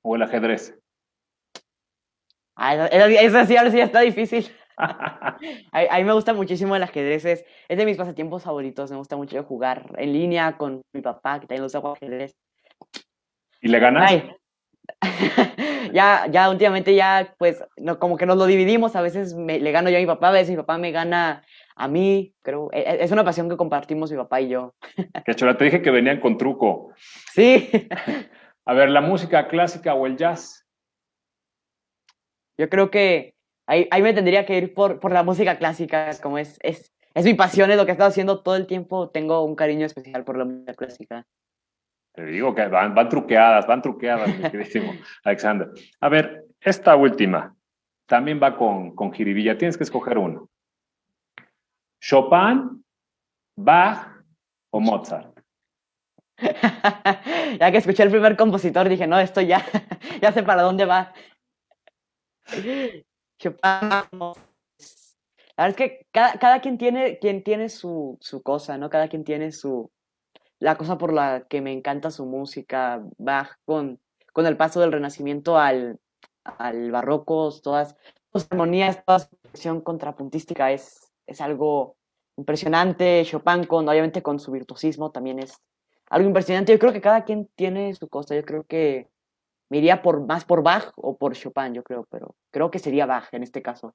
o 0.02 0.16
el 0.16 0.24
ajedrez? 0.24 0.78
Ah, 2.56 2.88
eso, 2.88 3.46
sí, 3.46 3.58
ahora 3.58 3.72
sí 3.72 3.80
está 3.80 4.02
difícil. 4.02 4.52
a, 4.78 5.38
a, 5.72 5.98
mí 5.98 6.04
me 6.04 6.14
gusta 6.14 6.34
muchísimo 6.34 6.76
el 6.76 6.84
ajedrez, 6.84 7.26
es, 7.26 7.46
es, 7.68 7.78
de 7.78 7.86
mis 7.86 7.98
pasatiempos 7.98 8.44
favoritos, 8.44 8.92
me 8.92 8.98
gusta 8.98 9.18
mucho 9.18 9.44
jugar 9.44 9.92
en 9.98 10.14
línea 10.14 10.58
con 10.58 10.82
mi 10.94 11.02
papá, 11.02 11.40
que 11.40 11.48
también 11.48 11.64
gusta 11.64 11.80
jugar 11.80 11.98
ajedrez. 11.98 12.36
¿Y 13.62 13.68
le 13.68 13.80
ganas? 13.80 14.10
Ay, 14.10 14.32
ya, 15.94 16.28
ya 16.30 16.50
últimamente 16.50 16.96
ya, 16.96 17.36
pues, 17.38 17.64
no, 17.78 18.00
como 18.00 18.18
que 18.18 18.26
nos 18.26 18.38
lo 18.38 18.46
dividimos, 18.46 18.96
a 18.96 19.02
veces 19.02 19.34
me, 19.36 19.60
le 19.60 19.72
gano 19.72 19.90
yo 19.90 19.98
a 19.98 20.02
mi 20.02 20.06
papá, 20.06 20.30
a 20.30 20.32
veces 20.32 20.52
mi 20.52 20.58
papá 20.58 20.78
me 20.78 20.92
gana 20.92 21.44
a 21.80 21.88
mí, 21.88 22.36
creo, 22.42 22.70
e, 22.74 22.82
e, 22.82 23.04
es 23.04 23.12
una 23.12 23.24
pasión 23.24 23.50
que 23.50 23.56
compartimos 23.56 24.12
mi 24.12 24.18
papá 24.18 24.42
y 24.42 24.50
yo. 24.50 24.76
Que 25.26 25.34
chola, 25.34 25.58
te 25.58 25.64
dije 25.64 25.82
que 25.82 25.92
venían 25.92 26.20
con 26.20 26.38
truco. 26.38 26.94
Sí. 27.32 27.70
A 28.66 28.74
ver, 28.74 28.90
¿la 28.90 29.02
música 29.02 29.48
clásica 29.48 29.94
o 29.94 30.06
el 30.06 30.18
jazz? 30.18 30.68
Yo 32.58 32.70
creo 32.70 32.92
que 32.92 33.34
ahí, 33.66 33.88
ahí 33.92 34.02
me 34.02 34.14
tendría 34.14 34.46
que 34.46 34.58
ir 34.58 34.74
por, 34.74 35.00
por 35.00 35.14
la 35.14 35.24
música 35.24 35.58
clásica, 35.58 36.12
como 36.22 36.38
es, 36.38 36.60
es, 36.62 36.94
es 37.16 37.26
mi 37.26 37.34
pasión, 37.34 37.72
es 37.72 37.78
lo 37.78 37.86
que 37.86 37.92
he 37.92 37.94
estado 37.94 38.10
haciendo 38.10 38.44
todo 38.44 38.58
el 38.58 38.68
tiempo, 38.68 39.10
tengo 39.10 39.44
un 39.44 39.56
cariño 39.56 39.86
especial 39.86 40.26
por 40.26 40.38
la 40.38 40.46
música 40.46 40.74
clásica. 40.74 41.26
Te 42.14 42.26
digo 42.26 42.54
que 42.54 42.68
van, 42.68 42.94
van 42.94 43.08
truqueadas, 43.08 43.66
van 43.66 43.82
truqueadas, 43.82 44.38
mi 44.38 44.44
queridísimo 44.52 44.94
Alexander. 45.24 45.70
A 46.02 46.10
ver, 46.10 46.44
esta 46.60 46.98
última 46.98 47.56
también 48.06 48.40
va 48.44 48.58
con, 48.58 48.94
con 48.94 49.14
jiribilla. 49.14 49.58
Tienes 49.58 49.78
que 49.78 49.86
escoger 49.86 50.18
uno. 50.18 50.50
¿Chopin, 52.10 52.84
Bach 53.56 54.26
o 54.72 54.80
Mozart? 54.80 55.40
ya 57.60 57.72
que 57.72 57.78
escuché 57.78 58.02
el 58.02 58.10
primer 58.10 58.36
compositor, 58.36 58.90
dije, 58.90 59.06
no, 59.06 59.20
esto 59.20 59.42
ya, 59.42 59.64
ya 60.22 60.32
sé 60.32 60.42
para 60.42 60.64
dónde 60.64 60.86
va. 60.86 61.14
Chopin. 63.38 63.60
La 63.62 65.66
verdad 65.66 65.70
es 65.70 65.76
que 65.76 66.08
cada, 66.12 66.40
cada 66.40 66.62
quien 66.62 66.80
tiene, 66.80 67.20
quien 67.20 67.44
tiene 67.44 67.70
su, 67.70 68.18
su 68.22 68.42
cosa, 68.42 68.80
¿no? 68.80 68.90
Cada 68.90 69.08
quien 69.08 69.24
tiene 69.24 69.52
su, 69.52 69.92
la 70.58 70.78
cosa 70.78 70.98
por 70.98 71.14
la 71.14 71.46
que 71.48 71.62
me 71.62 71.74
encanta 71.74 72.10
su 72.10 72.26
música, 72.26 73.04
Bach 73.20 73.52
con, 73.66 74.00
con 74.34 74.48
el 74.48 74.58
paso 74.58 74.80
del 74.80 74.94
Renacimiento 74.94 75.60
al, 75.60 76.00
al 76.44 76.90
barroco, 76.90 77.54
todas 77.62 77.96
sus 78.34 78.48
armonías, 78.50 79.06
toda 79.06 79.20
su 79.20 79.36
expresión 79.36 79.82
contrapuntística 79.82 80.72
es, 80.72 81.14
es 81.28 81.40
algo 81.40 81.99
impresionante. 82.40 83.24
Chopin, 83.26 83.66
con, 83.66 83.88
obviamente 83.88 84.22
con 84.22 84.40
su 84.40 84.52
virtuosismo, 84.52 85.12
también 85.12 85.40
es 85.40 85.62
algo 86.10 86.28
impresionante. 86.28 86.72
Yo 86.72 86.80
creo 86.80 86.94
que 86.94 87.02
cada 87.02 87.24
quien 87.24 87.48
tiene 87.56 87.94
su 87.94 88.08
cosa. 88.08 88.36
Yo 88.36 88.44
creo 88.44 88.64
que 88.64 89.08
me 89.70 89.78
iría 89.78 90.02
por, 90.02 90.26
más 90.26 90.46
por 90.46 90.64
Bach 90.64 90.92
o 90.96 91.18
por 91.18 91.34
Chopin, 91.34 91.74
yo 91.74 91.84
creo, 91.84 92.08
pero 92.10 92.36
creo 92.52 92.72
que 92.72 92.80
sería 92.80 93.06
Bach 93.06 93.28
en 93.32 93.44
este 93.44 93.62
caso. 93.62 93.94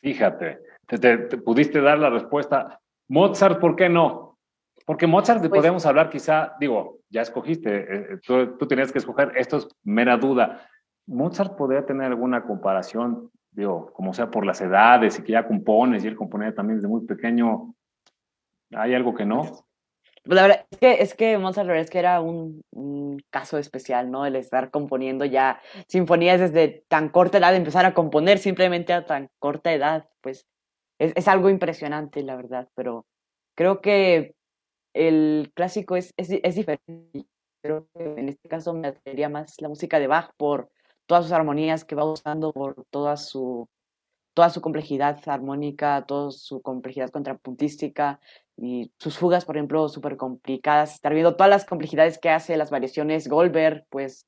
Fíjate, 0.00 0.60
te, 0.86 0.98
te, 0.98 1.18
te 1.18 1.36
pudiste 1.36 1.80
dar 1.80 1.98
la 1.98 2.08
respuesta. 2.08 2.80
Mozart, 3.08 3.60
¿por 3.60 3.76
qué 3.76 3.88
no? 3.88 4.38
Porque 4.86 5.06
Mozart 5.06 5.40
pues, 5.40 5.50
podemos 5.50 5.84
hablar 5.84 6.08
quizá, 6.08 6.56
digo, 6.58 7.00
ya 7.10 7.22
escogiste, 7.22 7.86
eh, 7.94 8.18
tú, 8.26 8.56
tú, 8.56 8.66
tenías 8.66 8.90
que 8.90 8.98
escoger, 8.98 9.32
esto 9.36 9.58
es 9.58 9.68
mera 9.84 10.16
duda. 10.16 10.66
Mozart 11.06 11.56
podría 11.56 11.84
tener 11.84 12.06
alguna 12.06 12.44
comparación, 12.44 13.30
digo, 13.52 13.92
como 13.92 14.14
sea 14.14 14.30
por 14.30 14.46
las 14.46 14.60
edades 14.60 15.18
y 15.18 15.22
que 15.22 15.32
ya 15.32 15.46
compones 15.46 16.04
y 16.04 16.08
él 16.08 16.16
componía 16.16 16.54
también 16.54 16.78
desde 16.78 16.88
muy 16.88 17.06
pequeño. 17.06 17.74
¿Hay 18.72 18.94
algo 18.94 19.14
que 19.14 19.26
no? 19.26 19.66
Pues, 20.24 20.36
la 20.36 20.42
verdad 20.42 20.66
es 20.70 20.78
que, 20.78 21.02
es 21.02 21.14
que 21.14 21.38
Mozart, 21.38 21.66
la 21.66 21.78
es 21.78 21.90
que 21.90 21.98
era 21.98 22.20
un, 22.20 22.62
caso 23.30 23.58
especial, 23.58 24.10
¿no? 24.10 24.26
El 24.26 24.36
estar 24.36 24.70
componiendo 24.70 25.24
ya 25.24 25.60
sinfonías 25.88 26.40
desde 26.40 26.84
tan 26.88 27.08
corta 27.08 27.38
edad, 27.38 27.54
empezar 27.54 27.84
a 27.84 27.94
componer 27.94 28.38
simplemente 28.38 28.92
a 28.92 29.06
tan 29.06 29.28
corta 29.38 29.72
edad, 29.72 30.08
pues 30.20 30.46
es, 30.98 31.12
es 31.16 31.28
algo 31.28 31.48
impresionante, 31.50 32.22
la 32.22 32.36
verdad, 32.36 32.68
pero 32.74 33.06
creo 33.56 33.80
que 33.80 34.34
el 34.94 35.52
clásico 35.54 35.96
es, 35.96 36.12
es, 36.16 36.30
es 36.30 36.54
diferente. 36.54 37.26
Creo 37.62 37.88
que 37.94 38.04
en 38.04 38.28
este 38.28 38.48
caso 38.48 38.72
me 38.72 38.88
atraería 38.88 39.28
más 39.28 39.60
la 39.60 39.68
música 39.68 39.98
de 39.98 40.06
Bach 40.06 40.30
por 40.36 40.70
todas 41.10 41.24
sus 41.24 41.32
armonías 41.32 41.84
que 41.84 41.96
va 41.96 42.04
usando, 42.04 42.52
por 42.52 42.84
toda 42.88 43.16
su, 43.16 43.68
toda 44.32 44.48
su 44.48 44.60
complejidad 44.60 45.18
armónica, 45.26 46.04
toda 46.06 46.30
su 46.30 46.62
complejidad 46.62 47.10
contrapuntística 47.10 48.20
y 48.56 48.92
sus 48.96 49.18
fugas, 49.18 49.44
por 49.44 49.56
ejemplo, 49.56 49.88
súper 49.88 50.16
complicadas. 50.16 50.94
Estar 50.94 51.12
viendo 51.12 51.34
todas 51.34 51.50
las 51.50 51.64
complejidades 51.64 52.18
que 52.18 52.30
hace, 52.30 52.56
las 52.56 52.70
variaciones 52.70 53.26
Goldberg, 53.26 53.86
pues 53.90 54.24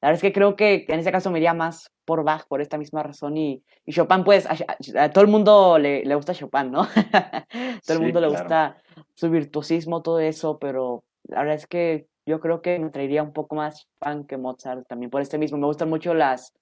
la 0.00 0.08
verdad 0.08 0.16
es 0.16 0.22
que 0.22 0.32
creo 0.32 0.56
que 0.56 0.86
en 0.88 0.98
este 0.98 1.12
caso 1.12 1.30
me 1.30 1.40
iría 1.40 1.52
más 1.52 1.92
por 2.06 2.24
Bach 2.24 2.46
por 2.48 2.62
esta 2.62 2.78
misma 2.78 3.02
razón 3.02 3.36
y, 3.36 3.62
y 3.84 3.92
Chopin, 3.92 4.24
pues 4.24 4.46
a, 4.46 4.56
a, 4.98 5.10
todo 5.10 5.24
el 5.24 5.30
mundo 5.30 5.78
le, 5.78 6.06
le 6.06 6.14
gusta 6.14 6.32
Chopin, 6.32 6.70
¿no? 6.70 6.88
todo 7.86 7.98
el 7.98 8.00
mundo 8.00 8.22
le 8.22 8.28
gusta 8.28 8.78
su 9.14 9.28
virtuosismo, 9.28 10.00
todo 10.00 10.20
eso, 10.20 10.58
pero 10.58 11.04
la 11.24 11.40
verdad 11.40 11.56
es 11.56 11.66
que 11.66 12.06
yo 12.26 12.40
creo 12.40 12.62
que 12.62 12.78
me 12.78 12.90
traería 12.90 13.22
un 13.22 13.32
poco 13.32 13.54
más 13.54 13.88
fan 13.98 14.24
que 14.26 14.36
Mozart 14.36 14.86
también 14.88 15.10
por 15.10 15.20
este 15.20 15.38
mismo. 15.38 15.58
Me 15.58 15.66
gustan 15.66 15.88
mucho 15.88 16.14
las, 16.14 16.52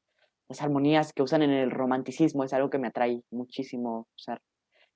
las 0.49 0.63
armonías 0.63 1.13
que 1.13 1.23
usan 1.23 1.43
en 1.43 1.51
el 1.51 1.71
romanticismo, 1.71 2.45
es 2.45 2.53
algo 2.53 2.71
que 2.71 2.79
me 2.79 2.89
atrae 2.89 3.23
muchísimo 3.31 4.09
usar. 4.17 4.41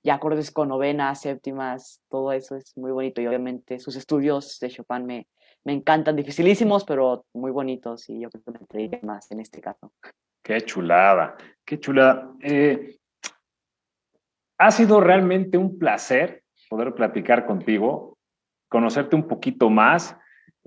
Ya 0.02 0.14
acordes 0.14 0.50
con 0.50 0.68
novenas, 0.68 1.20
séptimas, 1.20 2.00
todo 2.08 2.32
eso 2.32 2.56
es 2.56 2.76
muy 2.76 2.92
bonito 2.92 3.20
y 3.20 3.26
obviamente 3.26 3.80
sus 3.80 3.96
estudios 3.96 4.58
de 4.60 4.68
Chopin 4.68 5.04
me, 5.04 5.26
me 5.64 5.72
encantan, 5.72 6.14
dificilísimos, 6.14 6.84
pero 6.84 7.26
muy 7.34 7.50
bonitos 7.50 8.08
y 8.08 8.20
yo 8.20 8.30
creo 8.30 8.44
que 8.44 8.50
me 8.52 8.66
traería 8.66 9.00
más 9.02 9.30
en 9.32 9.40
este 9.40 9.60
caso. 9.60 9.92
Qué 10.42 10.60
chulada, 10.60 11.36
qué 11.64 11.80
chulada. 11.80 12.32
Eh, 12.40 12.98
ha 14.58 14.70
sido 14.70 15.00
realmente 15.00 15.58
un 15.58 15.76
placer 15.76 16.44
poder 16.70 16.94
platicar 16.94 17.46
contigo, 17.46 18.16
conocerte 18.68 19.16
un 19.16 19.26
poquito 19.26 19.70
más. 19.70 20.16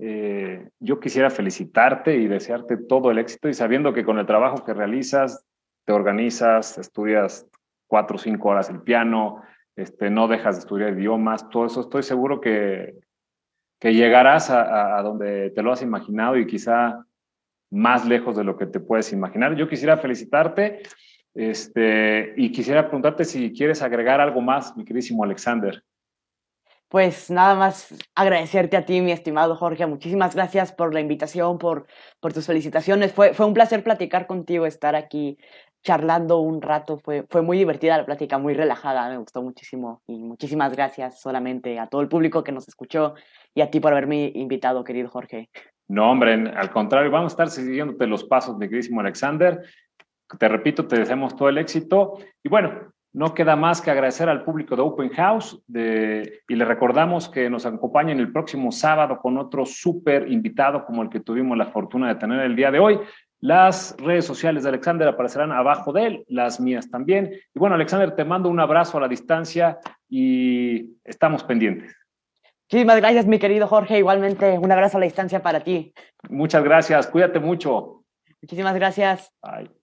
Eh, 0.02 0.70
yo 0.78 0.98
quisiera 0.98 1.28
felicitarte 1.28 2.16
y 2.16 2.26
desearte 2.26 2.78
todo 2.78 3.10
el 3.10 3.18
éxito 3.18 3.50
y 3.50 3.54
sabiendo 3.54 3.92
que 3.92 4.02
con 4.02 4.18
el 4.18 4.24
trabajo 4.24 4.64
que 4.64 4.72
realizas, 4.72 5.44
te 5.84 5.92
organizas, 5.92 6.78
estudias 6.78 7.46
cuatro 7.86 8.16
o 8.16 8.18
cinco 8.18 8.48
horas 8.48 8.70
el 8.70 8.80
piano, 8.80 9.42
este, 9.76 10.08
no 10.08 10.26
dejas 10.26 10.56
de 10.56 10.60
estudiar 10.60 10.94
idiomas, 10.94 11.50
todo 11.50 11.66
eso, 11.66 11.82
estoy 11.82 12.02
seguro 12.02 12.40
que, 12.40 12.94
que 13.78 13.92
llegarás 13.92 14.48
a, 14.48 14.96
a, 14.96 15.02
donde 15.02 15.50
te 15.50 15.62
lo 15.62 15.70
has 15.70 15.82
imaginado 15.82 16.38
y 16.38 16.46
quizá 16.46 17.04
más 17.70 18.06
lejos 18.06 18.36
de 18.36 18.44
lo 18.44 18.56
que 18.56 18.66
te 18.66 18.80
puedes 18.80 19.12
imaginar. 19.12 19.54
Yo 19.54 19.68
quisiera 19.68 19.98
felicitarte 19.98 20.80
este, 21.34 22.32
y 22.38 22.50
quisiera 22.52 22.84
preguntarte 22.84 23.26
si 23.26 23.52
quieres 23.52 23.82
agregar 23.82 24.20
algo 24.20 24.40
más, 24.40 24.74
mi 24.78 24.84
queridísimo 24.84 25.24
Alexander 25.24 25.84
pues 26.90 27.30
nada 27.30 27.54
más 27.54 27.94
agradecerte 28.16 28.76
a 28.76 28.84
ti, 28.84 29.00
mi 29.00 29.12
estimado 29.12 29.54
Jorge. 29.54 29.86
Muchísimas 29.86 30.34
gracias 30.34 30.72
por 30.72 30.92
la 30.92 30.98
invitación, 30.98 31.56
por, 31.56 31.86
por 32.18 32.32
tus 32.32 32.46
felicitaciones. 32.46 33.12
Fue, 33.12 33.32
fue 33.32 33.46
un 33.46 33.54
placer 33.54 33.84
platicar 33.84 34.26
contigo, 34.26 34.66
estar 34.66 34.96
aquí 34.96 35.38
charlando 35.84 36.38
un 36.38 36.60
rato. 36.60 36.98
Fue, 36.98 37.24
fue 37.30 37.42
muy 37.42 37.58
divertida 37.58 37.96
la 37.96 38.04
plática, 38.04 38.38
muy 38.38 38.54
relajada, 38.54 39.08
me 39.08 39.18
gustó 39.18 39.40
muchísimo. 39.40 40.02
Y 40.08 40.18
muchísimas 40.18 40.72
gracias 40.72 41.20
solamente 41.20 41.78
a 41.78 41.86
todo 41.86 42.00
el 42.00 42.08
público 42.08 42.42
que 42.42 42.50
nos 42.50 42.66
escuchó 42.66 43.14
y 43.54 43.60
a 43.60 43.70
ti 43.70 43.78
por 43.78 43.92
haberme 43.92 44.32
invitado, 44.34 44.82
querido 44.82 45.08
Jorge. 45.08 45.48
No, 45.86 46.10
hombre, 46.10 46.34
al 46.56 46.72
contrario, 46.72 47.12
vamos 47.12 47.32
a 47.32 47.34
estar 47.34 47.50
siguiéndote 47.50 48.04
los 48.08 48.24
pasos, 48.24 48.56
mi 48.56 48.66
queridísimo 48.66 49.00
Alexander. 49.00 49.62
Te 50.40 50.48
repito, 50.48 50.88
te 50.88 50.98
deseamos 50.98 51.36
todo 51.36 51.48
el 51.48 51.58
éxito. 51.58 52.18
Y 52.42 52.48
bueno, 52.48 52.92
no 53.12 53.34
queda 53.34 53.56
más 53.56 53.80
que 53.80 53.90
agradecer 53.90 54.28
al 54.28 54.44
público 54.44 54.76
de 54.76 54.82
Open 54.82 55.10
House 55.10 55.60
de, 55.66 56.42
y 56.48 56.54
le 56.54 56.64
recordamos 56.64 57.28
que 57.28 57.50
nos 57.50 57.66
acompañen 57.66 58.20
el 58.20 58.32
próximo 58.32 58.70
sábado 58.70 59.18
con 59.18 59.36
otro 59.36 59.66
súper 59.66 60.30
invitado 60.30 60.84
como 60.84 61.02
el 61.02 61.10
que 61.10 61.20
tuvimos 61.20 61.58
la 61.58 61.66
fortuna 61.66 62.08
de 62.08 62.14
tener 62.14 62.40
el 62.40 62.54
día 62.54 62.70
de 62.70 62.78
hoy. 62.78 63.00
Las 63.40 63.96
redes 63.98 64.26
sociales 64.26 64.62
de 64.62 64.68
Alexander 64.68 65.08
aparecerán 65.08 65.50
abajo 65.50 65.92
de 65.92 66.06
él, 66.06 66.24
las 66.28 66.60
mías 66.60 66.90
también. 66.90 67.32
Y 67.54 67.58
bueno, 67.58 67.74
Alexander, 67.74 68.14
te 68.14 68.24
mando 68.24 68.48
un 68.48 68.60
abrazo 68.60 68.98
a 68.98 69.00
la 69.00 69.08
distancia 69.08 69.78
y 70.08 70.98
estamos 71.04 71.42
pendientes. 71.42 71.96
Muchísimas 72.70 72.96
gracias, 72.98 73.26
mi 73.26 73.38
querido 73.38 73.66
Jorge. 73.66 73.98
Igualmente, 73.98 74.58
un 74.58 74.70
abrazo 74.70 74.98
a 74.98 75.00
la 75.00 75.06
distancia 75.06 75.42
para 75.42 75.60
ti. 75.60 75.92
Muchas 76.28 76.62
gracias. 76.62 77.06
Cuídate 77.08 77.40
mucho. 77.40 78.04
Muchísimas 78.42 78.74
gracias. 78.74 79.32
Bye. 79.42 79.79